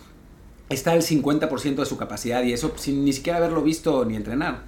está 0.68 0.94
el 0.94 1.02
50% 1.02 1.76
de 1.76 1.86
su 1.86 1.96
capacidad 1.96 2.42
y 2.42 2.52
eso 2.52 2.72
sin 2.76 3.04
ni 3.04 3.12
siquiera 3.12 3.38
haberlo 3.38 3.62
visto 3.62 4.04
ni 4.04 4.16
entrenar. 4.16 4.62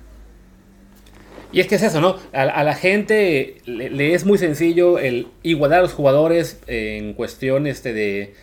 Y 1.50 1.60
es 1.60 1.66
que 1.66 1.76
es 1.76 1.82
eso, 1.82 2.00
¿no? 2.00 2.16
A, 2.32 2.62
la 2.62 2.74
gente 2.74 3.56
le, 3.64 4.12
es 4.12 4.26
muy 4.26 4.36
sencillo 4.36 4.98
el 4.98 5.28
igualar 5.42 5.78
a 5.78 5.82
los 5.82 5.94
jugadores 5.94 6.60
en 6.66 7.14
cuestión 7.14 7.66
este 7.66 7.94
de, 7.94 8.34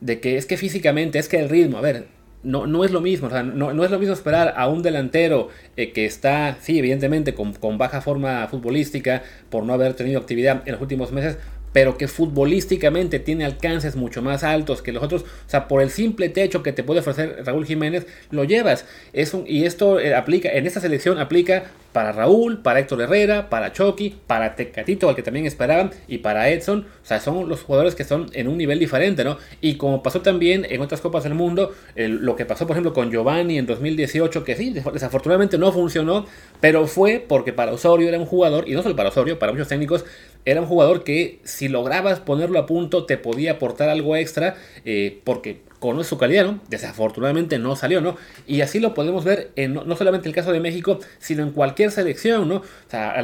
de 0.00 0.20
que 0.20 0.38
es 0.38 0.46
que 0.46 0.56
físicamente, 0.56 1.18
es 1.18 1.28
que 1.28 1.38
el 1.38 1.50
ritmo, 1.50 1.76
a 1.76 1.82
ver, 1.82 2.06
no, 2.42 2.66
no 2.66 2.84
es 2.84 2.90
lo 2.90 3.00
mismo, 3.00 3.28
no, 3.28 3.84
es 3.84 3.90
lo 3.90 3.98
mismo 3.98 4.14
esperar 4.14 4.54
a 4.56 4.68
un 4.68 4.82
delantero 4.82 5.48
eh, 5.76 5.92
que 5.92 6.06
está, 6.06 6.58
sí, 6.60 6.78
evidentemente, 6.78 7.34
con, 7.34 7.54
con, 7.54 7.78
baja 7.78 8.00
forma 8.00 8.46
futbolística 8.48 9.22
por 9.50 9.64
no 9.64 9.72
haber 9.72 9.94
tenido 9.94 10.20
actividad 10.20 10.62
en 10.66 10.72
los 10.72 10.80
últimos 10.80 11.10
meses, 11.10 11.38
pero 11.74 11.98
que 11.98 12.06
futbolísticamente 12.06 13.18
tiene 13.18 13.44
alcances 13.44 13.96
mucho 13.96 14.22
más 14.22 14.44
altos 14.44 14.80
que 14.80 14.92
los 14.92 15.02
otros. 15.02 15.22
O 15.22 15.50
sea, 15.50 15.66
por 15.66 15.82
el 15.82 15.90
simple 15.90 16.28
techo 16.28 16.62
que 16.62 16.72
te 16.72 16.84
puede 16.84 17.00
ofrecer 17.00 17.42
Raúl 17.44 17.66
Jiménez, 17.66 18.06
lo 18.30 18.44
llevas. 18.44 18.86
Es 19.12 19.34
y 19.46 19.64
esto 19.64 19.98
eh, 19.98 20.14
aplica, 20.14 20.50
en 20.52 20.68
esta 20.68 20.78
selección 20.78 21.18
aplica 21.18 21.64
para 21.92 22.12
Raúl, 22.12 22.62
para 22.62 22.78
Héctor 22.78 23.02
Herrera, 23.02 23.50
para 23.50 23.72
Chucky, 23.72 24.14
para 24.26 24.54
Tecatito, 24.54 25.08
al 25.08 25.16
que 25.16 25.22
también 25.22 25.46
esperaban, 25.46 25.90
y 26.06 26.18
para 26.18 26.48
Edson. 26.48 26.86
O 27.02 27.06
sea, 27.06 27.18
son 27.18 27.48
los 27.48 27.62
jugadores 27.62 27.96
que 27.96 28.04
son 28.04 28.30
en 28.34 28.46
un 28.46 28.56
nivel 28.56 28.78
diferente, 28.78 29.24
¿no? 29.24 29.38
Y 29.60 29.74
como 29.74 30.00
pasó 30.02 30.20
también 30.20 30.66
en 30.70 30.80
otras 30.80 31.00
Copas 31.00 31.24
del 31.24 31.34
Mundo, 31.34 31.72
lo 31.96 32.36
que 32.36 32.46
pasó, 32.46 32.66
por 32.66 32.74
ejemplo, 32.74 32.92
con 32.92 33.10
Giovanni 33.10 33.58
en 33.58 33.66
2018, 33.66 34.44
que 34.44 34.56
sí, 34.56 34.70
desafortunadamente 34.70 35.58
no 35.58 35.72
funcionó, 35.72 36.26
pero 36.60 36.86
fue 36.86 37.24
porque 37.26 37.52
para 37.52 37.72
Osorio 37.72 38.08
era 38.08 38.18
un 38.18 38.26
jugador, 38.26 38.68
y 38.68 38.74
no 38.74 38.82
solo 38.82 38.96
para 38.96 39.10
Osorio, 39.10 39.38
para 39.38 39.52
muchos 39.52 39.68
técnicos, 39.68 40.04
era 40.44 40.60
un 40.60 40.66
jugador 40.66 41.04
que 41.04 41.40
si 41.44 41.68
lograbas 41.68 42.20
ponerlo 42.20 42.58
a 42.58 42.66
punto 42.66 43.06
te 43.06 43.16
podía 43.16 43.52
aportar 43.52 43.88
algo 43.88 44.16
extra, 44.16 44.56
eh, 44.84 45.20
porque 45.24 45.62
conoce 45.84 46.08
su 46.08 46.16
calidad, 46.16 46.46
¿no? 46.46 46.60
Desafortunadamente 46.68 47.58
no 47.58 47.76
salió, 47.76 48.00
¿no? 48.00 48.16
Y 48.46 48.62
así 48.62 48.80
lo 48.80 48.94
podemos 48.94 49.22
ver 49.22 49.50
en 49.54 49.74
no, 49.74 49.96
solamente 49.96 50.28
el 50.28 50.34
caso 50.34 50.50
de 50.50 50.58
México, 50.58 50.98
sino 51.18 51.42
en 51.42 51.50
cualquier 51.50 51.90
selección, 51.90 52.48
¿no? 52.48 52.56
O 52.56 52.88
sea, 52.88 53.22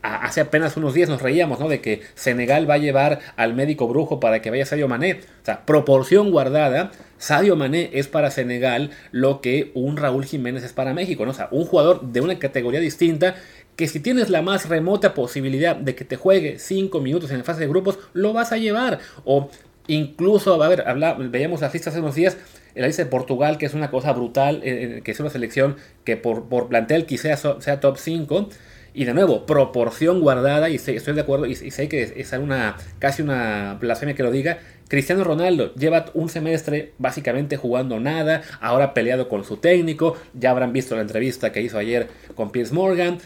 hace 0.00 0.40
apenas 0.40 0.78
unos 0.78 0.94
días 0.94 1.10
nos 1.10 1.20
reíamos, 1.20 1.60
¿no? 1.60 1.68
De 1.68 1.82
que 1.82 2.00
Senegal 2.14 2.68
va 2.68 2.74
a 2.74 2.78
llevar 2.78 3.18
al 3.36 3.52
médico 3.52 3.88
brujo 3.88 4.20
para 4.20 4.40
que 4.40 4.48
vaya 4.48 4.64
Sadio 4.64 4.88
Mané. 4.88 5.20
O 5.42 5.44
sea, 5.44 5.66
proporción 5.66 6.30
guardada, 6.30 6.92
Sadio 7.18 7.56
Mané 7.56 7.90
es 7.92 8.08
para 8.08 8.30
Senegal 8.30 8.90
lo 9.12 9.42
que 9.42 9.70
un 9.74 9.98
Raúl 9.98 10.24
Jiménez 10.24 10.64
es 10.64 10.72
para 10.72 10.94
México, 10.94 11.26
¿no? 11.26 11.32
O 11.32 11.34
sea, 11.34 11.48
un 11.50 11.66
jugador 11.66 12.00
de 12.00 12.22
una 12.22 12.38
categoría 12.38 12.80
distinta 12.80 13.34
que 13.78 13.88
si 13.88 14.00
tienes 14.00 14.28
la 14.28 14.42
más 14.42 14.68
remota 14.68 15.14
posibilidad 15.14 15.74
de 15.74 15.94
que 15.94 16.04
te 16.04 16.16
juegue 16.16 16.58
5 16.58 17.00
minutos 17.00 17.30
en 17.30 17.38
la 17.38 17.44
fase 17.44 17.60
de 17.60 17.68
grupos, 17.68 17.98
lo 18.12 18.34
vas 18.34 18.52
a 18.52 18.58
llevar. 18.58 18.98
O 19.24 19.48
Incluso, 19.88 20.62
a 20.62 20.68
ver, 20.68 20.84
veíamos 21.30 21.62
las 21.62 21.72
listas 21.72 21.94
hace 21.94 22.00
unos 22.00 22.14
días, 22.14 22.36
la 22.74 22.86
lista 22.86 23.02
de 23.02 23.10
Portugal, 23.10 23.56
que 23.56 23.64
es 23.64 23.72
una 23.72 23.90
cosa 23.90 24.12
brutal, 24.12 24.60
eh, 24.62 24.98
eh, 24.98 25.00
que 25.02 25.10
es 25.10 25.18
una 25.18 25.30
selección 25.30 25.76
que 26.04 26.18
por, 26.18 26.48
por 26.48 26.68
plantel 26.68 27.06
quizás 27.06 27.46
sea, 27.58 27.80
top 27.80 27.96
5. 27.96 28.50
Y 28.92 29.04
de 29.04 29.14
nuevo, 29.14 29.46
proporción 29.46 30.20
guardada, 30.20 30.68
y 30.68 30.74
estoy 30.74 30.98
de 30.98 31.20
acuerdo, 31.20 31.46
y, 31.46 31.54
sé 31.54 31.88
que 31.88 32.14
es, 32.16 32.32
una 32.34 32.76
casi 32.98 33.22
una 33.22 33.78
blasfemia 33.80 34.14
que 34.14 34.22
lo 34.22 34.30
diga. 34.30 34.58
Cristiano 34.88 35.24
Ronaldo 35.24 35.74
lleva 35.74 36.06
un 36.14 36.28
semestre 36.28 36.92
básicamente 36.98 37.56
jugando 37.56 37.98
nada, 38.00 38.42
ahora 38.60 38.94
peleado 38.94 39.28
con 39.28 39.44
su 39.44 39.56
técnico, 39.58 40.16
ya 40.34 40.50
habrán 40.50 40.72
visto 40.72 40.96
la 40.96 41.02
entrevista 41.02 41.52
que 41.52 41.62
hizo 41.62 41.78
ayer 41.78 42.08
con 42.34 42.50
Piers 42.50 42.72
Morgan. 42.72 43.18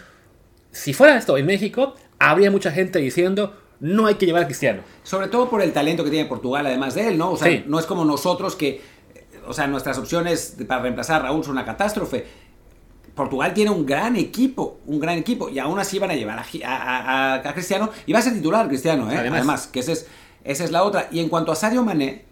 Si 0.73 0.93
fuera 0.93 1.17
esto 1.17 1.37
en 1.37 1.47
México, 1.47 1.95
habría 2.19 2.51
mucha 2.51 2.73
gente 2.73 2.99
diciendo, 2.99 3.55
no 3.81 4.07
hay 4.07 4.15
que 4.15 4.27
llevar 4.27 4.43
a 4.43 4.47
Cristiano. 4.47 4.83
Sobre 5.03 5.29
todo 5.29 5.51
por 5.51 5.61
el 5.63 5.73
talento 5.73 6.03
que 6.03 6.11
tiene 6.11 6.29
Portugal, 6.29 6.67
además 6.67 6.95
de 6.95 7.09
él, 7.09 7.19
¿no? 7.19 7.33
O 7.33 7.37
sea, 7.37 7.63
no 7.67 7.79
es 7.79 7.87
como 7.87 8.05
nosotros 8.05 8.57
que, 8.57 8.81
o 9.47 9.53
sea, 9.53 9.67
nuestras 9.67 9.99
opciones 9.99 10.57
para 10.67 10.83
reemplazar 10.83 11.21
a 11.21 11.25
Raúl 11.25 11.45
son 11.45 11.53
una 11.53 11.65
catástrofe. 11.65 12.27
Portugal 13.15 13.53
tiene 13.53 13.71
un 13.71 13.85
gran 13.85 14.17
equipo, 14.17 14.79
un 14.87 14.99
gran 14.99 15.19
equipo, 15.19 15.51
y 15.51 15.59
aún 15.59 15.79
así 15.79 15.99
van 15.99 16.11
a 16.11 16.15
llevar 16.15 16.39
a, 16.39 17.53
Cristiano, 17.53 17.91
y 18.07 18.13
va 18.13 18.21
a 18.21 18.23
ser 18.23 18.33
titular 18.33 18.67
Cristiano, 18.69 19.11
¿eh? 19.11 19.19
Además, 19.19 19.67
que 19.67 19.81
es, 19.81 20.07
esa 20.45 20.65
es 20.65 20.71
la 20.71 20.85
otra. 20.85 21.09
Y 21.11 21.21
en 21.21 21.29
cuanto 21.29 21.53
a 21.53 21.57
Sadio 21.57 21.85
Mané, 21.85 22.25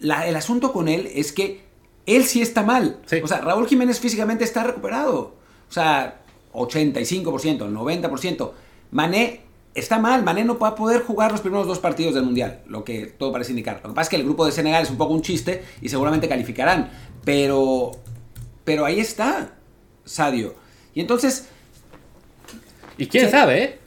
el 0.00 0.36
asunto 0.36 0.72
con 0.72 0.88
él 0.88 1.10
es 1.14 1.32
que 1.32 1.64
él 2.06 2.24
sí 2.24 2.42
está 2.42 2.62
mal. 2.62 3.00
O 3.22 3.26
sea, 3.26 3.40
Raúl 3.40 3.66
Jiménez 3.66 3.98
físicamente 3.98 4.44
está 4.44 4.62
recuperado. 4.62 5.34
O 5.68 5.72
sea, 5.72 6.23
85%, 6.54 7.70
90%. 7.70 8.50
Mané 8.90 9.40
está 9.74 9.98
mal. 9.98 10.22
Mané 10.22 10.44
no 10.44 10.58
va 10.58 10.68
a 10.68 10.74
poder 10.74 11.02
jugar 11.02 11.32
los 11.32 11.40
primeros 11.40 11.66
dos 11.66 11.78
partidos 11.78 12.14
del 12.14 12.24
Mundial, 12.24 12.62
lo 12.66 12.84
que 12.84 13.06
todo 13.06 13.32
parece 13.32 13.50
indicar. 13.50 13.80
Lo 13.82 13.90
que 13.90 13.94
pasa 13.94 14.02
es 14.02 14.08
que 14.10 14.16
el 14.16 14.24
grupo 14.24 14.46
de 14.46 14.52
Senegal 14.52 14.82
es 14.82 14.90
un 14.90 14.96
poco 14.96 15.12
un 15.12 15.22
chiste 15.22 15.62
y 15.82 15.88
seguramente 15.88 16.28
calificarán. 16.28 16.90
Pero, 17.24 17.92
pero 18.64 18.84
ahí 18.84 19.00
está, 19.00 19.54
Sadio. 20.04 20.54
Y 20.94 21.00
entonces... 21.00 21.48
Y 22.96 23.08
quién 23.08 23.28
sabe, 23.30 23.62
¿eh? 23.62 23.78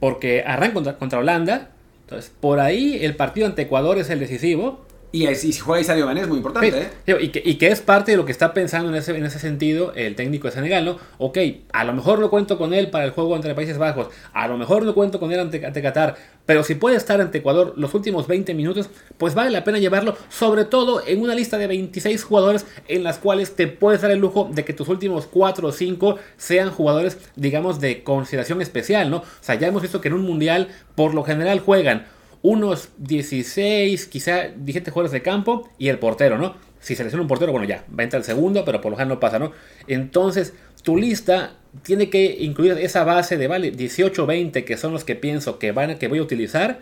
Porque 0.00 0.42
arranca 0.46 0.74
contra, 0.74 0.98
contra 0.98 1.18
Holanda. 1.18 1.72
Entonces, 2.02 2.32
por 2.40 2.60
ahí 2.60 2.98
el 3.02 3.14
partido 3.16 3.46
ante 3.46 3.62
Ecuador 3.62 3.98
es 3.98 4.08
el 4.08 4.20
decisivo. 4.20 4.84
Y, 5.14 5.32
si 5.36 5.52
juega 5.52 5.84
Sadio 5.84 6.06
Mané 6.06 6.22
es 6.22 6.26
muy 6.26 6.38
importante, 6.38 6.90
¿eh? 7.06 7.16
Y 7.22 7.28
que, 7.28 7.40
y 7.44 7.54
que, 7.54 7.68
es 7.68 7.80
parte 7.80 8.10
de 8.10 8.16
lo 8.16 8.24
que 8.24 8.32
está 8.32 8.52
pensando 8.52 8.88
en 8.88 8.96
ese, 8.96 9.16
en 9.16 9.24
ese 9.24 9.38
sentido 9.38 9.92
el 9.94 10.16
técnico 10.16 10.48
de 10.48 10.54
Senegal, 10.54 10.84
¿no? 10.84 10.98
Ok, 11.18 11.38
a 11.72 11.84
lo 11.84 11.92
mejor 11.92 12.18
no 12.18 12.30
cuento 12.30 12.58
con 12.58 12.74
él 12.74 12.90
para 12.90 13.04
el 13.04 13.12
juego 13.12 13.36
entre 13.36 13.54
Países 13.54 13.78
Bajos, 13.78 14.08
a 14.32 14.48
lo 14.48 14.58
mejor 14.58 14.82
no 14.82 14.92
cuento 14.92 15.20
con 15.20 15.30
él 15.30 15.38
ante, 15.38 15.64
ante 15.64 15.82
Qatar, 15.82 16.16
pero 16.46 16.64
si 16.64 16.74
puede 16.74 16.96
estar 16.96 17.20
ante 17.20 17.38
Ecuador 17.38 17.74
los 17.76 17.94
últimos 17.94 18.26
20 18.26 18.54
minutos, 18.54 18.90
pues 19.16 19.36
vale 19.36 19.52
la 19.52 19.62
pena 19.62 19.78
llevarlo, 19.78 20.16
sobre 20.30 20.64
todo 20.64 21.00
en 21.06 21.22
una 21.22 21.36
lista 21.36 21.58
de 21.58 21.68
26 21.68 22.24
jugadores 22.24 22.66
en 22.88 23.04
las 23.04 23.18
cuales 23.18 23.54
te 23.54 23.68
puedes 23.68 24.02
dar 24.02 24.10
el 24.10 24.18
lujo 24.18 24.50
de 24.52 24.64
que 24.64 24.72
tus 24.72 24.88
últimos 24.88 25.28
4 25.28 25.68
o 25.68 25.70
5 25.70 26.18
sean 26.36 26.70
jugadores, 26.70 27.18
digamos, 27.36 27.78
de 27.78 28.02
consideración 28.02 28.60
especial, 28.60 29.10
¿no? 29.10 29.18
O 29.18 29.24
sea, 29.40 29.54
ya 29.54 29.68
hemos 29.68 29.82
visto 29.82 30.00
que 30.00 30.08
en 30.08 30.14
un 30.14 30.22
mundial 30.22 30.70
por 30.96 31.14
lo 31.14 31.22
general 31.22 31.60
juegan 31.60 32.04
unos 32.44 32.90
16, 32.98 34.06
quizá 34.06 34.48
17 34.54 34.90
jugadores 34.90 35.12
de 35.12 35.22
campo 35.22 35.66
y 35.78 35.88
el 35.88 35.98
portero, 35.98 36.36
¿no? 36.36 36.54
Si 36.78 36.94
selecciona 36.94 37.22
un 37.22 37.28
portero, 37.28 37.52
bueno, 37.52 37.66
ya, 37.66 37.86
va 37.88 38.02
a 38.02 38.04
entrar 38.04 38.20
el 38.20 38.26
segundo, 38.26 38.66
pero 38.66 38.82
por 38.82 38.90
lo 38.90 38.98
general 38.98 39.16
no 39.16 39.18
pasa, 39.18 39.38
¿no? 39.38 39.52
Entonces, 39.86 40.52
tu 40.82 40.98
lista 40.98 41.56
tiene 41.82 42.10
que 42.10 42.36
incluir 42.40 42.72
esa 42.72 43.02
base 43.02 43.38
de, 43.38 43.48
vale, 43.48 43.70
18 43.70 44.26
20, 44.26 44.62
que 44.66 44.76
son 44.76 44.92
los 44.92 45.04
que 45.04 45.16
pienso 45.16 45.58
que, 45.58 45.72
van, 45.72 45.96
que 45.96 46.06
voy 46.06 46.18
a 46.18 46.22
utilizar. 46.22 46.80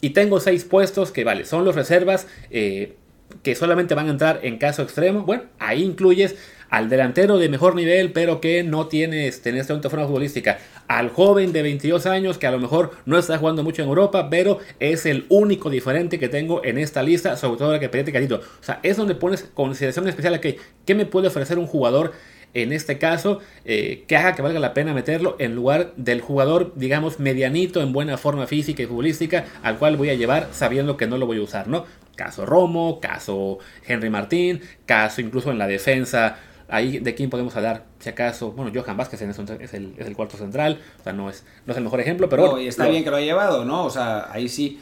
Y 0.00 0.10
tengo 0.10 0.40
6 0.40 0.64
puestos 0.64 1.12
que, 1.12 1.22
vale, 1.22 1.44
son 1.44 1.64
los 1.64 1.76
reservas 1.76 2.26
eh, 2.50 2.96
que 3.44 3.54
solamente 3.54 3.94
van 3.94 4.08
a 4.08 4.10
entrar 4.10 4.40
en 4.42 4.58
caso 4.58 4.82
extremo. 4.82 5.22
Bueno, 5.22 5.44
ahí 5.60 5.84
incluyes 5.84 6.34
al 6.70 6.88
delantero 6.88 7.38
de 7.38 7.48
mejor 7.48 7.74
nivel, 7.74 8.12
pero 8.12 8.40
que 8.40 8.62
no 8.62 8.86
tiene 8.86 9.28
este, 9.28 9.50
en 9.50 9.56
este 9.56 9.74
forma 9.88 10.06
futbolística, 10.06 10.58
al 10.88 11.10
joven 11.10 11.52
de 11.52 11.62
22 11.62 12.06
años 12.06 12.38
que 12.38 12.46
a 12.46 12.50
lo 12.50 12.58
mejor 12.58 12.92
no 13.06 13.18
está 13.18 13.38
jugando 13.38 13.62
mucho 13.62 13.82
en 13.82 13.88
Europa, 13.88 14.28
pero 14.30 14.58
es 14.80 15.06
el 15.06 15.26
único 15.28 15.70
diferente 15.70 16.18
que 16.18 16.28
tengo 16.28 16.64
en 16.64 16.78
esta 16.78 17.02
lista, 17.02 17.36
sobre 17.36 17.58
todo 17.58 17.72
la 17.72 17.80
que 17.80 17.88
pedí 17.88 18.12
Carito. 18.12 18.36
O 18.36 18.64
sea, 18.64 18.80
es 18.82 18.96
donde 18.96 19.14
pones 19.14 19.42
consideración 19.54 20.08
especial 20.08 20.34
a 20.34 20.40
que, 20.40 20.58
¿qué 20.84 20.94
me 20.94 21.06
puede 21.06 21.28
ofrecer 21.28 21.58
un 21.58 21.66
jugador? 21.66 22.12
en 22.54 22.72
este 22.72 22.98
caso, 22.98 23.40
eh, 23.64 24.04
que 24.06 24.16
haga 24.16 24.34
que 24.34 24.42
valga 24.42 24.60
la 24.60 24.74
pena 24.74 24.94
meterlo 24.94 25.36
en 25.40 25.56
lugar 25.56 25.92
del 25.96 26.20
jugador, 26.20 26.72
digamos, 26.76 27.18
medianito 27.18 27.82
en 27.82 27.92
buena 27.92 28.16
forma 28.16 28.46
física 28.46 28.82
y 28.82 28.86
futbolística, 28.86 29.44
al 29.62 29.76
cual 29.76 29.96
voy 29.96 30.10
a 30.10 30.14
llevar 30.14 30.48
sabiendo 30.52 30.96
que 30.96 31.08
no 31.08 31.18
lo 31.18 31.26
voy 31.26 31.38
a 31.38 31.42
usar, 31.42 31.66
¿no? 31.66 31.84
Caso 32.14 32.46
Romo, 32.46 33.00
caso 33.00 33.58
Henry 33.84 34.08
Martín, 34.08 34.60
caso 34.86 35.20
incluso 35.20 35.50
en 35.50 35.58
la 35.58 35.66
defensa 35.66 36.38
Ahí 36.74 36.98
de 36.98 37.14
quién 37.14 37.30
podemos 37.30 37.54
hablar, 37.54 37.84
si 38.00 38.08
acaso, 38.08 38.50
bueno, 38.50 38.72
Johan 38.74 38.96
Vázquez 38.96 39.22
es 39.22 39.74
el, 39.74 39.94
es 39.96 40.06
el 40.08 40.16
cuarto 40.16 40.36
central, 40.36 40.80
o 40.98 41.04
sea, 41.04 41.12
no 41.12 41.30
es, 41.30 41.44
no 41.66 41.70
es 41.70 41.76
el 41.76 41.84
mejor 41.84 42.00
ejemplo, 42.00 42.28
pero... 42.28 42.48
No, 42.48 42.60
y 42.60 42.66
está 42.66 42.88
bien 42.88 43.04
que 43.04 43.10
lo 43.10 43.16
haya 43.16 43.26
llevado, 43.26 43.64
¿no? 43.64 43.84
O 43.84 43.90
sea, 43.90 44.28
ahí 44.32 44.48
sí, 44.48 44.80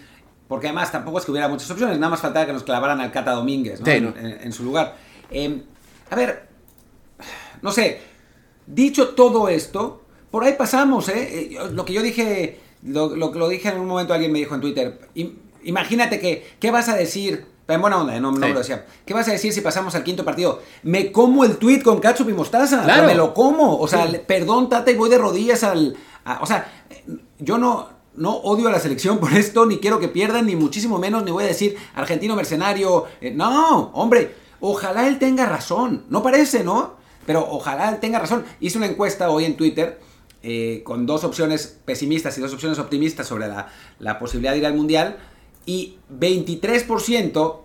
porque 0.48 0.68
además 0.68 0.90
tampoco 0.90 1.18
es 1.18 1.26
que 1.26 1.33
hubiera 1.33 1.48
muchas 1.48 1.70
opciones, 1.70 1.98
nada 1.98 2.09
más 2.09 2.22
faltaba 2.22 2.46
que 2.46 2.55
nos 2.55 2.62
clavaran 2.62 2.98
al 3.02 3.12
Cata 3.12 3.33
Domínguez, 3.33 3.83
¿no? 3.83 3.87
En, 3.87 4.52
su 4.55 4.64
lugar. 4.64 4.96
Em, 5.31 5.64
a 6.09 6.16
ver, 6.16 6.48
no 7.61 7.70
sé, 7.72 8.00
dicho 8.66 9.11
todo 9.11 9.50
esto, 9.50 10.07
por 10.31 10.44
ahí 10.44 10.55
pasamos, 10.57 11.11
¿eh? 11.11 11.52
eh 11.52 11.59
lo 11.72 11.85
que 11.85 11.92
yo 11.92 12.00
dije, 12.00 12.59
lo, 12.85 13.14
lo, 13.14 13.35
lo 13.35 13.50
dije 13.50 13.68
en 13.68 13.78
un 13.78 13.87
momento, 13.87 14.14
alguien 14.14 14.33
me 14.33 14.38
dijo 14.38 14.55
en 14.55 14.62
Twitter, 14.62 14.98
imagínate 15.62 16.18
que, 16.20 16.57
¿qué 16.59 16.70
vas 16.70 16.88
a 16.88 16.96
decir 16.96 17.52
en 17.68 17.81
buena 17.81 18.01
onda, 18.01 18.18
no, 18.20 18.33
no 18.33 18.48
lo 18.48 18.59
decía. 18.59 18.85
¿Qué 19.05 19.14
vas 19.14 19.29
a 19.29 19.33
decir 19.33 19.53
si 19.53 19.61
pasamos 19.61 19.94
al 19.94 20.05
quinto 20.05 20.25
partido? 20.25 20.61
Me 20.83 21.12
como 21.12 21.44
el 21.44 21.57
tweet 21.57 21.83
con 21.83 22.01
ketchup 22.01 22.29
y 22.29 22.33
mostaza. 22.33 22.83
Claro. 22.83 23.07
me 23.07 23.14
lo 23.14 23.33
como. 23.33 23.79
O 23.79 23.88
sea, 23.88 24.07
perdón, 24.27 24.68
Tata, 24.68 24.90
y 24.90 24.94
voy 24.94 25.09
de 25.09 25.18
rodillas 25.18 25.62
al. 25.62 25.96
o 26.40 26.46
sea, 26.46 26.70
yo 27.38 27.59
no, 27.59 27.88
no 28.14 28.37
odio 28.37 28.68
a 28.68 28.72
la 28.72 28.81
selección 28.81 29.18
por 29.18 29.33
esto, 29.33 29.64
ni 29.66 29.79
quiero 29.79 30.01
que 30.01 30.09
pierdan, 30.09 30.46
ni 30.46 30.57
muchísimo 30.57 30.98
menos, 30.98 31.25
ni 31.25 31.31
voy 31.31 31.44
a 31.44 31.48
decir 31.48 31.77
argentino 31.94 32.37
mercenario. 32.37 33.07
Eh, 33.20 33.31
no, 33.31 33.90
hombre. 33.94 34.42
Ojalá 34.61 35.09
él 35.09 35.18
tenga 35.18 35.46
razón. 35.46 36.05
No 36.09 36.22
parece, 36.22 36.62
¿no? 36.62 36.94
Pero 37.27 37.46
ojalá 37.51 37.90
él 37.90 37.98
tenga 37.98 38.18
razón. 38.18 38.44
Hice 38.61 38.79
una 38.79 38.87
encuesta 38.87 39.31
hoy 39.31 39.44
en 39.44 39.57
Twitter 39.57 40.01
eh, 40.44 40.83
con 40.85 41.07
dos 41.07 41.25
opciones 41.25 41.79
pesimistas 41.85 42.37
y 42.38 42.40
dos 42.40 42.53
opciones 42.53 42.79
optimistas 42.79 43.27
sobre 43.27 43.48
la, 43.48 43.68
la 43.98 44.18
posibilidad 44.18 44.53
de 44.53 44.59
ir 44.59 44.66
al 44.66 44.75
Mundial. 44.75 45.18
Y 45.66 45.98
23% 46.12 47.59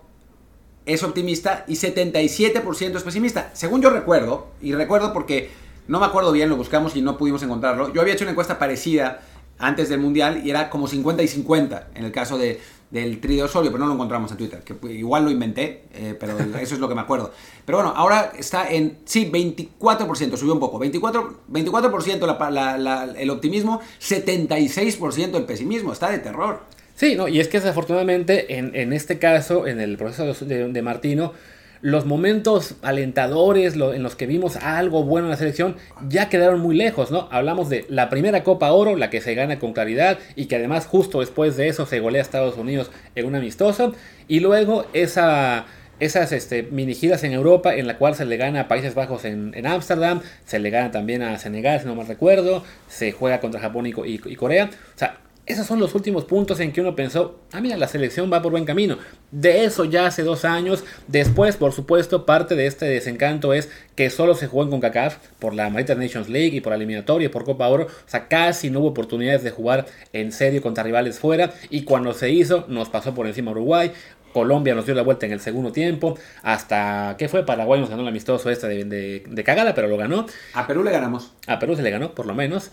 es 0.86 1.02
optimista 1.02 1.64
y 1.68 1.74
77% 1.74 2.96
es 2.96 3.02
pesimista. 3.02 3.50
Según 3.52 3.82
yo 3.82 3.90
recuerdo, 3.90 4.48
y 4.62 4.72
recuerdo 4.72 5.12
porque 5.12 5.50
no 5.86 6.00
me 6.00 6.06
acuerdo 6.06 6.32
bien, 6.32 6.48
lo 6.48 6.56
buscamos 6.56 6.96
y 6.96 7.02
no 7.02 7.18
pudimos 7.18 7.42
encontrarlo. 7.42 7.92
Yo 7.92 8.00
había 8.00 8.14
hecho 8.14 8.24
una 8.24 8.32
encuesta 8.32 8.58
parecida 8.58 9.20
antes 9.58 9.88
del 9.88 10.00
Mundial 10.00 10.42
y 10.44 10.50
era 10.50 10.70
como 10.70 10.86
50 10.86 11.22
y 11.22 11.28
50 11.28 11.88
en 11.94 12.04
el 12.04 12.12
caso 12.12 12.38
de, 12.38 12.60
del 12.90 13.20
Tri 13.20 13.36
de 13.36 13.42
Osorio, 13.42 13.70
pero 13.70 13.80
no 13.80 13.88
lo 13.88 13.94
encontramos 13.94 14.30
en 14.30 14.38
Twitter, 14.38 14.62
que 14.62 14.74
igual 14.94 15.24
lo 15.24 15.30
inventé, 15.30 15.84
eh, 15.92 16.16
pero 16.18 16.38
eso 16.60 16.74
es 16.74 16.80
lo 16.80 16.88
que 16.88 16.94
me 16.94 17.00
acuerdo. 17.00 17.32
Pero 17.64 17.78
bueno, 17.78 17.92
ahora 17.94 18.32
está 18.36 18.70
en, 18.70 18.98
sí, 19.04 19.30
24%, 19.30 20.36
subió 20.36 20.54
un 20.54 20.60
poco, 20.60 20.80
24%, 20.80 21.34
24% 21.50 22.50
la, 22.50 22.78
la, 22.78 23.04
el 23.04 23.30
optimismo, 23.30 23.80
76% 24.00 25.36
el 25.36 25.44
pesimismo, 25.44 25.92
está 25.92 26.10
de 26.10 26.18
terror. 26.18 26.62
Sí, 26.98 27.14
no, 27.14 27.28
y 27.28 27.38
es 27.38 27.46
que 27.46 27.60
desafortunadamente 27.60 28.58
en, 28.58 28.74
en 28.74 28.92
este 28.92 29.20
caso, 29.20 29.68
en 29.68 29.78
el 29.78 29.96
proceso 29.96 30.44
de, 30.44 30.82
Martino, 30.82 31.32
los 31.80 32.06
momentos 32.06 32.74
alentadores 32.82 33.74
en 33.74 34.02
los 34.02 34.16
que 34.16 34.26
vimos 34.26 34.56
algo 34.56 35.04
bueno 35.04 35.28
en 35.28 35.30
la 35.30 35.36
selección 35.36 35.76
ya 36.08 36.28
quedaron 36.28 36.58
muy 36.58 36.74
lejos, 36.74 37.12
¿no? 37.12 37.28
Hablamos 37.30 37.68
de 37.68 37.86
la 37.88 38.10
primera 38.10 38.42
Copa 38.42 38.72
Oro, 38.72 38.96
la 38.96 39.10
que 39.10 39.20
se 39.20 39.36
gana 39.36 39.60
con 39.60 39.74
claridad 39.74 40.18
y 40.34 40.46
que 40.46 40.56
además 40.56 40.86
justo 40.86 41.20
después 41.20 41.56
de 41.56 41.68
eso 41.68 41.86
se 41.86 42.00
golea 42.00 42.20
a 42.20 42.24
Estados 42.24 42.56
Unidos 42.56 42.90
en 43.14 43.26
un 43.26 43.36
amistoso, 43.36 43.94
y 44.26 44.40
luego 44.40 44.84
esa 44.92 45.66
esas 46.00 46.32
este, 46.32 46.64
mini 46.64 46.96
giras 46.96 47.22
en 47.22 47.32
Europa 47.32 47.76
en 47.76 47.86
la 47.86 47.96
cual 47.96 48.16
se 48.16 48.24
le 48.24 48.36
gana 48.36 48.62
a 48.62 48.68
Países 48.68 48.96
Bajos 48.96 49.24
en 49.24 49.66
Ámsterdam, 49.66 50.20
se 50.44 50.58
le 50.58 50.70
gana 50.70 50.90
también 50.90 51.22
a 51.22 51.38
Senegal, 51.38 51.78
si 51.78 51.86
no 51.86 51.94
mal 51.94 52.08
recuerdo, 52.08 52.64
se 52.88 53.12
juega 53.12 53.38
contra 53.38 53.60
Japón 53.60 53.86
y, 53.86 53.94
y 54.04 54.34
Corea. 54.34 54.68
O 54.94 54.98
sea, 54.98 55.18
esos 55.48 55.66
son 55.66 55.80
los 55.80 55.94
últimos 55.94 56.24
puntos 56.24 56.60
en 56.60 56.72
que 56.72 56.82
uno 56.82 56.94
pensó, 56.94 57.40
ah, 57.52 57.60
mira, 57.60 57.76
la 57.78 57.88
selección 57.88 58.30
va 58.30 58.42
por 58.42 58.52
buen 58.52 58.66
camino. 58.66 58.98
De 59.30 59.64
eso 59.64 59.86
ya 59.86 60.06
hace 60.06 60.22
dos 60.22 60.44
años. 60.44 60.84
Después, 61.06 61.56
por 61.56 61.72
supuesto, 61.72 62.26
parte 62.26 62.54
de 62.54 62.66
este 62.66 62.84
desencanto 62.84 63.54
es 63.54 63.70
que 63.96 64.10
solo 64.10 64.34
se 64.34 64.46
jugó 64.46 64.64
en 64.64 64.70
CONCACAF 64.70 65.16
por 65.38 65.54
la 65.54 65.70
Maritime 65.70 66.04
Nations 66.04 66.28
League 66.28 66.54
y 66.54 66.60
por 66.60 66.70
la 66.70 66.76
eliminatoria 66.76 67.26
y 67.26 67.28
por 67.30 67.44
Copa 67.44 67.66
Oro. 67.68 67.84
O 67.84 68.10
sea, 68.10 68.28
casi 68.28 68.68
no 68.68 68.80
hubo 68.80 68.88
oportunidades 68.88 69.42
de 69.42 69.50
jugar 69.50 69.86
en 70.12 70.32
serio 70.32 70.60
contra 70.60 70.84
rivales 70.84 71.18
fuera. 71.18 71.52
Y 71.70 71.84
cuando 71.84 72.12
se 72.12 72.30
hizo, 72.30 72.66
nos 72.68 72.90
pasó 72.90 73.14
por 73.14 73.26
encima 73.26 73.50
Uruguay. 73.50 73.90
Colombia 74.34 74.74
nos 74.74 74.84
dio 74.84 74.94
la 74.94 75.02
vuelta 75.02 75.24
en 75.24 75.32
el 75.32 75.40
segundo 75.40 75.72
tiempo. 75.72 76.18
Hasta, 76.42 77.16
¿qué 77.18 77.28
fue? 77.28 77.46
Paraguay 77.46 77.80
nos 77.80 77.88
ganó 77.88 78.02
el 78.02 78.08
amistoso 78.08 78.50
este 78.50 78.68
de, 78.68 78.84
de, 78.84 79.24
de, 79.26 79.44
cagada, 79.44 79.74
pero 79.74 79.88
lo 79.88 79.96
ganó. 79.96 80.26
A 80.52 80.66
Perú 80.66 80.84
le 80.84 80.90
ganamos. 80.90 81.32
A 81.46 81.58
Perú 81.58 81.74
se 81.74 81.82
le 81.82 81.90
ganó, 81.90 82.14
por 82.14 82.26
lo 82.26 82.34
menos. 82.34 82.70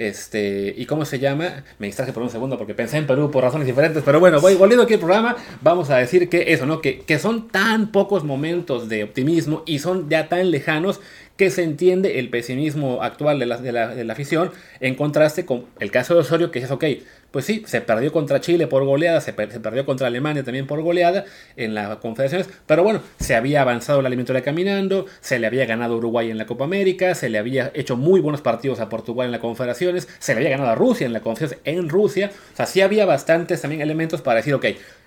Este, 0.00 0.72
¿Y 0.78 0.86
cómo 0.86 1.04
se 1.04 1.18
llama? 1.18 1.62
Me 1.78 1.86
distraje 1.86 2.14
por 2.14 2.22
un 2.22 2.30
segundo 2.30 2.56
porque 2.56 2.72
pensé 2.72 2.96
en 2.96 3.06
Perú 3.06 3.30
por 3.30 3.44
razones 3.44 3.66
diferentes. 3.66 4.02
Pero 4.02 4.18
bueno, 4.18 4.40
voy, 4.40 4.54
volviendo 4.54 4.84
aquí 4.84 4.94
al 4.94 5.00
programa, 5.00 5.36
vamos 5.60 5.90
a 5.90 5.98
decir 5.98 6.30
que 6.30 6.54
eso, 6.54 6.64
¿no? 6.64 6.80
Que, 6.80 7.00
que 7.00 7.18
son 7.18 7.48
tan 7.48 7.92
pocos 7.92 8.24
momentos 8.24 8.88
de 8.88 9.04
optimismo 9.04 9.62
y 9.66 9.78
son 9.78 10.08
ya 10.08 10.30
tan 10.30 10.50
lejanos 10.50 11.00
que 11.36 11.50
se 11.50 11.64
entiende 11.64 12.18
el 12.18 12.30
pesimismo 12.30 13.02
actual 13.02 13.38
de 13.38 13.44
la, 13.44 13.58
de 13.58 13.72
la, 13.72 13.94
de 13.94 14.04
la 14.04 14.14
afición 14.14 14.52
en 14.80 14.94
contraste 14.94 15.44
con 15.44 15.66
el 15.80 15.90
caso 15.90 16.14
de 16.14 16.20
Osorio, 16.20 16.50
que 16.50 16.60
es, 16.60 16.70
ok, 16.70 16.84
pues 17.30 17.44
sí, 17.44 17.62
se 17.66 17.80
perdió 17.80 18.12
contra 18.12 18.40
Chile 18.40 18.66
por 18.66 18.84
goleada, 18.84 19.20
se, 19.20 19.32
per 19.32 19.50
se, 19.52 19.60
perdió 19.60 19.84
contra 19.86 20.06
Alemania 20.06 20.42
también 20.42 20.66
por 20.66 20.82
goleada 20.82 21.24
en 21.56 21.74
las 21.74 21.96
confederaciones, 21.98 22.48
pero 22.66 22.82
bueno, 22.82 23.02
se 23.18 23.34
había 23.34 23.62
avanzado 23.62 24.02
la 24.02 24.08
eliminatoria 24.08 24.42
caminando, 24.42 25.06
se 25.20 25.38
le 25.38 25.46
había 25.46 25.66
ganado 25.66 25.94
a 25.94 25.96
Uruguay 25.98 26.30
en 26.30 26.38
la 26.38 26.46
Copa 26.46 26.64
América, 26.64 27.14
se 27.14 27.28
le 27.28 27.38
había 27.38 27.70
hecho 27.74 27.96
muy 27.96 28.20
buenos 28.20 28.40
partidos 28.40 28.80
a 28.80 28.88
Portugal 28.88 29.26
en 29.26 29.32
las 29.32 29.40
confederaciones, 29.40 30.08
se 30.18 30.34
le 30.34 30.40
había 30.40 30.50
ganado 30.50 30.70
a 30.70 30.74
Rusia 30.74 31.06
en 31.06 31.12
la 31.12 31.20
confederación 31.20 31.60
en 31.64 31.88
Rusia, 31.88 32.30
o 32.52 32.56
sea, 32.56 32.66
sí 32.66 32.80
había 32.80 33.06
bastantes 33.06 33.60
también 33.60 33.82
elementos 33.82 34.22
para 34.22 34.36
decir, 34.36 34.54
ok, 34.54 34.66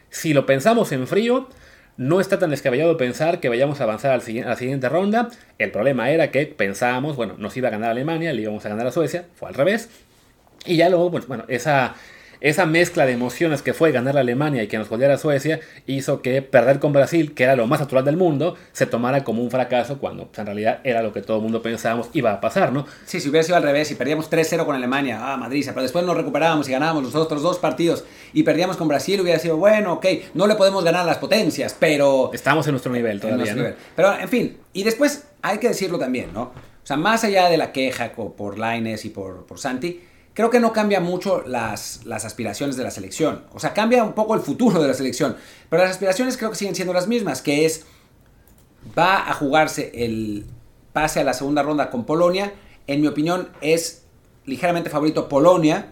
si 0.09 0.33
lo 0.33 0.45
pensamos 0.45 0.91
en 0.91 1.07
frío, 1.07 1.49
no 1.97 2.19
está 2.19 2.39
tan 2.39 2.49
descabellado 2.49 2.97
pensar 2.97 3.39
que 3.39 3.49
vayamos 3.49 3.79
a 3.79 3.83
avanzar 3.83 4.11
a 4.11 4.17
la 4.17 4.55
siguiente 4.55 4.89
ronda. 4.89 5.29
El 5.59 5.71
problema 5.71 6.09
era 6.09 6.31
que 6.31 6.45
pensábamos, 6.47 7.15
bueno, 7.15 7.35
nos 7.37 7.55
iba 7.55 7.67
a 7.67 7.71
ganar 7.71 7.91
Alemania, 7.91 8.33
le 8.33 8.41
íbamos 8.41 8.65
a 8.65 8.69
ganar 8.69 8.87
a 8.87 8.91
Suecia, 8.91 9.25
fue 9.35 9.49
al 9.49 9.53
revés. 9.53 9.89
Y 10.65 10.77
ya 10.77 10.89
luego, 10.89 11.11
pues, 11.11 11.27
bueno, 11.27 11.43
esa, 11.47 11.95
esa 12.43 12.65
mezcla 12.65 13.05
de 13.05 13.13
emociones 13.13 13.61
que 13.61 13.73
fue 13.73 13.93
ganar 13.93 14.17
a 14.17 14.19
Alemania 14.19 14.63
y 14.63 14.67
que 14.67 14.77
nos 14.77 14.89
goleara 14.89 15.15
a 15.15 15.17
Suecia 15.17 15.61
hizo 15.87 16.21
que 16.21 16.41
perder 16.41 16.79
con 16.79 16.91
Brasil, 16.91 17.33
que 17.33 17.45
era 17.45 17.55
lo 17.55 17.67
más 17.67 17.79
natural 17.79 18.03
del 18.03 18.17
mundo, 18.17 18.57
se 18.73 18.85
tomara 18.85 19.23
como 19.23 19.41
un 19.41 19.49
fracaso 19.49 19.97
cuando 19.97 20.27
pues, 20.27 20.39
en 20.39 20.45
realidad 20.45 20.81
era 20.83 21.01
lo 21.01 21.13
que 21.13 21.21
todo 21.21 21.37
el 21.37 21.43
mundo 21.43 21.61
pensábamos 21.61 22.09
iba 22.11 22.33
a 22.33 22.41
pasar, 22.41 22.73
¿no? 22.73 22.85
Sí, 23.05 23.21
si 23.21 23.29
hubiera 23.29 23.43
sido 23.43 23.55
al 23.55 23.63
revés 23.63 23.91
y 23.91 23.95
perdíamos 23.95 24.29
3-0 24.29 24.65
con 24.65 24.75
Alemania, 24.75 25.19
ah, 25.21 25.37
Madrid, 25.37 25.63
pero 25.69 25.83
después 25.83 26.03
nos 26.05 26.17
recuperábamos 26.17 26.67
y 26.67 26.73
ganábamos 26.73 27.03
los 27.03 27.15
otros 27.15 27.41
dos 27.41 27.59
partidos 27.59 28.03
y 28.33 28.43
perdíamos 28.43 28.75
con 28.75 28.89
Brasil, 28.89 29.21
hubiera 29.21 29.39
sido, 29.39 29.55
bueno, 29.55 29.93
ok, 29.93 30.05
no 30.33 30.45
le 30.45 30.55
podemos 30.55 30.83
ganar 30.83 31.03
a 31.03 31.05
las 31.05 31.19
potencias, 31.19 31.73
pero... 31.79 32.29
Estamos 32.33 32.67
en 32.67 32.71
nuestro 32.71 32.91
nivel 32.91 33.21
todavía, 33.21 33.37
nuestro 33.37 33.61
¿no? 33.61 33.69
nivel. 33.69 33.79
Pero, 33.95 34.19
en 34.19 34.27
fin, 34.27 34.57
y 34.73 34.83
después 34.83 35.27
hay 35.41 35.59
que 35.59 35.69
decirlo 35.69 35.97
también, 35.97 36.33
¿no? 36.33 36.41
O 36.41 36.85
sea, 36.85 36.97
más 36.97 37.23
allá 37.23 37.47
de 37.47 37.55
la 37.55 37.71
queja 37.71 38.11
por 38.11 38.59
Laines 38.59 39.05
y 39.05 39.09
por, 39.09 39.45
por 39.45 39.57
Santi, 39.57 40.01
creo 40.33 40.49
que 40.49 40.59
no 40.59 40.73
cambia 40.73 40.99
mucho 40.99 41.43
las, 41.45 42.01
las, 42.05 42.25
aspiraciones 42.25 42.75
de 42.75 42.83
la 42.83 42.91
selección. 42.91 43.43
O 43.53 43.59
sea, 43.59 43.73
cambia 43.73 44.03
un 44.03 44.13
poco 44.13 44.35
el 44.35 44.41
futuro 44.41 44.81
de 44.81 44.87
la 44.87 44.93
selección. 44.93 45.35
Pero 45.69 45.83
las 45.83 45.91
aspiraciones 45.91 46.37
creo 46.37 46.49
que 46.49 46.55
siguen 46.55 46.75
siendo 46.75 46.93
las 46.93 47.07
mismas, 47.07 47.41
que 47.41 47.65
es, 47.65 47.85
va 48.97 49.29
a 49.29 49.33
jugarse 49.33 49.91
el 49.93 50.45
pase 50.91 51.19
a 51.19 51.23
la 51.23 51.33
segunda 51.33 51.63
ronda 51.63 51.89
con 51.89 52.05
Polonia. 52.05 52.53
En 52.87 53.01
mi 53.01 53.07
opinión 53.07 53.49
es 53.61 54.03
ligeramente 54.45 54.89
favorito 54.89 55.29
Polonia, 55.29 55.87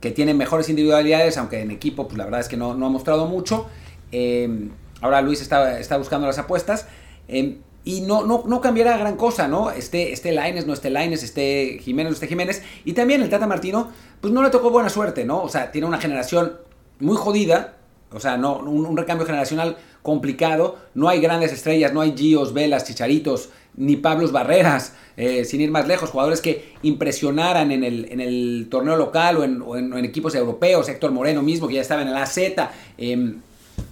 que 0.00 0.10
tiene 0.10 0.34
mejores 0.34 0.68
individualidades, 0.68 1.36
aunque 1.38 1.60
en 1.60 1.70
equipo, 1.70 2.06
pues 2.06 2.18
la 2.18 2.24
verdad 2.24 2.40
es 2.40 2.48
que 2.48 2.56
no, 2.56 2.74
no 2.74 2.86
ha 2.86 2.90
mostrado 2.90 3.26
mucho. 3.26 3.66
Eh, 4.12 4.68
ahora 5.00 5.22
Luis 5.22 5.40
está, 5.40 5.78
está, 5.78 5.96
buscando 5.96 6.26
las 6.26 6.38
apuestas. 6.38 6.86
Eh, 7.28 7.58
y 7.86 8.00
no, 8.00 8.26
no, 8.26 8.42
no 8.48 8.60
cambiará 8.60 8.98
gran 8.98 9.16
cosa, 9.16 9.46
¿no? 9.46 9.70
Este, 9.70 10.12
este 10.12 10.32
Laines, 10.32 10.66
no 10.66 10.72
este 10.72 10.90
Laines, 10.90 11.22
este 11.22 11.78
Jiménez, 11.80 12.10
no 12.10 12.14
este 12.14 12.26
Jiménez. 12.26 12.62
Y 12.84 12.94
también 12.94 13.22
el 13.22 13.28
Tata 13.28 13.46
Martino, 13.46 13.92
pues 14.20 14.34
no 14.34 14.42
le 14.42 14.50
tocó 14.50 14.70
buena 14.70 14.88
suerte, 14.88 15.24
¿no? 15.24 15.40
O 15.40 15.48
sea, 15.48 15.70
tiene 15.70 15.86
una 15.86 15.98
generación 15.98 16.58
muy 16.98 17.16
jodida, 17.16 17.76
o 18.10 18.18
sea, 18.18 18.36
no, 18.36 18.58
un, 18.58 18.96
recambio 18.96 19.24
generacional 19.24 19.76
complicado. 20.02 20.76
No 20.94 21.08
hay 21.08 21.20
grandes 21.20 21.52
estrellas, 21.52 21.92
no 21.92 22.00
hay 22.00 22.14
Gios, 22.16 22.52
Velas, 22.52 22.82
Chicharitos, 22.82 23.50
ni 23.76 23.94
Pablos 23.94 24.32
Barreras, 24.32 24.94
eh, 25.16 25.44
sin 25.44 25.60
ir 25.60 25.70
más 25.70 25.86
lejos, 25.86 26.10
jugadores 26.10 26.40
que 26.40 26.72
impresionaran 26.82 27.70
en 27.70 27.84
el, 27.84 28.06
en 28.10 28.20
el 28.20 28.66
torneo 28.68 28.96
local 28.96 29.36
o 29.36 29.44
en, 29.44 29.62
o 29.62 29.76
en, 29.76 30.04
equipos 30.04 30.34
europeos, 30.34 30.88
Héctor 30.88 31.12
Moreno 31.12 31.40
mismo, 31.40 31.68
que 31.68 31.74
ya 31.74 31.82
estaba 31.82 32.02
en 32.02 32.08
el 32.08 32.16
AZ. 32.16 32.36
Eh, 32.98 33.34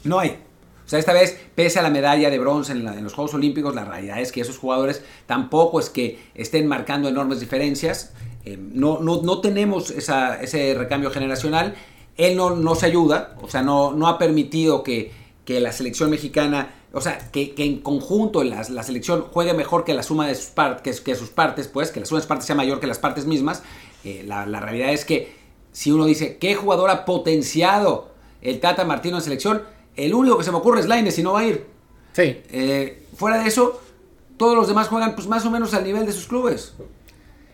no 0.02 0.18
hay. 0.18 0.36
O 0.84 0.88
sea, 0.88 0.98
esta 0.98 1.12
vez, 1.12 1.38
pese 1.54 1.78
a 1.78 1.82
la 1.82 1.90
medalla 1.90 2.28
de 2.28 2.38
bronce 2.38 2.72
en, 2.72 3.02
los 3.02 3.14
Juegos 3.14 3.34
Olímpicos, 3.34 3.74
la 3.74 3.84
realidad 3.84 4.20
es 4.20 4.32
que 4.32 4.42
esos 4.42 4.58
jugadores 4.58 5.02
tampoco 5.26 5.80
es 5.80 5.88
que 5.88 6.18
estén 6.34 6.66
marcando 6.66 7.08
enormes 7.08 7.40
diferencias. 7.40 8.12
Eh, 8.44 8.58
no, 8.58 9.00
no, 9.00 9.22
no, 9.22 9.40
tenemos 9.40 9.90
ese 9.90 10.74
recambio 10.74 11.10
generacional. 11.10 11.74
Él 12.16 12.36
no 12.36 12.54
nos 12.54 12.82
ayuda, 12.82 13.34
o 13.40 13.48
sea, 13.48 13.62
no, 13.62 13.92
no 13.92 14.08
ha 14.08 14.18
permitido 14.18 14.82
que, 14.82 15.10
que, 15.46 15.58
la 15.58 15.72
selección 15.72 16.10
mexicana, 16.10 16.74
o 16.92 17.00
sea, 17.00 17.18
que, 17.32 17.54
que 17.54 17.64
en 17.64 17.80
conjunto 17.80 18.44
la, 18.44 18.62
selección 18.62 19.22
juegue 19.22 19.54
mejor 19.54 19.84
que 19.84 19.94
la 19.94 20.02
suma 20.02 20.28
de 20.28 20.34
sus, 20.34 20.46
part, 20.46 20.80
que, 20.80 20.92
que, 20.92 21.14
sus 21.14 21.30
partes, 21.30 21.66
pues, 21.66 21.90
que 21.90 22.00
la 22.00 22.06
suma 22.06 22.18
de 22.18 22.22
sus 22.22 22.28
partes 22.28 22.46
sea 22.46 22.54
mayor 22.54 22.78
que 22.78 22.86
las 22.86 22.98
partes 22.98 23.24
mismas. 23.24 23.62
Eh, 24.04 24.22
la, 24.26 24.44
la 24.44 24.60
realidad 24.60 24.92
es 24.92 25.06
que 25.06 25.34
si 25.72 25.90
uno 25.90 26.04
dice, 26.04 26.36
¿qué 26.36 26.54
jugador 26.54 26.90
ha 26.90 27.04
potenciado 27.04 28.10
el 28.42 28.60
Tata 28.60 28.84
Martino 28.84 29.16
en 29.16 29.22
selección? 29.22 29.62
El 29.96 30.14
único 30.14 30.38
que 30.38 30.44
se 30.44 30.50
me 30.50 30.58
ocurre 30.58 30.80
es 30.80 30.86
Laines 30.86 31.18
y 31.18 31.22
no 31.22 31.32
va 31.32 31.40
a 31.40 31.44
ir. 31.44 31.66
Sí. 32.12 32.40
Eh, 32.50 33.06
fuera 33.16 33.42
de 33.42 33.48
eso, 33.48 33.80
todos 34.36 34.56
los 34.56 34.68
demás 34.68 34.88
juegan 34.88 35.14
pues 35.14 35.26
más 35.26 35.44
o 35.46 35.50
menos 35.50 35.74
al 35.74 35.84
nivel 35.84 36.06
de 36.06 36.12
sus 36.12 36.26
clubes. 36.26 36.74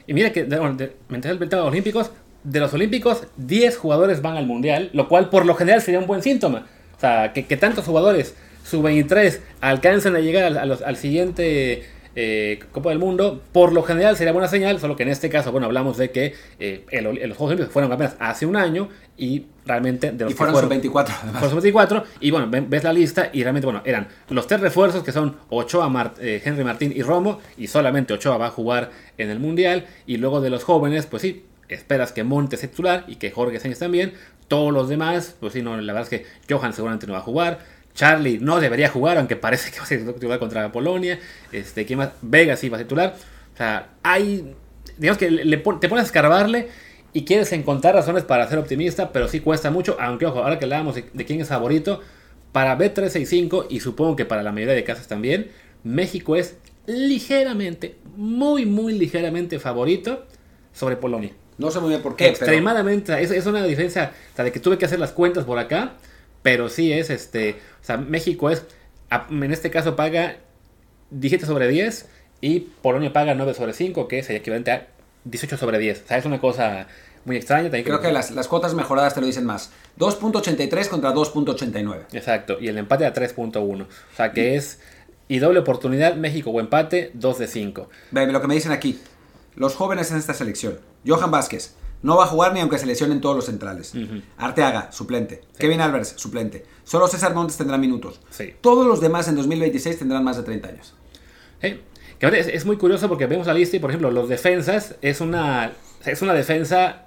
Y 0.06 0.14
mira 0.14 0.32
que, 0.32 0.44
bueno, 0.44 0.74
de, 0.74 0.96
mientras 1.08 1.32
el 1.32 1.38
de 1.38 1.56
los 1.56 1.66
Olímpicos, 1.66 2.10
de 2.42 2.60
los 2.60 2.72
Olímpicos, 2.72 3.24
10 3.36 3.76
jugadores 3.76 4.22
van 4.22 4.36
al 4.36 4.46
Mundial, 4.46 4.90
lo 4.92 5.08
cual 5.08 5.28
por 5.28 5.46
lo 5.46 5.54
general 5.54 5.82
sería 5.82 6.00
un 6.00 6.06
buen 6.06 6.22
síntoma. 6.22 6.66
O 6.96 7.00
sea, 7.00 7.32
que, 7.32 7.46
que 7.46 7.56
tantos 7.56 7.84
jugadores, 7.84 8.34
sub-23, 8.64 9.40
alcancen 9.60 10.16
a 10.16 10.20
llegar 10.20 10.44
al, 10.44 10.58
a 10.58 10.64
los, 10.66 10.82
al 10.82 10.96
siguiente 10.96 11.84
eh, 12.16 12.60
Copa 12.72 12.90
del 12.90 12.98
Mundo, 12.98 13.40
por 13.52 13.72
lo 13.72 13.82
general 13.82 14.16
sería 14.16 14.32
buena 14.32 14.48
señal, 14.48 14.80
solo 14.80 14.96
que 14.96 15.04
en 15.04 15.10
este 15.10 15.28
caso, 15.28 15.52
bueno, 15.52 15.66
hablamos 15.66 15.96
de 15.96 16.10
que 16.10 16.34
eh, 16.58 16.84
el, 16.90 17.04
los 17.04 17.36
Juegos 17.36 17.52
Olímpicos 17.52 17.72
fueron 17.72 17.92
apenas 17.92 18.16
hace 18.18 18.46
un 18.46 18.56
año 18.56 18.88
y 19.16 19.46
realmente 19.66 20.10
de 20.10 20.24
los 20.24 20.32
y 20.32 20.36
fueron, 20.36 20.54
fueron 20.54 20.70
24 20.70 21.14
fueron 21.14 21.56
24 21.56 22.04
y 22.20 22.30
bueno, 22.30 22.48
ves 22.50 22.84
la 22.84 22.92
lista 22.92 23.30
y 23.32 23.42
realmente, 23.42 23.66
bueno, 23.66 23.82
eran 23.84 24.08
los 24.28 24.46
tres 24.46 24.60
refuerzos 24.60 25.04
que 25.04 25.12
son 25.12 25.36
Ochoa, 25.50 25.88
Mart, 25.88 26.18
eh, 26.20 26.42
Henry 26.44 26.64
Martín 26.64 26.92
y 26.94 27.02
Romo 27.02 27.40
y 27.56 27.68
solamente 27.68 28.14
Ochoa 28.14 28.38
va 28.38 28.46
a 28.46 28.50
jugar 28.50 28.90
en 29.18 29.30
el 29.30 29.38
Mundial 29.38 29.86
y 30.06 30.16
luego 30.16 30.40
de 30.40 30.50
los 30.50 30.64
jóvenes, 30.64 31.06
pues 31.06 31.22
sí, 31.22 31.44
esperas 31.68 32.12
que 32.12 32.24
Montes 32.24 32.64
es 32.64 32.70
titular 32.70 33.04
y 33.06 33.16
que 33.16 33.30
Jorge 33.30 33.60
Sánchez 33.60 33.78
también, 33.78 34.14
todos 34.48 34.72
los 34.72 34.88
demás, 34.88 35.36
pues 35.38 35.52
sí, 35.52 35.62
no, 35.62 35.76
la 35.76 35.92
verdad 35.92 36.12
es 36.12 36.20
que 36.20 36.26
Johan 36.52 36.72
seguramente 36.72 37.06
no 37.06 37.12
va 37.12 37.20
a 37.20 37.22
jugar, 37.22 37.60
Charlie 38.00 38.38
no 38.38 38.60
debería 38.60 38.88
jugar, 38.88 39.18
aunque 39.18 39.36
parece 39.36 39.70
que 39.70 39.76
va 39.76 39.84
a 39.84 39.86
ser 39.86 40.10
titular 40.14 40.38
contra 40.38 40.72
Polonia. 40.72 41.18
Este, 41.52 41.84
¿quién 41.84 41.98
más? 41.98 42.12
Vega 42.22 42.56
sí 42.56 42.70
va 42.70 42.78
a 42.78 42.80
titular. 42.80 43.14
O 43.52 43.56
sea, 43.58 43.90
hay. 44.02 44.54
Digamos 44.96 45.18
que 45.18 45.30
le, 45.30 45.56
te 45.58 45.88
pones 45.88 46.04
a 46.04 46.06
escarbarle 46.06 46.68
y 47.12 47.26
quieres 47.26 47.52
encontrar 47.52 47.94
razones 47.94 48.24
para 48.24 48.48
ser 48.48 48.58
optimista, 48.58 49.12
pero 49.12 49.28
sí 49.28 49.40
cuesta 49.40 49.70
mucho. 49.70 49.98
Aunque, 50.00 50.24
ojo, 50.24 50.38
ahora 50.38 50.58
que 50.58 50.64
hablábamos 50.64 50.94
de, 50.94 51.10
de 51.12 51.24
quién 51.26 51.42
es 51.42 51.48
favorito, 51.48 52.00
para 52.52 52.78
B365 52.78 53.66
y 53.68 53.80
supongo 53.80 54.16
que 54.16 54.24
para 54.24 54.42
la 54.42 54.50
mayoría 54.50 54.74
de 54.74 54.82
casas 54.82 55.06
también, 55.06 55.50
México 55.84 56.36
es 56.36 56.56
ligeramente, 56.86 57.96
muy, 58.16 58.64
muy 58.64 58.98
ligeramente 58.98 59.58
favorito 59.58 60.24
sobre 60.72 60.96
Polonia. 60.96 61.32
No 61.58 61.70
sé 61.70 61.80
muy 61.80 61.90
bien 61.90 62.00
por 62.00 62.16
qué. 62.16 62.28
Extremadamente, 62.28 63.22
es, 63.22 63.44
una 63.44 63.62
diferencia, 63.62 64.14
o 64.32 64.36
sea, 64.36 64.44
de 64.46 64.52
que 64.52 64.60
tuve 64.60 64.78
que 64.78 64.86
hacer 64.86 64.98
las 64.98 65.12
cuentas 65.12 65.44
por 65.44 65.58
acá, 65.58 65.92
pero 66.42 66.68
sí 66.68 66.92
es, 66.92 67.10
este, 67.10 67.56
o 67.82 67.84
sea, 67.84 67.96
México 67.96 68.50
es, 68.50 68.64
en 69.30 69.52
este 69.52 69.70
caso 69.70 69.96
paga 69.96 70.36
17 71.10 71.46
sobre 71.46 71.68
10 71.68 72.08
y 72.40 72.60
Polonia 72.60 73.12
paga 73.12 73.34
9 73.34 73.54
sobre 73.54 73.72
5, 73.72 74.08
que 74.08 74.20
es 74.20 74.30
el 74.30 74.36
equivalente 74.36 74.70
a 74.72 74.88
18 75.24 75.56
sobre 75.56 75.78
10. 75.78 76.02
O 76.04 76.08
sea, 76.08 76.18
es 76.18 76.24
una 76.24 76.40
cosa 76.40 76.86
muy 77.24 77.36
extraña. 77.36 77.70
Creo 77.70 78.00
que, 78.00 78.12
las, 78.12 78.30
las, 78.30 78.48
cuotas 78.48 78.74
mejoradas 78.74 79.14
te 79.14 79.20
lo 79.20 79.26
dicen 79.26 79.44
más. 79.44 79.72
2.83 79.98 80.88
contra 80.88 81.12
2.89. 81.12 82.06
Exacto, 82.12 82.56
y 82.60 82.68
el 82.68 82.78
empate 82.78 83.04
a 83.04 83.12
3.1. 83.12 83.82
O 83.82 83.86
sea, 84.16 84.32
que 84.32 84.56
es... 84.56 84.80
Y 85.28 85.38
doble 85.38 85.60
oportunidad, 85.60 86.16
México 86.16 86.50
o 86.50 86.58
empate, 86.58 87.12
2 87.14 87.38
de 87.38 87.46
5. 87.46 87.88
Ve, 88.10 88.26
lo 88.26 88.40
que 88.40 88.48
me 88.48 88.54
dicen 88.54 88.72
aquí. 88.72 89.00
Los 89.54 89.76
jóvenes 89.76 90.10
en 90.10 90.16
esta 90.16 90.34
selección. 90.34 90.80
Johan 91.06 91.30
Vázquez. 91.30 91.76
No 92.02 92.16
va 92.16 92.24
a 92.24 92.26
jugar 92.26 92.54
ni 92.54 92.60
aunque 92.60 92.78
se 92.78 92.86
lesionen 92.86 93.20
todos 93.20 93.36
los 93.36 93.46
centrales. 93.46 93.92
Arteaga, 94.38 94.90
suplente. 94.92 95.42
Kevin 95.58 95.80
Alvarez, 95.80 96.14
suplente. 96.16 96.64
Solo 96.84 97.06
César 97.08 97.34
Montes 97.34 97.56
tendrá 97.56 97.76
minutos. 97.78 98.20
Todos 98.60 98.86
los 98.86 99.00
demás 99.00 99.28
en 99.28 99.36
2026 99.36 99.98
tendrán 99.98 100.24
más 100.24 100.36
de 100.36 100.42
30 100.42 100.68
años. 100.68 100.94
es, 101.60 102.46
es, 102.48 102.64
muy 102.64 102.76
curioso 102.76 103.08
porque 103.08 103.26
vemos 103.26 103.46
la 103.46 103.54
lista 103.54 103.76
y, 103.76 103.80
por 103.80 103.90
ejemplo, 103.90 104.10
los 104.10 104.28
defensas 104.28 104.96
es 105.02 105.20
una, 105.20 105.72
es 106.04 106.22
una 106.22 106.32
defensa 106.32 107.06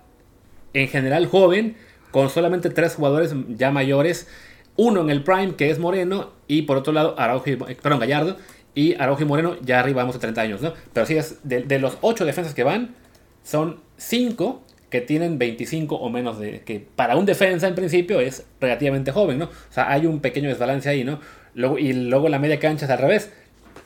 en 0.73 0.87
general 0.87 1.27
joven, 1.27 1.75
con 2.11 2.29
solamente 2.29 2.69
tres 2.69 2.95
jugadores 2.95 3.33
ya 3.49 3.71
mayores. 3.71 4.27
Uno 4.75 5.01
en 5.01 5.09
el 5.09 5.23
Prime, 5.23 5.55
que 5.55 5.69
es 5.69 5.79
Moreno, 5.79 6.31
y 6.47 6.63
por 6.63 6.77
otro 6.77 6.93
lado, 6.93 7.15
Araujo 7.19 7.49
y, 7.49 7.55
perdón, 7.55 7.99
Gallardo, 7.99 8.37
y 8.75 8.95
Araujo 8.95 9.21
y 9.21 9.25
Moreno 9.25 9.55
ya 9.61 9.79
arriba 9.79 10.01
vamos 10.01 10.15
a 10.15 10.19
30 10.19 10.41
años, 10.41 10.61
¿no? 10.61 10.73
Pero 10.93 11.05
sí, 11.05 11.15
es 11.15 11.37
de, 11.43 11.79
los 11.79 11.97
ocho 12.01 12.25
defensas 12.25 12.53
que 12.53 12.63
van, 12.63 12.95
son 13.43 13.79
cinco 13.97 14.63
que 14.93 15.01
tienen 15.01 15.39
25 15.39 15.95
o 15.95 16.09
menos 16.11 16.37
de... 16.37 16.59
que 16.59 16.79
para 16.79 17.17
un 17.17 17.25
defensa 17.25 17.67
en 17.67 17.73
principio 17.73 18.19
es 18.19 18.45
relativamente 18.61 19.11
joven, 19.11 19.39
¿no? 19.39 19.45
O 19.45 19.73
sea, 19.73 19.91
hay 19.91 20.05
un 20.05 20.19
pequeño 20.19 20.49
desbalance 20.49 20.87
ahí, 20.87 21.03
¿no? 21.03 21.19
Luego, 21.55 21.79
y 21.79 21.93
luego 21.93 22.29
la 22.29 22.37
media 22.37 22.59
cancha 22.59 22.85
es 22.85 22.91
al 22.91 22.99
revés. 22.99 23.31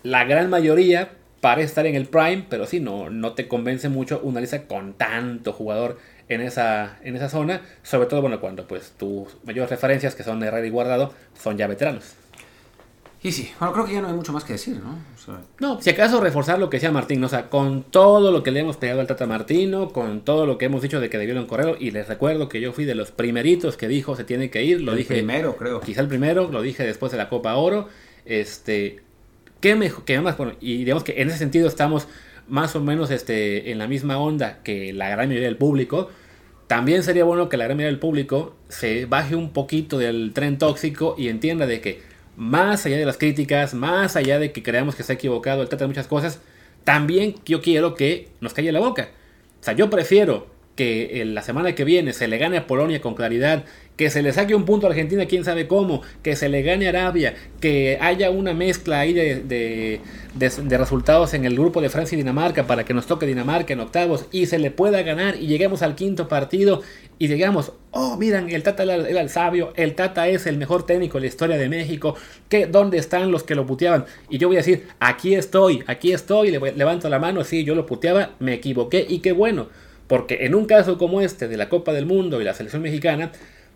La 0.04 0.26
gran 0.26 0.50
mayoría 0.50 1.12
parece 1.40 1.68
estar 1.68 1.86
en 1.86 1.96
el 1.96 2.08
prime, 2.08 2.46
pero 2.50 2.66
sí, 2.66 2.82
no, 2.82 3.10
no 3.10 3.32
te 3.36 3.48
convence 3.48 3.88
mucho 3.88 4.20
una 4.22 4.42
lista 4.42 4.64
con 4.64 4.96
tanto 4.96 5.54
jugador 5.54 5.98
en 6.28 6.42
esa, 6.42 6.98
en 7.02 7.16
esa 7.16 7.30
zona, 7.30 7.62
sobre 7.84 8.08
todo 8.08 8.20
bueno, 8.20 8.42
cuando 8.42 8.68
pues 8.68 8.92
tus 8.98 9.38
mayores 9.46 9.70
referencias, 9.70 10.14
que 10.14 10.24
son 10.24 10.44
Herrera 10.44 10.68
y 10.68 10.72
Guardado, 10.72 11.14
son 11.42 11.58
ya 11.58 11.68
veteranos. 11.68 12.16
Y 13.24 13.32
sí, 13.32 13.52
bueno, 13.60 13.74
creo 13.74 13.86
que 13.86 13.94
ya 13.94 14.02
no 14.02 14.08
hay 14.10 14.14
mucho 14.14 14.32
más 14.32 14.44
que 14.44 14.54
decir, 14.54 14.80
¿no? 14.80 15.00
no, 15.60 15.82
si 15.82 15.90
acaso 15.90 16.22
reforzar 16.22 16.60
lo 16.60 16.70
que 16.70 16.78
decía 16.78 16.92
Martín, 16.92 17.24
o 17.24 17.28
sea, 17.28 17.50
con 17.50 17.84
todo 17.84 18.32
lo 18.32 18.44
que 18.44 18.52
le 18.52 18.60
hemos 18.60 18.78
pegado 18.78 19.02
al 19.02 19.08
Tata 19.08 19.26
Martino, 19.26 19.90
con 19.90 20.22
todo 20.22 20.46
lo 20.46 20.58
que 20.58 20.66
hemos 20.66 20.84
dicho 20.84 21.00
de 21.00 21.10
que 21.10 21.18
debió 21.18 21.36
en 21.36 21.48
correo, 21.48 21.76
y 21.80 21.92
les 21.92 22.08
recuerdo 22.08 22.48
que 22.48 22.62
yo 22.62 22.74
fui 22.74 22.86
de 22.86 22.94
los 22.94 23.12
primeritos 23.12 23.76
que 23.76 23.88
dijo 23.88 24.16
se 24.16 24.24
tiene 24.24 24.52
que 24.52 24.64
ir, 24.64 24.82
lo 24.82 24.92
el 24.92 25.00
dije. 25.00 25.16
primero, 25.16 25.58
creo. 25.58 25.82
Quizá 25.82 26.02
el 26.02 26.08
primero, 26.08 26.50
lo 26.52 26.62
dije 26.62 26.86
después 26.86 27.12
de 27.12 27.18
la 27.18 27.28
Copa 27.28 27.56
Oro. 27.56 27.90
Este, 28.26 29.02
¿qué 29.62 29.76
mejor? 29.76 30.06
Que 30.06 30.20
más, 30.22 30.38
bueno, 30.38 30.54
y 30.62 30.78
digamos 30.78 31.04
que 31.04 31.20
en 31.20 31.30
ese 31.30 31.40
sentido 31.40 31.68
estamos 31.68 32.08
más 32.48 32.76
o 32.76 32.82
menos 32.82 33.10
este, 33.12 33.72
en 33.72 33.80
la 33.80 33.88
misma 33.88 34.20
onda 34.20 34.60
que 34.64 34.94
la 34.94 35.10
gran 35.10 35.28
mayoría 35.28 35.48
del 35.48 35.58
público. 35.58 36.10
También 36.68 37.02
sería 37.02 37.24
bueno 37.24 37.50
que 37.50 37.58
la 37.58 37.64
gran 37.64 37.78
mayoría 37.78 37.92
del 37.92 38.00
público 38.00 38.56
se 38.70 39.06
baje 39.06 39.36
un 39.36 39.54
poquito 39.54 39.98
del 39.98 40.34
tren 40.34 40.58
tóxico 40.58 41.16
y 41.18 41.30
entienda 41.30 41.66
de 41.66 41.82
que 41.82 42.02
más 42.38 42.86
allá 42.86 42.98
de 42.98 43.06
las 43.06 43.18
críticas, 43.18 43.74
más 43.74 44.16
allá 44.16 44.40
de 44.40 44.54
que 44.54 44.64
creamos 44.64 44.96
que 44.96 45.04
se 45.04 45.12
ha 45.12 45.16
equivocado 45.16 45.64
el 45.64 45.70
trata 45.70 45.84
de 45.84 45.90
muchas 45.90 46.08
cosas, 46.08 46.40
también 46.84 47.36
yo 47.46 47.62
quiero 47.62 47.96
que 47.96 48.30
nos 48.40 48.54
calle 48.54 48.72
la 48.72 48.80
boca. 48.80 49.10
O 49.60 49.64
sea, 49.64 49.74
yo 49.74 49.90
prefiero 49.90 50.48
que 50.78 51.24
la 51.26 51.42
semana 51.42 51.74
que 51.76 51.84
viene 51.84 52.14
se 52.14 52.28
le 52.28 52.38
gane 52.38 52.56
a 52.56 52.68
Polonia 52.68 53.02
con 53.02 53.16
claridad, 53.16 53.66
que 53.98 54.12
se 54.12 54.22
le 54.22 54.32
saque 54.32 54.54
un 54.54 54.64
punto 54.64 54.86
a 54.86 54.92
Argentina, 54.92 55.26
quién 55.26 55.44
sabe 55.44 55.68
cómo, 55.68 56.04
que 56.22 56.36
se 56.36 56.50
le 56.50 56.62
gane 56.62 56.86
a 56.86 56.90
Arabia, 56.90 57.34
que 57.60 57.98
haya 58.00 58.30
una 58.30 58.54
mezcla 58.54 59.00
ahí 59.00 59.12
de, 59.12 60.00
resultados 60.70 61.34
en 61.34 61.46
el 61.46 61.56
grupo 61.56 61.82
de 61.82 61.90
Francia 61.90 62.16
y 62.16 62.20
Dinamarca 62.20 62.68
para 62.68 62.86
que 62.86 62.94
nos 62.94 63.08
toque 63.08 63.26
Dinamarca 63.26 63.74
en 63.74 63.80
octavos 63.80 64.28
y 64.32 64.46
se 64.46 64.60
le 64.60 64.70
pueda 64.70 65.02
ganar 65.02 65.36
y 65.36 65.48
lleguemos 65.48 65.82
al 65.82 65.96
quinto 65.96 66.28
partido 66.28 66.84
y 67.18 67.28
digamos, 67.28 67.72
oh, 67.90 68.16
miran, 68.16 68.48
el 68.52 68.62
Tata 68.62 68.84
era 68.84 69.22
el 69.22 69.30
sabio, 69.30 69.74
el 69.76 69.96
Tata 69.96 70.28
es 70.28 70.46
el 70.46 70.58
mejor 70.58 70.86
técnico 70.86 71.18
de 71.18 71.22
la 71.22 71.28
historia 71.28 71.58
de 71.58 71.70
México, 71.70 72.16
que, 72.50 72.68
¿dónde 72.68 73.00
están 73.00 73.32
los 73.32 73.42
que 73.42 73.56
lo 73.56 73.66
puteaban? 73.66 74.06
Y 74.30 74.38
yo 74.38 74.48
voy 74.48 74.58
a 74.58 74.60
decir, 74.60 74.86
aquí 75.00 75.34
estoy, 75.34 75.84
aquí 75.88 76.14
estoy, 76.14 76.52
levanto 76.52 77.10
la 77.10 77.18
mano, 77.18 77.44
sí, 77.44 77.64
yo 77.64 77.74
lo 77.74 77.88
puteaba, 77.88 78.36
me 78.38 78.54
equivoqué 78.54 79.04
y 79.10 79.20
qué 79.20 79.32
bueno. 79.32 79.70
Porque 80.08 80.46
en 80.46 80.56
un 80.56 80.66
caso 80.66 80.98
como 80.98 81.22
este 81.22 81.48
de 81.48 81.58
la 81.58 81.70
Copa 81.70 81.94
del 81.94 82.06
Mundo 82.06 82.42
y 82.42 82.44
la 82.44 82.54
selección 82.54 82.82
mexicana, 82.82 83.32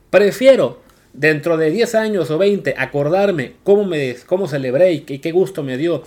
prefiero 0.09 0.79
dentro 1.13 1.57
de 1.57 1.69
10 1.69 1.95
años 1.95 2.31
o 2.31 2.37
20 2.37 2.75
acordarme 2.77 3.55
cómo, 3.63 3.85
me, 3.85 4.15
cómo 4.25 4.47
celebré 4.47 4.93
y 4.93 5.01
qué, 5.01 5.31
gusto 5.31 5.63
me 5.63 5.77
dio 5.77 6.03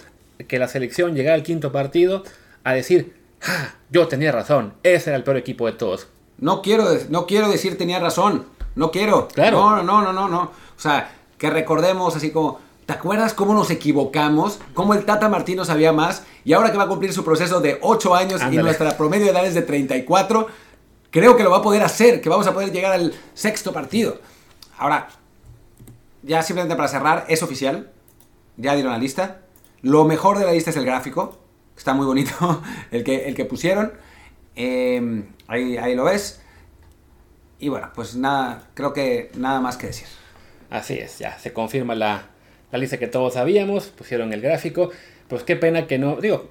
que 0.49 0.59
la 0.59 0.69
selección 0.69 1.15
llegara 1.15 1.35
al 1.35 1.43
quinto 1.43 1.73
partido 1.73 2.25
a 2.65 2.73
decir, 2.73 3.15
ah, 3.43 3.75
yo 3.91 4.09
tenía 4.09 4.33
razón, 4.33 4.75
ese 4.83 5.11
era 5.11 5.17
el 5.17 5.25
peor 5.25 5.37
equipo 5.37 5.67
de 5.67 5.73
todos. 5.73 6.09
No 6.39 6.63
quiero, 6.63 6.87
no 7.11 7.27
quiero 7.27 7.51
decir 7.51 7.79
tenía 7.79 8.01
razón, 8.01 8.47
no 8.75 8.91
quiero. 8.91 9.29
Claro. 9.29 9.61
No, 9.61 9.83
no, 9.83 10.03
no, 10.03 10.13
no, 10.13 10.29
no. 10.29 10.43
O 10.43 10.81
sea, 10.81 11.13
que 11.39 11.51
recordemos 11.51 12.17
así 12.17 12.31
como, 12.31 12.61
¿Te 12.87 12.93
acuerdas 12.93 13.33
cómo 13.33 13.55
nos 13.55 13.71
equivocamos? 13.71 14.61
¿Cómo 14.75 14.93
el 14.93 15.07
Tata 15.07 15.29
Martino 15.29 15.65
sabía 15.65 15.93
más? 15.93 16.25
Y 16.45 16.53
ahora 16.53 16.71
que 16.71 16.77
va 16.77 16.85
a 16.85 16.89
cumplir 16.89 17.15
su 17.15 17.25
proceso 17.25 17.61
de 17.61 17.79
8 17.81 18.15
años 18.15 18.43
y 18.51 18.57
nuestra 18.57 18.97
promedio 18.97 19.25
de 19.25 19.31
edad 19.31 19.47
es 19.47 19.55
de 19.55 19.63
34, 19.63 20.47
creo 21.11 21.35
que 21.37 21.43
lo 21.43 21.51
va 21.51 21.59
a 21.59 21.63
poder 21.63 21.83
hacer, 21.83 22.21
que 22.21 22.29
vamos 22.29 22.47
a 22.47 22.53
poder 22.53 22.73
llegar 22.73 22.93
al 22.93 23.15
sexto 23.33 23.73
partido. 23.73 24.21
Ahora, 24.77 25.09
ya 26.23 26.43
simplemente 26.43 26.77
para 26.77 26.89
cerrar, 26.89 27.25
es 27.29 27.43
oficial. 27.43 27.91
Ya 28.59 28.75
dieron 28.75 28.93
la 28.93 28.99
lista. 28.99 29.41
Lo 29.81 30.05
mejor 30.05 30.39
de 30.39 30.45
la 30.45 30.53
lista 30.53 30.71
es 30.71 30.77
el 30.77 30.85
gráfico. 30.85 31.39
Está 31.77 31.95
muy 31.95 32.05
bonito 32.05 32.63
el 32.91 33.03
que, 33.03 33.29
el 33.29 33.35
que 33.35 33.47
pusieron. 33.47 33.95
Em, 34.57 35.27
ahí, 35.47 35.79
ahí 35.79 35.95
lo 35.95 36.05
ves. 36.05 36.43
Y 37.59 37.71
bueno, 37.71 37.91
pues 37.95 38.15
nada, 38.15 38.69
creo 38.75 38.93
que 38.93 39.31
nada 39.37 39.61
más 39.61 39.79
que 39.79 39.87
decir. 39.87 40.07
Así 40.69 40.99
es, 40.99 41.19
ya 41.19 41.39
se 41.39 41.53
confirma 41.53 41.95
la, 41.95 42.34
la 42.75 42.81
lista 42.81 42.99
que 42.99 43.07
todos 43.07 43.35
sabíamos, 43.35 43.87
pusieron 43.87 44.33
el 44.33 44.41
gráfico. 44.41 44.91
Pues 45.29 45.45
qué 45.45 45.55
pena 45.55 45.87
que 45.87 45.97
no. 45.97 46.17
Digo, 46.17 46.51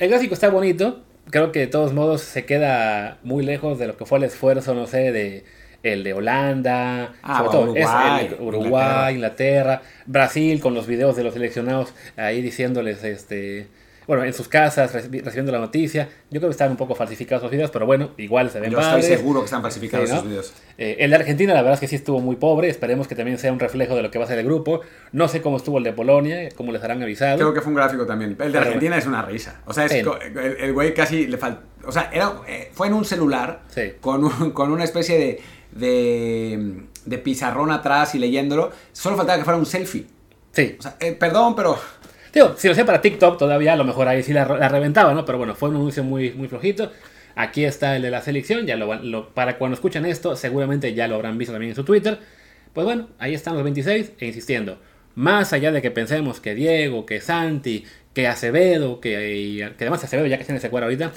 el 0.00 0.10
gráfico 0.10 0.34
está 0.34 0.48
bonito. 0.48 1.04
Creo 1.30 1.52
que 1.52 1.60
de 1.60 1.66
todos 1.68 1.92
modos 1.92 2.22
se 2.22 2.44
queda 2.44 3.18
muy 3.22 3.44
lejos 3.44 3.78
de 3.78 3.86
lo 3.86 3.96
que 3.96 4.04
fue 4.04 4.18
el 4.18 4.24
esfuerzo, 4.24 4.74
no 4.74 4.88
sé, 4.88 5.12
de 5.12 5.44
el 5.84 6.02
de 6.02 6.12
Holanda, 6.12 7.14
ah, 7.22 7.44
Uruguay, 7.44 8.36
Uruguay 8.40 9.14
Inglaterra. 9.14 9.82
Brasil 10.06 10.60
con 10.60 10.74
los 10.74 10.88
videos 10.88 11.14
de 11.14 11.22
los 11.22 11.34
seleccionados 11.34 11.94
ahí 12.16 12.42
diciéndoles 12.42 13.04
este 13.04 13.68
bueno, 14.10 14.24
en 14.24 14.32
sus 14.32 14.48
casas 14.48 14.92
recibiendo 14.92 15.52
la 15.52 15.60
noticia. 15.60 16.08
Yo 16.30 16.40
creo 16.40 16.48
que 16.48 16.50
están 16.50 16.68
un 16.68 16.76
poco 16.76 16.96
falsificados 16.96 17.44
los 17.44 17.52
videos, 17.52 17.70
pero 17.70 17.86
bueno, 17.86 18.10
igual 18.16 18.50
se 18.50 18.58
ven 18.58 18.72
Yo 18.72 18.80
estoy 18.80 19.04
seguro 19.04 19.38
que 19.38 19.44
están 19.44 19.62
falsificados 19.62 20.10
esos 20.10 20.24
videos. 20.24 20.52
Eh, 20.78 20.96
el 20.98 21.10
de 21.10 21.16
Argentina, 21.16 21.54
la 21.54 21.62
verdad 21.62 21.74
es 21.74 21.80
que 21.80 21.86
sí 21.86 21.94
estuvo 21.94 22.18
muy 22.18 22.34
pobre. 22.34 22.68
Esperemos 22.68 23.06
que 23.06 23.14
también 23.14 23.38
sea 23.38 23.52
un 23.52 23.60
reflejo 23.60 23.94
de 23.94 24.02
lo 24.02 24.10
que 24.10 24.18
va 24.18 24.24
a 24.24 24.26
ser 24.26 24.40
el 24.40 24.46
grupo. 24.46 24.80
No 25.12 25.28
sé 25.28 25.40
cómo 25.40 25.58
estuvo 25.58 25.78
el 25.78 25.84
de 25.84 25.92
Polonia, 25.92 26.48
cómo 26.56 26.72
les 26.72 26.82
harán 26.82 27.00
avisado. 27.04 27.38
Creo 27.38 27.54
que 27.54 27.60
fue 27.60 27.68
un 27.68 27.76
gráfico 27.76 28.04
también. 28.04 28.36
El 28.40 28.50
de 28.50 28.58
Argentina 28.58 28.98
es 28.98 29.06
una 29.06 29.22
risa. 29.22 29.60
O 29.64 29.72
sea, 29.72 29.86
el, 29.86 30.72
güey 30.72 30.92
casi 30.92 31.28
le 31.28 31.36
falta. 31.36 31.62
O 31.86 31.92
sea, 31.92 32.10
era, 32.12 32.32
eh, 32.48 32.72
fue 32.74 32.88
en 32.88 32.94
un 32.94 33.04
celular 33.04 33.62
con, 34.00 34.50
con 34.50 34.72
una 34.72 34.82
especie 34.82 35.40
de, 35.70 36.82
de, 37.04 37.18
pizarrón 37.18 37.70
atrás 37.70 38.16
y 38.16 38.18
leyéndolo. 38.18 38.72
Solo 38.90 39.16
faltaba 39.16 39.38
que 39.38 39.44
fuera 39.44 39.56
un 39.56 39.66
selfie. 39.66 40.04
Sí. 40.50 40.74
O 40.80 40.82
sea, 40.82 40.96
eh, 40.98 41.12
perdón, 41.12 41.54
pero 41.54 41.78
Digo, 42.32 42.54
si 42.56 42.68
lo 42.68 42.74
sé 42.74 42.84
para 42.84 43.00
TikTok 43.00 43.38
todavía, 43.38 43.72
a 43.72 43.76
lo 43.76 43.84
mejor 43.84 44.06
ahí 44.08 44.22
sí 44.22 44.32
la, 44.32 44.44
reventaba, 44.44 45.14
¿no? 45.14 45.24
Pero 45.24 45.38
bueno, 45.38 45.54
fue 45.54 45.68
un 45.68 45.76
anuncio 45.76 46.04
muy, 46.04 46.32
muy 46.32 46.48
flojito. 46.48 46.92
Aquí 47.34 47.64
está 47.64 47.96
el 47.96 48.02
de 48.02 48.10
la 48.10 48.22
selección, 48.22 48.66
ya 48.66 48.78
para 49.34 49.58
cuando 49.58 49.74
escuchen 49.74 50.04
esto, 50.06 50.36
seguramente 50.36 50.94
ya 50.94 51.08
lo 51.08 51.16
habrán 51.16 51.38
visto 51.38 51.52
también 51.52 51.70
en 51.70 51.76
su 51.76 51.84
Twitter. 51.84 52.18
Pues 52.72 52.84
bueno, 52.84 53.08
ahí 53.18 53.34
están 53.34 53.54
los 53.54 53.64
26 53.64 54.12
e 54.18 54.26
insistiendo, 54.26 54.78
más 55.14 55.52
allá 55.52 55.72
de 55.72 55.82
que 55.82 55.90
pensemos 55.90 56.40
que 56.40 56.54
Diego, 56.54 57.04
que 57.06 57.20
Santi, 57.20 57.84
que 58.14 58.28
Acevedo, 58.28 59.00
que, 59.00 59.74
que 59.76 59.84
además 59.84 60.04
Acevedo 60.04 60.26
ya 60.26 60.38
que 60.38 60.44
tiene 60.44 60.58
ese 60.58 60.70
cuadro 60.70 60.86
ahorita, 60.86 61.12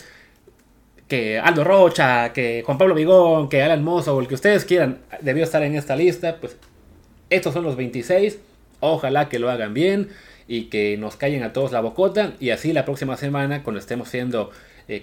que 1.07 1.39
Aldo 1.39 1.63
Rocha, 1.63 2.33
que 2.33 2.63
Juan 2.65 2.77
Pablo 2.77 2.95
Vigón, 2.95 3.49
que 3.49 3.61
Alan 3.61 3.83
Mozo 3.83 4.15
o 4.15 4.21
el 4.21 4.27
que 4.27 4.35
ustedes 4.35 4.65
quieran 4.65 4.99
debió 5.21 5.43
estar 5.43 5.61
en 5.61 5.75
esta 5.75 5.95
lista, 5.95 6.37
pues 6.39 6.57
estos 7.29 7.53
son 7.53 7.63
los 7.63 7.75
26 7.75 8.39
Ojalá 8.85 9.29
que 9.29 9.39
lo 9.39 9.49
hagan 9.49 9.73
bien 9.73 10.09
y 10.47 10.65
que 10.65 10.97
nos 10.97 11.15
callen 11.15 11.43
a 11.43 11.53
todos 11.53 11.71
la 11.71 11.81
bocota 11.81 12.33
y 12.39 12.49
así 12.49 12.73
la 12.73 12.85
próxima 12.85 13.17
semana, 13.17 13.63
cuando 13.63 13.79
estemos 13.79 14.07
haciendo 14.07 14.51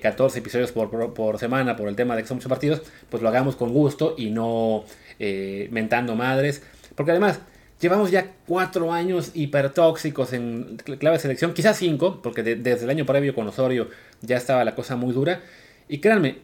14 0.00 0.38
eh, 0.38 0.40
episodios 0.40 0.72
por, 0.72 1.38
semana 1.38 1.76
por 1.76 1.88
el 1.88 1.96
tema 1.96 2.16
de 2.16 2.22
que 2.22 2.28
son 2.28 2.36
muchos 2.36 2.50
partidos, 2.50 2.82
pues 3.08 3.22
lo 3.22 3.28
hagamos 3.28 3.56
con 3.56 3.72
gusto 3.72 4.14
y 4.18 4.30
no 4.30 4.84
eh, 5.18 5.68
mentando 5.70 6.14
madres. 6.16 6.62
Porque 6.94 7.12
además, 7.12 7.40
llevamos 7.80 8.10
ya 8.10 8.32
4 8.46 8.92
años 8.92 9.30
hipertóxicos 9.34 10.32
en 10.32 10.76
clave 10.98 11.16
de 11.16 11.22
selección, 11.22 11.54
quizás 11.54 11.78
5, 11.78 12.20
porque 12.22 12.42
desde 12.42 12.84
el 12.84 12.90
año 12.90 13.06
previo 13.06 13.34
con 13.34 13.46
Osorio 13.46 13.88
ya 14.20 14.36
estaba 14.36 14.64
la 14.64 14.74
cosa 14.74 14.96
muy 14.96 15.12
dura. 15.12 15.40
Y 15.88 15.98
créanme, 15.98 16.38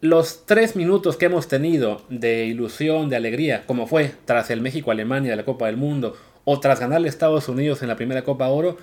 los 0.00 0.46
3 0.46 0.76
minutos 0.76 1.16
que 1.16 1.26
hemos 1.26 1.48
tenido 1.48 2.02
de 2.08 2.44
ilusión, 2.46 3.08
de 3.08 3.16
alegría, 3.16 3.64
como 3.66 3.86
fue 3.86 4.12
tras 4.24 4.50
el 4.50 4.60
México-Alemania 4.60 5.30
de 5.30 5.36
la 5.36 5.44
Copa 5.44 5.66
del 5.66 5.76
Mundo, 5.76 6.16
o 6.44 6.60
tras 6.60 6.80
ganarle 6.80 7.08
a 7.08 7.10
Estados 7.10 7.48
Unidos 7.48 7.82
en 7.82 7.88
la 7.88 7.96
primera 7.96 8.24
Copa 8.24 8.48
Oro, 8.48 8.76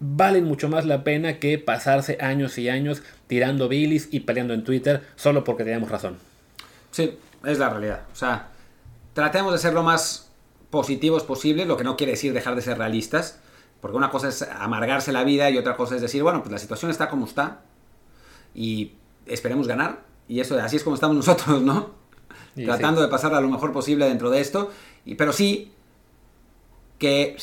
valen 0.00 0.44
mucho 0.44 0.68
más 0.68 0.86
la 0.86 1.04
pena 1.04 1.38
que 1.38 1.58
pasarse 1.58 2.18
años 2.20 2.56
y 2.58 2.68
años 2.68 3.02
tirando 3.26 3.68
bilis 3.68 4.08
y 4.10 4.20
peleando 4.20 4.54
en 4.54 4.64
Twitter 4.64 5.02
solo 5.16 5.44
porque 5.44 5.64
teníamos 5.64 5.90
razón. 5.90 6.16
Sí, 6.90 7.18
es 7.44 7.58
la 7.58 7.68
realidad. 7.68 8.02
O 8.12 8.16
sea, 8.16 8.48
tratemos 9.12 9.52
de 9.52 9.58
ser 9.58 9.74
lo 9.74 9.82
más 9.82 10.30
positivos 10.70 11.24
posible, 11.24 11.66
lo 11.66 11.76
que 11.76 11.84
no 11.84 11.96
quiere 11.96 12.12
decir 12.12 12.32
dejar 12.32 12.54
de 12.54 12.62
ser 12.62 12.78
realistas, 12.78 13.40
porque 13.80 13.96
una 13.96 14.10
cosa 14.10 14.28
es 14.28 14.42
amargarse 14.42 15.12
la 15.12 15.24
vida 15.24 15.50
y 15.50 15.58
otra 15.58 15.76
cosa 15.76 15.96
es 15.96 16.02
decir, 16.02 16.22
bueno, 16.22 16.40
pues 16.40 16.52
la 16.52 16.58
situación 16.58 16.90
está 16.90 17.08
como 17.08 17.26
está 17.26 17.62
y 18.54 18.94
esperemos 19.26 19.68
ganar. 19.68 20.00
Y 20.28 20.40
eso, 20.40 20.58
así 20.58 20.76
es 20.76 20.84
como 20.84 20.94
estamos 20.94 21.16
nosotros, 21.26 21.62
¿no? 21.62 21.98
Tratando 22.54 23.00
de 23.00 23.08
pasar 23.08 23.34
a 23.34 23.40
lo 23.40 23.48
mejor 23.48 23.72
posible 23.72 24.06
dentro 24.06 24.30
de 24.30 24.40
esto. 24.40 24.70
Y, 25.04 25.14
pero 25.14 25.32
sí 25.32 25.72
que 27.00 27.36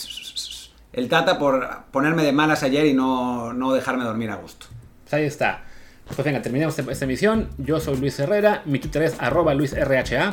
el 0.94 1.10
Tata 1.10 1.38
por 1.38 1.68
ponerme 1.92 2.24
de 2.24 2.32
malas 2.32 2.64
ayer 2.64 2.86
y 2.86 2.94
no, 2.94 3.74
dejarme 3.74 4.06
dormir 4.06 4.30
a 4.30 4.36
gusto. 4.36 4.68
Pues 5.04 5.14
ahí 5.14 5.26
está. 5.26 5.66
Pues 6.06 6.24
venga, 6.24 6.42
terminamos 6.42 6.80
esta 6.80 7.04
emisión. 7.04 7.50
Yo 7.58 7.82
soy 7.82 7.98
Luis 7.98 8.18
Herrera, 8.18 8.62
mi 8.64 8.80
Twitter 8.80 9.04
es 9.04 9.16
arroba 9.20 9.54
luisrha. 9.54 10.32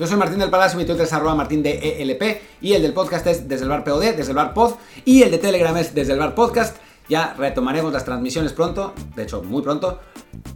Yo 0.00 0.06
soy 0.06 0.16
Martín 0.16 0.40
del 0.40 0.50
Palacio, 0.50 0.78
mi 0.78 0.84
Twitter 0.84 1.04
es 1.04 1.12
arroba 1.12 1.36
martín 1.36 1.62
de 1.62 2.02
ELP 2.02 2.40
y 2.60 2.72
el 2.72 2.82
del 2.82 2.92
podcast 2.92 3.24
es 3.28 3.46
desde 3.46 3.64
el 3.64 3.68
bar 3.68 3.84
POD, 3.84 4.16
desde 4.16 4.30
el 4.30 4.36
bar 4.36 4.52
pod 4.52 4.74
y 5.04 5.22
el 5.22 5.30
de 5.30 5.38
Telegram 5.38 5.76
es 5.76 5.94
desde 5.94 6.14
el 6.14 6.18
bar 6.18 6.34
podcast. 6.34 6.78
Ya 7.08 7.34
retomaremos 7.34 7.92
las 7.92 8.04
transmisiones 8.04 8.52
pronto, 8.52 8.94
de 9.14 9.22
hecho 9.22 9.42
muy 9.42 9.62
pronto, 9.62 10.00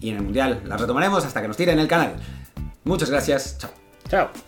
y 0.01 0.11
en 0.11 0.17
el 0.17 0.23
Mundial 0.23 0.63
las 0.65 0.81
retomaremos 0.81 1.25
hasta 1.25 1.43
que 1.43 1.49
nos 1.49 1.57
tiren 1.57 1.79
el 1.79 1.87
canal. 1.87 2.17
Muchas 2.85 3.11
gracias, 3.11 3.59
chao. 3.59 3.71
Chao. 4.09 4.46